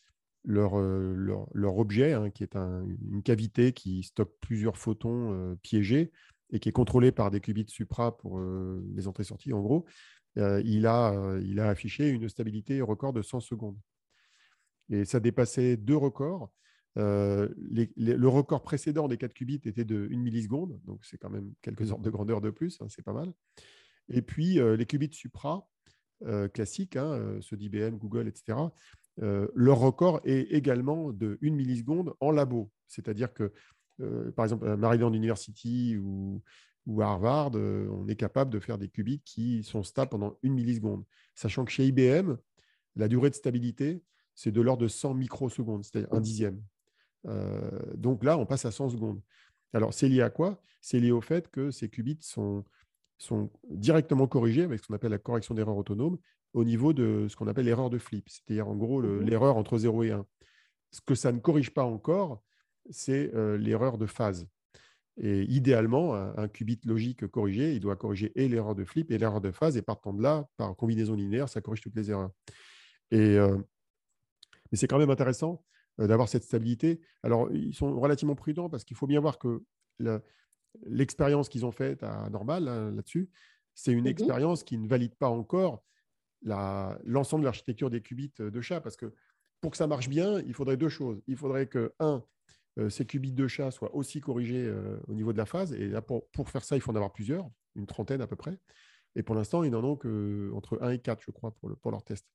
leur, 0.44 0.78
euh, 0.78 1.12
leur, 1.16 1.48
leur, 1.52 1.76
objet, 1.78 2.12
hein, 2.12 2.30
qui 2.30 2.44
est 2.44 2.54
une 2.54 3.22
cavité 3.22 3.72
qui 3.72 4.04
stocke 4.04 4.32
plusieurs 4.40 4.78
photons 4.78 5.32
euh, 5.32 5.56
piégés 5.56 6.12
et 6.50 6.60
qui 6.60 6.68
est 6.68 6.72
contrôlé 6.72 7.10
par 7.10 7.30
des 7.30 7.40
qubits 7.40 7.66
supra 7.68 8.16
pour 8.16 8.38
euh, 8.38 8.82
les 8.94 9.08
entrées-sorties, 9.08 9.52
en 9.52 9.60
gros, 9.60 9.84
il, 10.36 10.86
a, 10.86 11.38
il 11.42 11.60
a 11.60 11.70
affiché 11.70 12.10
une 12.10 12.28
stabilité 12.28 12.82
record 12.82 13.14
de 13.14 13.22
100 13.22 13.40
secondes. 13.40 13.78
Et 14.90 15.06
ça 15.06 15.18
dépassait 15.18 15.78
deux 15.78 15.96
records. 15.96 16.52
le 16.94 18.26
record 18.26 18.62
précédent 18.62 19.08
des 19.08 19.16
4 19.16 19.32
qubits 19.32 19.62
était 19.64 19.86
de 19.86 20.06
1 20.12 20.16
milliseconde, 20.18 20.78
donc 20.84 21.02
c'est 21.06 21.16
quand 21.16 21.30
même 21.30 21.54
quelques 21.62 21.90
ordres 21.90 22.04
de 22.04 22.10
grandeur 22.10 22.42
de 22.42 22.50
plus, 22.50 22.78
hein, 22.82 22.86
c'est 22.90 23.02
pas 23.02 23.14
mal. 23.14 23.32
Et 24.10 24.20
puis 24.20 24.60
les 24.60 24.84
qubits 24.84 25.14
supra, 25.14 25.66
classiques, 26.52 26.96
hein, 26.96 27.12
euh, 27.12 27.40
ceux 27.40 27.56
d'IBM, 27.56 27.96
Google, 27.96 28.28
etc., 28.28 28.58
euh, 29.22 29.48
leur 29.54 29.78
record 29.78 30.20
est 30.24 30.52
également 30.52 31.12
de 31.12 31.38
1 31.42 31.50
milliseconde 31.50 32.14
en 32.20 32.30
labo. 32.30 32.70
C'est-à-dire 32.86 33.32
que, 33.32 33.52
par 34.36 34.44
exemple, 34.44 34.68
à 34.68 34.76
Maryland 34.76 35.12
University 35.12 35.96
ou, 35.96 36.42
ou 36.84 37.00
à 37.00 37.06
Harvard, 37.06 37.52
on 37.54 38.06
est 38.08 38.16
capable 38.16 38.50
de 38.50 38.60
faire 38.60 38.76
des 38.76 38.88
qubits 38.88 39.22
qui 39.24 39.62
sont 39.62 39.82
stables 39.82 40.10
pendant 40.10 40.38
1 40.44 40.50
milliseconde. 40.50 41.04
Sachant 41.34 41.64
que 41.64 41.72
chez 41.72 41.86
IBM, 41.86 42.36
la 42.94 43.08
durée 43.08 43.30
de 43.30 43.34
stabilité, 43.34 44.02
c'est 44.34 44.52
de 44.52 44.60
l'ordre 44.60 44.82
de 44.82 44.88
100 44.88 45.14
microsecondes, 45.14 45.82
c'est-à-dire 45.82 46.12
un 46.12 46.20
dixième. 46.20 46.60
donc 47.94 48.22
là, 48.22 48.36
on 48.36 48.44
passe 48.44 48.66
à 48.66 48.70
100 48.70 48.90
secondes. 48.90 49.20
Alors, 49.72 49.94
c'est 49.94 50.08
lié 50.08 50.20
à 50.20 50.30
quoi? 50.30 50.60
C'est 50.82 51.00
lié 51.00 51.10
au 51.10 51.22
fait 51.22 51.50
que 51.50 51.70
ces 51.70 51.88
qubits 51.88 52.18
sont 52.20 52.64
sont 53.18 53.50
directement 53.70 54.26
corrigés 54.26 54.62
avec 54.62 54.80
ce 54.80 54.86
qu'on 54.86 54.94
appelle 54.94 55.10
la 55.10 55.18
correction 55.18 55.54
d'erreur 55.54 55.76
autonome 55.76 56.18
au 56.52 56.64
niveau 56.64 56.92
de 56.92 57.26
ce 57.28 57.36
qu'on 57.36 57.48
appelle 57.48 57.66
l'erreur 57.66 57.90
de 57.90 57.98
flip, 57.98 58.28
c'est-à-dire 58.28 58.68
en 58.68 58.76
gros 58.76 59.02
mmh 59.02 59.20
l'erreur 59.20 59.56
entre 59.56 59.78
0 59.78 60.04
et 60.04 60.10
1. 60.12 60.26
Ce 60.90 61.00
que 61.00 61.14
ça 61.14 61.32
ne 61.32 61.38
corrige 61.38 61.70
pas 61.70 61.84
encore, 61.84 62.42
c'est 62.90 63.34
euh, 63.34 63.58
l'erreur 63.58 63.98
de 63.98 64.06
phase. 64.06 64.46
Et 65.18 65.42
idéalement, 65.44 66.14
un, 66.14 66.46
qubit 66.46 66.78
logique 66.84 67.26
corrigé, 67.26 67.72
il 67.72 67.80
doit 67.80 67.96
corriger 67.96 68.32
et 68.34 68.48
l'erreur 68.48 68.74
de 68.74 68.84
flip 68.84 69.10
et 69.10 69.16
l'erreur 69.16 69.40
de 69.40 69.50
phase, 69.50 69.78
et 69.78 69.82
partant 69.82 70.12
de 70.12 70.22
là, 70.22 70.46
par 70.58 70.76
combinaison 70.76 71.14
linéaire, 71.14 71.48
ça 71.48 71.62
corrige 71.62 71.80
toutes 71.80 71.96
les 71.96 72.10
erreurs. 72.10 72.30
Et, 73.10 73.38
euh, 73.38 73.56
mais 74.70 74.76
c'est 74.76 74.86
quand 74.86 74.98
même 74.98 75.10
intéressant 75.10 75.64
euh, 76.00 76.06
d'avoir 76.06 76.28
cette 76.28 76.44
stabilité. 76.44 77.00
Alors, 77.22 77.50
ils 77.50 77.74
sont 77.74 77.98
relativement 77.98 78.34
prudents 78.34 78.68
parce 78.68 78.84
qu'il 78.84 78.96
faut 78.96 79.06
bien 79.06 79.20
voir 79.20 79.38
que 79.38 79.62
l'expérience 80.84 81.48
qu'ils 81.48 81.64
ont 81.64 81.72
faite 81.72 82.02
à 82.02 82.28
Normal 82.30 82.64
là-dessus, 82.94 83.28
c'est 83.74 83.92
une 83.92 84.04
mmh 84.04 84.08
expérience 84.08 84.64
qui 84.64 84.78
ne 84.78 84.88
valide 84.88 85.14
pas 85.14 85.28
encore 85.28 85.84
l'ensemble 86.42 87.42
de 87.42 87.46
l'architecture 87.46 87.90
des 87.90 88.00
qubits 88.00 88.32
euh, 88.40 88.50
de 88.50 88.60
chat, 88.60 88.80
parce 88.80 88.96
que 88.96 89.12
pour 89.60 89.70
que 89.70 89.76
ça 89.76 89.86
marche 89.86 90.08
bien, 90.08 90.40
il 90.40 90.54
faudrait 90.54 90.76
deux 90.76 90.88
choses. 90.88 91.22
Il 91.26 91.36
faudrait 91.36 91.66
que, 91.66 91.92
un, 91.98 92.22
euh, 92.78 92.88
ces 92.88 93.06
qubits 93.06 93.32
de 93.32 93.46
chat 93.48 93.70
soient 93.70 93.94
aussi 93.94 94.20
corrigés 94.20 94.64
euh, 94.64 94.98
au 95.08 95.14
niveau 95.14 95.32
de 95.32 95.38
la 95.38 95.46
phase, 95.46 95.72
et 95.72 95.88
là, 95.88 96.02
pour, 96.02 96.24
faire 96.48 96.64
ça, 96.64 96.76
il 96.76 96.80
faut 96.80 96.92
en 96.92 96.96
avoir 96.96 97.12
plusieurs, 97.12 97.48
une 97.74 97.86
trentaine 97.86 98.20
à 98.20 98.26
peu 98.26 98.36
près. 98.36 98.58
Et 99.14 99.22
pour 99.22 99.34
l'instant, 99.34 99.62
ils 99.62 99.70
n'en 99.70 99.82
ont 99.82 99.96
qu'entre 99.96 100.78
1 100.82 100.90
et 100.90 100.98
4, 100.98 101.22
je 101.22 101.30
crois, 101.30 101.52
pour, 101.52 101.74
pour 101.78 101.90
leur 101.90 102.04
test. 102.04 102.26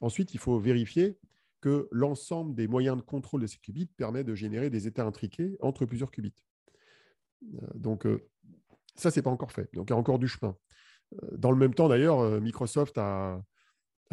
Ensuite, 0.00 0.34
il 0.34 0.40
faut 0.40 0.58
vérifier 0.58 1.16
que 1.60 1.88
l'ensemble 1.92 2.54
des 2.54 2.66
moyens 2.66 2.96
de 2.96 3.02
contrôle 3.02 3.40
de 3.40 3.46
ces 3.46 3.58
qubits 3.58 3.86
permet 3.86 4.24
de 4.24 4.34
générer 4.34 4.68
des 4.68 4.86
états 4.86 5.04
intriqués 5.04 5.56
entre 5.60 5.86
plusieurs 5.86 6.10
qubits. 6.10 6.34
Euh, 7.54 7.66
donc, 7.74 8.06
euh, 8.06 8.26
ça, 8.94 9.10
c'est 9.10 9.22
pas 9.22 9.30
encore 9.30 9.52
fait. 9.52 9.68
Donc, 9.74 9.88
il 9.88 9.92
y 9.92 9.94
a 9.94 9.98
encore 9.98 10.18
du 10.18 10.28
chemin. 10.28 10.56
Euh, 11.22 11.28
dans 11.36 11.50
le 11.50 11.56
même 11.56 11.74
temps, 11.74 11.88
d'ailleurs, 11.88 12.40
Microsoft 12.40 12.98
a, 12.98 13.42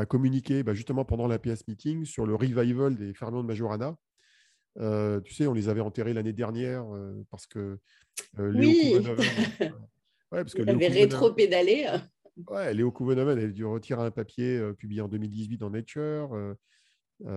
communiqué 0.09 0.63
bah, 0.63 0.73
justement 0.73 1.05
pendant 1.05 1.27
la 1.27 1.37
PS 1.37 1.67
Meeting 1.67 2.05
sur 2.05 2.25
le 2.25 2.33
revival 2.33 2.95
des 2.95 3.13
fermions 3.13 3.43
de 3.43 3.47
Majorana. 3.47 3.95
tu 4.75 5.33
sais, 5.33 5.45
on 5.45 5.53
les 5.53 5.69
avait 5.69 5.81
enterrés 5.81 6.13
l'année 6.13 6.33
dernière 6.33 6.87
parce 7.29 7.45
que 7.45 7.77
oui. 8.39 8.95
ouais, 9.59 9.71
parce 10.31 10.55
que 10.55 10.67
avait 10.67 10.87
rétro-pédalé. 10.87 11.87
Ouais, 12.47 12.73
Léo 12.73 12.91
Kouvenoven 12.91 13.37
avait 13.37 13.51
dû 13.51 13.63
retirer 13.63 14.01
un 14.01 14.09
papier 14.09 14.59
publié 14.73 15.01
en 15.01 15.07
2018 15.07 15.59
dans 15.59 15.69
Nature, 15.69 16.35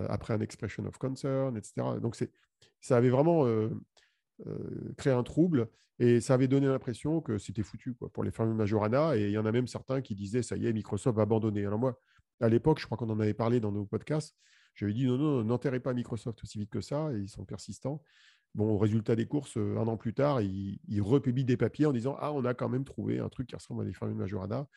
après 0.09 0.33
un 0.33 0.41
Expression 0.41 0.87
of 0.87 0.97
Concern, 0.97 1.55
etc. 1.59 1.99
Donc, 2.01 2.17
ça 2.85 2.99
avait 2.99 3.09
vraiment 3.09 3.47
euh, 3.47 3.71
créer 4.97 5.13
un 5.13 5.23
trouble. 5.23 5.69
Et 5.99 6.21
ça 6.21 6.35
avait 6.35 6.49
donné 6.49 6.67
l'impression 6.67 7.21
que 7.21 7.39
c'était 7.39 7.63
foutu 7.63 7.95
pour 7.95 8.25
les 8.25 8.31
fermiers 8.31 8.55
Majorana. 8.55 9.17
Et 9.17 9.27
il 9.27 9.31
y 9.31 9.39
en 9.39 9.47
a 9.47 9.53
même 9.53 9.69
certains 9.69 10.01
qui 10.01 10.15
disaient, 10.15 10.43
ça 10.43 10.57
y 10.57 10.67
est, 10.67 10.73
Microsoft 10.73 11.17
va 11.17 11.23
abandonner. 11.23 11.65
Alors 11.67 11.79
moi, 11.79 12.01
à 12.41 12.49
l'époque, 12.49 12.81
je 12.81 12.87
crois 12.87 12.99
qu'on 12.99 13.11
en 13.11 13.21
avait 13.21 13.35
parlé 13.35 13.61
dans 13.61 13.73
nos 13.73 13.85
podcasts, 13.85 14.37
j'avais 14.75 14.93
dit, 14.93 15.07
non, 15.07 15.17
non, 15.17 15.45
n'enterrez 15.45 15.79
pas 15.79 15.95
Microsoft 15.95 16.43
aussi 16.43 16.59
vite 16.59 16.71
que 16.71 16.81
ça. 16.81 17.13
Et 17.13 17.21
ils 17.21 17.29
sont 17.29 17.45
persistants. 17.45 18.03
Bon, 18.55 18.79
résultat 18.79 19.17
des 19.17 19.27
courses, 19.27 19.57
euh, 19.57 19.79
un 19.79 19.89
an 19.89 19.97
plus 19.97 20.15
tard, 20.15 20.41
ils, 20.41 21.03
republient 21.03 21.45
des 21.45 21.57
papiers 21.57 21.87
en 21.87 21.93
disant, 21.93 22.17
ah, 22.21 22.33
on 22.33 22.45
a 22.45 22.55
quand 22.55 22.69
même 22.69 22.85
trouvé 22.85 23.19
un 23.19 23.29
truc 23.29 23.49
qui 23.49 23.57
ressemble 23.57 23.83
à 23.83 23.85
des 23.85 23.93
fermiers 23.93 24.15
Majorana. 24.15 24.69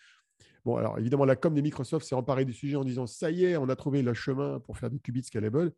Bon, 0.66 0.76
alors 0.78 0.98
évidemment, 0.98 1.26
la 1.26 1.36
com 1.36 1.54
de 1.54 1.62
Microsoft 1.62 2.06
s'est 2.06 2.16
emparée 2.16 2.46
du 2.46 2.54
sujet 2.54 2.76
en 2.76 2.84
disant, 2.84 3.06
ça 3.06 3.30
y 3.30 3.46
est, 3.46 3.58
on 3.58 3.70
a 3.70 3.76
trouvé 3.76 4.02
le 4.02 4.14
chemin 4.14 4.60
pour 4.60 4.78
faire 4.78 4.90
des 4.90 5.00
qubits 5.00 5.24
scalable. 5.24 5.72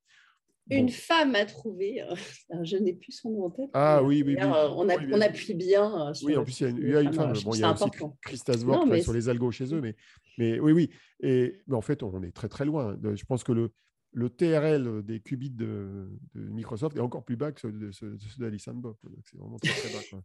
Une 0.69 0.89
femme 0.89 1.35
a 1.35 1.45
trouvé, 1.45 2.01
euh, 2.01 2.15
je 2.63 2.77
n'ai 2.77 2.93
plus 2.93 3.11
son 3.11 3.31
nom 3.31 3.45
en 3.45 3.49
tête. 3.49 3.69
Ah 3.73 4.03
oui, 4.03 4.23
oui, 4.25 4.35
oui. 4.37 4.43
On, 4.43 5.21
appuie 5.21 5.53
bien. 5.55 6.09
Euh, 6.09 6.13
oui, 6.23 6.37
en 6.37 6.43
plus, 6.43 6.61
il 6.61 6.89
y 6.89 6.95
a 6.95 7.01
une, 7.01 7.13
femme. 7.13 7.33
Bon, 7.43 7.53
il 7.53 7.59
y 7.59 7.63
a 7.63 7.73
aussi 7.73 7.89
Christa 8.21 8.57
Svor 8.57 8.85
qui 8.89 9.03
sur 9.03 9.13
les 9.13 9.29
algos 9.29 9.51
chez 9.51 9.73
eux. 9.73 9.81
Mais, 9.81 9.95
mais 10.37 10.59
oui, 10.59 10.71
oui. 10.71 10.89
Et, 11.21 11.61
mais 11.67 11.75
en 11.75 11.81
fait, 11.81 12.03
on 12.03 12.21
est 12.23 12.31
très, 12.31 12.49
très 12.49 12.65
loin. 12.65 12.97
Je 13.01 13.25
pense 13.25 13.43
que 13.43 13.51
le, 13.51 13.71
le 14.13 14.29
TRL 14.29 15.03
des 15.03 15.19
qubits 15.19 15.49
de, 15.49 16.09
Microsoft 16.35 16.95
est 16.97 17.01
encore 17.01 17.25
plus 17.25 17.35
bas 17.35 17.51
que 17.51 17.61
ceux 17.61 17.71
de, 17.71 17.91
ceux 17.91 18.17
d'Alice 18.37 18.69
Bob. 18.69 18.95
C'est 19.25 19.37
vraiment 19.37 19.57
très, 19.57 19.71
très 19.71 19.93
bas. 19.93 20.23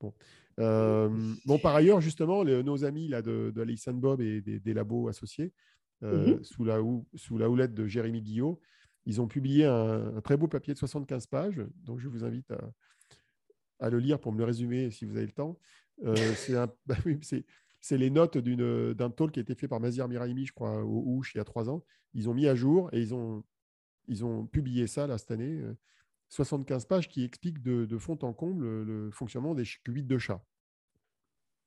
Bon. 0.00 0.12
Euh, 0.58 1.34
bon, 1.44 1.58
par 1.58 1.74
ailleurs, 1.74 2.00
justement, 2.00 2.44
nos 2.44 2.84
amis 2.84 3.08
là, 3.08 3.22
de, 3.22 3.52
de 3.54 3.92
Bob 3.92 4.20
et 4.20 4.40
des, 4.40 4.74
labos 4.74 5.08
associés, 5.08 5.52
mm-hmm. 6.02 6.42
sous, 6.42 6.64
la, 6.64 6.80
sous 7.14 7.38
la 7.38 7.50
houlette 7.50 7.74
de 7.74 7.86
Jérémy 7.86 8.22
Guillot, 8.22 8.60
ils 9.06 9.20
ont 9.20 9.28
publié 9.28 9.64
un, 9.64 10.20
très 10.20 10.36
beau 10.36 10.48
papier 10.48 10.74
de 10.74 10.78
75 10.78 11.26
pages, 11.28 11.62
donc 11.84 12.00
je 12.00 12.08
vous 12.08 12.24
invite 12.24 12.52
à, 13.78 13.90
le 13.90 13.98
lire 13.98 14.20
pour 14.20 14.32
me 14.32 14.38
le 14.38 14.44
résumer 14.44 14.90
si 14.90 15.04
vous 15.04 15.16
avez 15.16 15.26
le 15.26 15.32
temps. 15.32 15.58
Euh, 16.04 16.14
bah 16.86 16.96
c'est 17.80 17.98
les 17.98 18.10
notes 18.10 18.36
d'un 18.36 19.10
talk 19.10 19.30
qui 19.30 19.38
a 19.38 19.42
été 19.42 19.54
fait 19.54 19.68
par 19.68 19.78
Mazir 19.78 20.08
Miraimi, 20.08 20.44
je 20.44 20.52
crois, 20.52 20.82
au 20.84 21.04
Ouche 21.06 21.34
il 21.34 21.38
y 21.38 21.40
a 21.40 21.44
trois 21.44 21.70
ans. 21.70 21.84
Ils 22.14 22.28
ont 22.28 22.34
mis 22.34 22.48
à 22.48 22.54
jour 22.56 22.92
et 22.92 23.00
ils 23.00 23.14
ont, 23.14 23.44
ils 24.08 24.24
ont 24.24 24.46
publié 24.46 24.88
ça 24.88 25.06
là, 25.06 25.18
cette 25.18 25.30
année. 25.30 25.62
75 26.30 26.82
euh, 26.82 26.88
pages 26.88 27.08
qui 27.08 27.22
expliquent 27.22 27.62
de, 27.62 27.98
fond 27.98 28.18
en 28.22 28.32
comble 28.32 28.82
le, 28.82 29.10
fonctionnement 29.12 29.54
des 29.54 29.64
qubits 29.84 30.02
de 30.02 30.18
chat. 30.18 30.44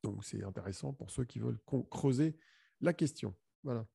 Donc 0.03 0.25
c'est 0.25 0.43
intéressant 0.43 0.91
pour 0.93 1.09
ceux 1.09 1.23
qui 1.23 1.39
veulent 1.39 1.59
creuser 1.89 2.35
la 2.81 2.93
question. 2.93 3.33
Voilà. 3.63 3.87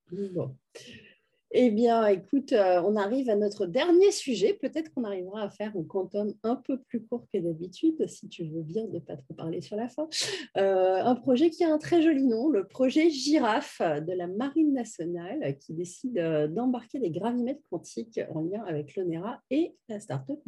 Eh 1.57 1.71
bien, 1.71 2.05
écoute, 2.07 2.53
euh, 2.53 2.83
on 2.83 2.97
arrive 2.97 3.31
à 3.31 3.37
notre 3.37 3.67
dernier 3.67 4.11
sujet. 4.11 4.55
Peut-être 4.55 4.93
qu'on 4.93 5.05
arrivera 5.05 5.43
à 5.43 5.51
faire 5.51 5.73
un 5.77 5.85
quantum 5.85 6.35
un 6.43 6.57
peu 6.57 6.81
plus 6.81 7.07
court 7.07 7.29
que 7.33 7.39
d'habitude, 7.39 8.09
si 8.09 8.29
tu 8.29 8.43
veux 8.43 8.63
bien 8.63 8.89
ne 8.89 8.99
pas 8.99 9.17
trop 9.17 9.35
parler 9.35 9.61
sur 9.61 9.77
la 9.77 9.89
fin. 9.89 10.09
Euh, 10.57 10.97
un 10.97 11.15
projet 11.15 11.51
qui 11.51 11.63
a 11.63 11.73
un 11.73 11.79
très 11.79 12.03
joli 12.03 12.27
nom, 12.27 12.49
le 12.49 12.67
projet 12.67 13.09
Girafe 13.09 13.81
de 13.81 14.13
la 14.13 14.27
Marine 14.27 14.73
nationale, 14.73 15.57
qui 15.59 15.75
décide 15.75 16.19
euh, 16.19 16.49
d'embarquer 16.49 16.99
des 16.99 17.11
gravimètres 17.11 17.63
quantiques 17.71 18.21
en 18.35 18.41
lien 18.41 18.65
avec 18.67 18.97
l'ONERA 18.97 19.41
et 19.49 19.77
la 19.89 20.01
start-up 20.01 20.41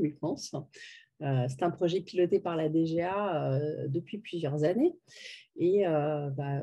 c'est 1.20 1.62
un 1.62 1.70
projet 1.70 2.00
piloté 2.00 2.40
par 2.40 2.56
la 2.56 2.68
DGA 2.68 3.60
depuis 3.88 4.18
plusieurs 4.18 4.64
années. 4.64 4.92
Et 5.56 5.84
bah, 5.86 6.62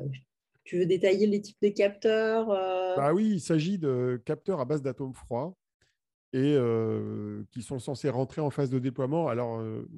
tu 0.64 0.78
veux 0.78 0.86
détailler 0.86 1.26
les 1.26 1.40
types 1.40 1.60
de 1.62 1.68
capteurs 1.68 2.50
euh? 2.50 2.96
bah 2.96 3.12
Oui, 3.12 3.32
il 3.34 3.40
s'agit 3.40 3.78
de 3.78 4.20
capteurs 4.24 4.60
à 4.60 4.64
base 4.64 4.82
d'atomes 4.82 5.14
froids 5.14 5.54
et 6.32 6.56
euh, 6.56 7.44
qui 7.52 7.62
sont 7.62 7.78
censés 7.78 8.08
rentrer 8.08 8.40
en 8.40 8.50
phase 8.50 8.70
de 8.70 8.78
déploiement. 8.78 9.28
Alors, 9.28 9.60
euh, 9.60 9.88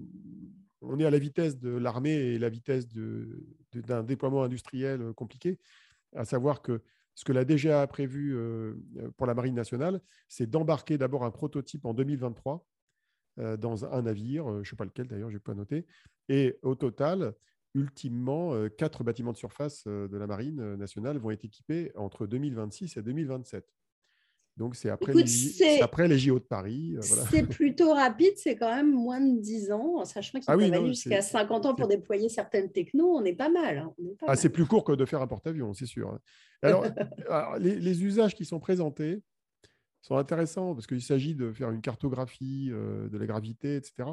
on 0.82 0.98
est 0.98 1.06
à 1.06 1.10
la 1.10 1.18
vitesse 1.18 1.58
de 1.58 1.70
l'armée 1.70 2.12
et 2.12 2.38
la 2.38 2.50
vitesse 2.50 2.86
d'un 2.88 4.02
déploiement 4.02 4.42
industriel 4.42 5.12
compliqué, 5.14 5.58
à 6.14 6.24
savoir 6.24 6.60
que 6.60 6.82
ce 7.14 7.24
que 7.24 7.32
la 7.32 7.44
DGA 7.46 7.80
a 7.80 7.86
prévu 7.86 8.36
pour 9.16 9.26
la 9.26 9.32
Marine 9.32 9.54
nationale, 9.54 10.02
c'est 10.28 10.48
d'embarquer 10.48 10.98
d'abord 10.98 11.24
un 11.24 11.30
prototype 11.30 11.86
en 11.86 11.94
2023 11.94 12.66
dans 13.58 13.86
un 13.86 14.02
navire, 14.02 14.46
je 14.46 14.58
ne 14.58 14.64
sais 14.64 14.76
pas 14.76 14.84
lequel 14.84 15.08
d'ailleurs, 15.08 15.30
je 15.30 15.36
n'ai 15.36 15.40
pas 15.40 15.54
noté, 15.54 15.86
et 16.28 16.58
au 16.60 16.74
total, 16.74 17.34
ultimement, 17.76 18.54
euh, 18.54 18.68
quatre 18.68 19.04
bâtiments 19.04 19.32
de 19.32 19.36
surface 19.36 19.84
euh, 19.86 20.08
de 20.08 20.16
la 20.16 20.26
Marine 20.26 20.60
euh, 20.60 20.76
nationale 20.76 21.18
vont 21.18 21.30
être 21.30 21.44
équipés 21.44 21.92
entre 21.94 22.26
2026 22.26 22.96
et 22.96 23.02
2027. 23.02 23.64
Donc, 24.56 24.74
c'est 24.74 24.88
après, 24.88 25.12
les, 25.12 25.82
après 25.82 26.08
les 26.08 26.18
JO 26.18 26.38
de 26.38 26.44
Paris. 26.44 26.96
C'est 27.02 27.46
plutôt 27.46 27.92
rapide, 27.92 28.32
c'est 28.36 28.56
quand 28.56 28.74
même 28.74 28.90
moins 28.90 29.20
de 29.20 29.38
10 29.38 29.70
ans, 29.70 30.02
sachant 30.06 30.40
qu'il 30.40 30.50
ah 30.50 30.56
oui, 30.56 30.72
aller 30.72 30.86
jusqu'à 30.86 31.20
50 31.20 31.66
ans 31.66 31.74
pour 31.74 31.88
déployer 31.88 32.30
certaines 32.30 32.72
technos, 32.72 33.18
on 33.18 33.24
est 33.26 33.34
pas 33.34 33.50
mal. 33.50 33.76
Hein, 33.76 33.92
ah, 34.26 34.34
c'est 34.34 34.48
plus 34.48 34.64
court 34.64 34.82
que 34.82 34.92
de 34.92 35.04
faire 35.04 35.20
un 35.20 35.26
porte-avions, 35.26 35.74
c'est 35.74 35.84
sûr. 35.84 36.08
Hein. 36.08 36.20
Alors, 36.62 36.86
les, 37.58 38.02
usages 38.02 38.34
qui 38.34 38.46
sont 38.46 38.58
présentés 38.58 39.22
sont 40.00 40.16
intéressants 40.16 40.74
parce 40.74 40.86
qu'il 40.86 41.02
s'agit 41.02 41.34
de 41.34 41.52
faire 41.52 41.70
une 41.70 41.82
cartographie 41.82 42.70
de 42.70 43.18
la 43.18 43.26
gravité, 43.26 43.76
etc 43.76 44.06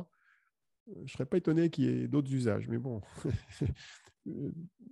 je 0.88 1.02
ne 1.02 1.08
serais 1.08 1.26
pas 1.26 1.38
étonné 1.38 1.70
qu'il 1.70 1.86
y 1.86 1.88
ait 1.88 2.08
d'autres 2.08 2.34
usages, 2.34 2.68
mais 2.68 2.78
bon. 2.78 3.02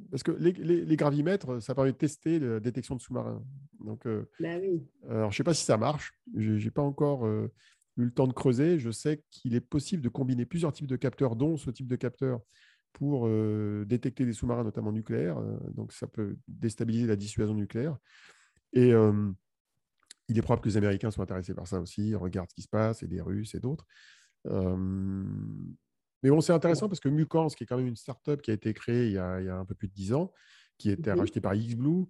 Parce 0.10 0.23
que 0.23 0.32
les, 0.32 0.95
gravimètres, 0.97 1.62
ça 1.62 1.73
permet 1.73 1.93
de 1.93 1.97
tester 1.97 2.39
la 2.39 2.60
détection 2.60 2.95
de 2.95 3.01
sous-marins. 3.01 3.43
Donc, 3.80 4.06
euh, 4.06 4.30
bah 4.39 4.58
oui. 4.60 4.86
Alors, 5.10 5.32
je 5.32 5.36
ne 5.36 5.38
sais 5.38 5.43
pas 5.43 5.54
si 5.54 5.63
ça 5.63 5.77
marche. 5.77 6.13
Je 6.36 6.51
n'ai 6.51 6.71
pas 6.71 6.82
encore 6.82 7.25
euh, 7.25 7.49
eu 7.97 8.04
le 8.04 8.12
temps 8.12 8.27
de 8.27 8.34
creuser. 8.34 8.77
Je 8.77 8.91
sais 8.91 9.23
qu'il 9.30 9.56
est 9.56 9.62
possible 9.62 10.04
de 10.04 10.10
combiner 10.10 10.45
plusieurs 10.45 10.73
types 10.73 10.88
de 10.88 10.97
capteurs, 10.97 11.38
dont 11.38 11.56
ce 11.56 11.71
type 11.71 11.88
de 11.88 11.95
capteur, 11.95 12.41
pour 12.91 13.25
euh, 13.25 13.86
détecter 13.86 14.25
des 14.25 14.34
sous-marins, 14.34 14.65
notamment 14.65 14.91
nucléaires. 14.91 15.41
donc, 15.73 15.93
ça 15.93 16.08
peut 16.08 16.36
déstabiliser 16.49 17.08
la 17.08 17.15
dissuasion 17.15 17.54
nucléaire. 17.54 17.97
Et 18.73 18.91
il 20.27 20.38
est 20.38 20.41
probable 20.41 20.62
que 20.63 20.69
les 20.69 20.77
Américains 20.77 21.12
soient 21.12 21.23
intéressés 21.23 21.54
par 21.54 21.67
ça 21.67 21.80
aussi. 21.80 22.15
Regardent 22.15 22.49
ce 22.49 22.56
qui 22.56 22.62
se 22.63 22.69
passe, 22.69 23.01
et 23.01 23.08
des 23.08 23.21
Russes 23.21 23.56
et 23.56 23.60
d'autres. 23.60 23.86
Mais 24.45 26.30
bon, 26.30 26.41
c'est 26.41 26.54
intéressant 26.54 26.88
parce 26.88 26.99
que 26.99 27.10
Mucans, 27.10 27.47
qui 27.47 27.63
est 27.63 27.67
quand 27.67 27.77
même 27.77 27.88
une 27.88 27.95
startup 27.95 28.41
qui 28.41 28.51
a 28.51 28.54
été 28.54 28.73
créée 28.73 29.08
il 29.08 29.13
y 29.13 29.17
a, 29.17 29.58
un 29.58 29.65
peu 29.65 29.75
plus 29.75 29.88
de 29.88 29.93
10 29.93 30.13
ans, 30.13 30.32
qui 30.77 30.89
a 30.89 30.93
été 30.93 31.12
mmh 31.12 31.19
rachetée 31.19 31.41
par 31.41 31.56
XBlue, 31.56 32.06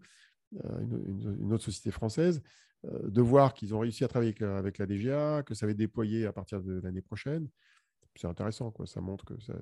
une, 0.54 1.54
autre 1.54 1.63
société 1.63 1.91
française, 1.91 2.41
de 2.84 3.22
voir 3.22 3.54
qu'ils 3.54 3.74
ont 3.74 3.80
réussi 3.80 4.04
à 4.04 4.08
travailler 4.08 4.36
avec, 4.41 4.78
la 4.78 4.86
DGA, 4.86 5.44
que 5.44 5.54
ça 5.54 5.65
va 5.65 5.72
être 5.72 5.78
déployé 5.78 6.26
à 6.26 6.34
partir 6.34 6.62
de 6.62 6.82
l'année 6.82 7.02
prochaine. 7.02 7.48
C'est 8.15 8.28
intéressant, 8.28 8.72
quoi. 8.72 8.86
Ça 8.86 9.00
montre 9.00 9.24
que 9.24 9.39
ça. 9.39 9.54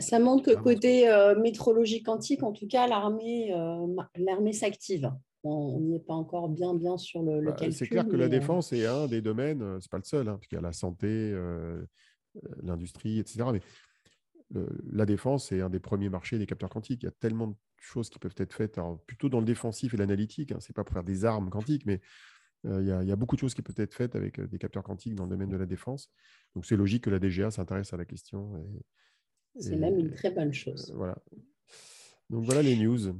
Ça, 0.00 0.18
bah, 0.18 0.24
montre 0.24 0.44
que 0.44 0.58
côté 0.58 1.06
métrologie 1.42 2.02
quantique, 2.02 2.42
en 2.42 2.52
tout 2.52 2.66
cas, 2.66 2.86
l'armée, 2.86 3.54
l'armée 4.16 4.54
s'active 4.54 5.12
on 5.42 5.80
n'y 5.80 5.96
est 5.96 6.06
pas 6.06 6.14
encore 6.14 6.48
bien, 6.48 6.74
bien 6.74 6.96
sur 6.98 7.22
le, 7.22 7.40
bah, 7.40 7.52
calcul. 7.52 7.72
C'est 7.72 7.86
clair 7.86 8.06
que 8.06 8.16
la 8.16 8.26
euh, 8.26 8.28
défense 8.28 8.72
est 8.72 8.86
un 8.86 9.06
des 9.06 9.22
domaines, 9.22 9.62
euh, 9.62 9.80
c'est 9.80 9.90
pas 9.90 9.98
le 9.98 10.04
seul, 10.04 10.28
hein, 10.28 10.36
puisqu'il 10.38 10.56
y 10.56 10.58
a 10.58 10.62
la 10.62 10.72
santé, 10.72 11.06
euh, 11.08 11.84
l'industrie, 12.62 13.18
etc. 13.18 13.44
Mais 13.52 13.60
la 14.92 15.06
défense 15.06 15.46
c'est 15.48 15.60
un 15.60 15.70
des 15.70 15.78
premiers 15.78 16.08
marchés 16.08 16.36
des 16.36 16.46
capteurs 16.46 16.70
quantiques. 16.70 17.02
Il 17.02 17.06
y 17.06 17.08
a 17.08 17.12
tellement 17.12 17.48
de 17.48 17.54
choses 17.76 18.10
qui 18.10 18.18
peuvent 18.18 18.34
être 18.36 18.52
faites, 18.52 18.80
plutôt 19.06 19.28
dans 19.28 19.38
le 19.38 19.46
défensif 19.46 19.94
et 19.94 19.96
l'analytique. 19.96 20.52
Hein, 20.52 20.58
c'est 20.60 20.74
pas 20.74 20.82
pour 20.82 20.92
faire 20.92 21.04
des 21.04 21.24
armes 21.24 21.50
quantiques, 21.50 21.86
mais 21.86 22.00
il 22.64 22.84
y, 22.84 22.90
a, 22.90 23.16
beaucoup 23.16 23.36
de 23.36 23.40
choses 23.40 23.54
qui 23.54 23.62
peuvent 23.62 23.78
être 23.78 23.94
faites 23.94 24.14
avec 24.16 24.38
des 24.38 24.58
capteurs 24.58 24.82
quantiques 24.82 25.14
dans 25.14 25.24
le 25.24 25.30
domaine 25.30 25.48
de 25.48 25.56
la 25.56 25.64
défense. 25.64 26.10
Donc 26.54 26.66
c'est 26.66 26.76
logique 26.76 27.04
que 27.04 27.10
la 27.10 27.18
DGA 27.18 27.50
s'intéresse 27.50 27.94
à 27.94 27.96
la 27.96 28.04
question. 28.04 28.52
C'est 29.56 29.76
même 29.76 29.98
une 29.98 30.10
très 30.10 30.30
bonne 30.30 30.52
chose. 30.52 30.92
voilà. 30.94 31.16
Donc 32.28 32.44
voilà 32.44 32.62
les 32.62 32.76
news. 32.76 33.14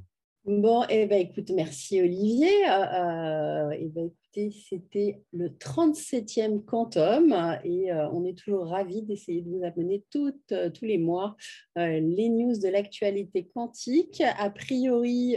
Bon, 0.47 0.85
eh 0.89 1.07
ben, 1.07 1.21
écoute, 1.21 1.51
merci 1.55 2.01
Olivier. 2.01 2.67
Euh, 2.67 3.69
euh, 3.69 3.77
eh 3.79 3.89
ben, 3.89 4.07
écoutez, 4.07 4.51
c'était 4.71 5.23
le 5.35 5.51
37e 5.51 6.65
Quantum 6.65 7.59
et 7.63 7.93
euh, 7.93 8.09
on 8.11 8.25
est 8.25 8.39
toujours 8.39 8.67
ravis 8.69 9.03
d'essayer 9.03 9.43
de 9.43 9.51
vous 9.51 9.63
amener 9.63 10.03
toutes, 10.11 10.55
tous 10.73 10.85
les 10.85 10.97
mois 10.97 11.37
les 11.77 12.29
news 12.31 12.59
de 12.59 12.69
l'actualité 12.69 13.51
quantique. 13.55 14.23
A 14.39 14.49
priori, 14.49 15.37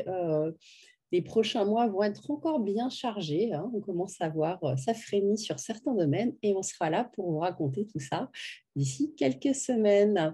les 1.12 1.22
prochains 1.22 1.66
mois 1.66 1.88
vont 1.88 2.04
être 2.04 2.32
encore 2.32 2.62
bien 2.62 2.90
chargés. 2.90 3.52
Hein. 3.52 3.70
On 3.74 3.82
commence 3.82 4.22
à 4.22 4.30
voir 4.30 4.60
ça 4.80 4.94
frémit 4.94 5.38
sur 5.38 5.60
certains 5.60 5.96
domaines 5.96 6.34
et 6.42 6.54
on 6.54 6.64
sera 6.64 6.90
là 6.90 7.10
pour 7.14 7.30
vous 7.30 7.40
raconter 7.40 7.86
tout 7.88 8.00
ça 8.00 8.32
d'ici 8.76 9.14
quelques 9.16 9.54
semaines. 9.54 10.34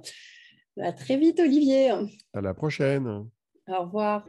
À 0.79 0.93
très 0.93 1.17
vite, 1.17 1.39
Olivier. 1.39 1.89
À 2.33 2.41
la 2.41 2.53
prochaine. 2.53 3.07
Au 3.67 3.81
revoir. 3.81 4.25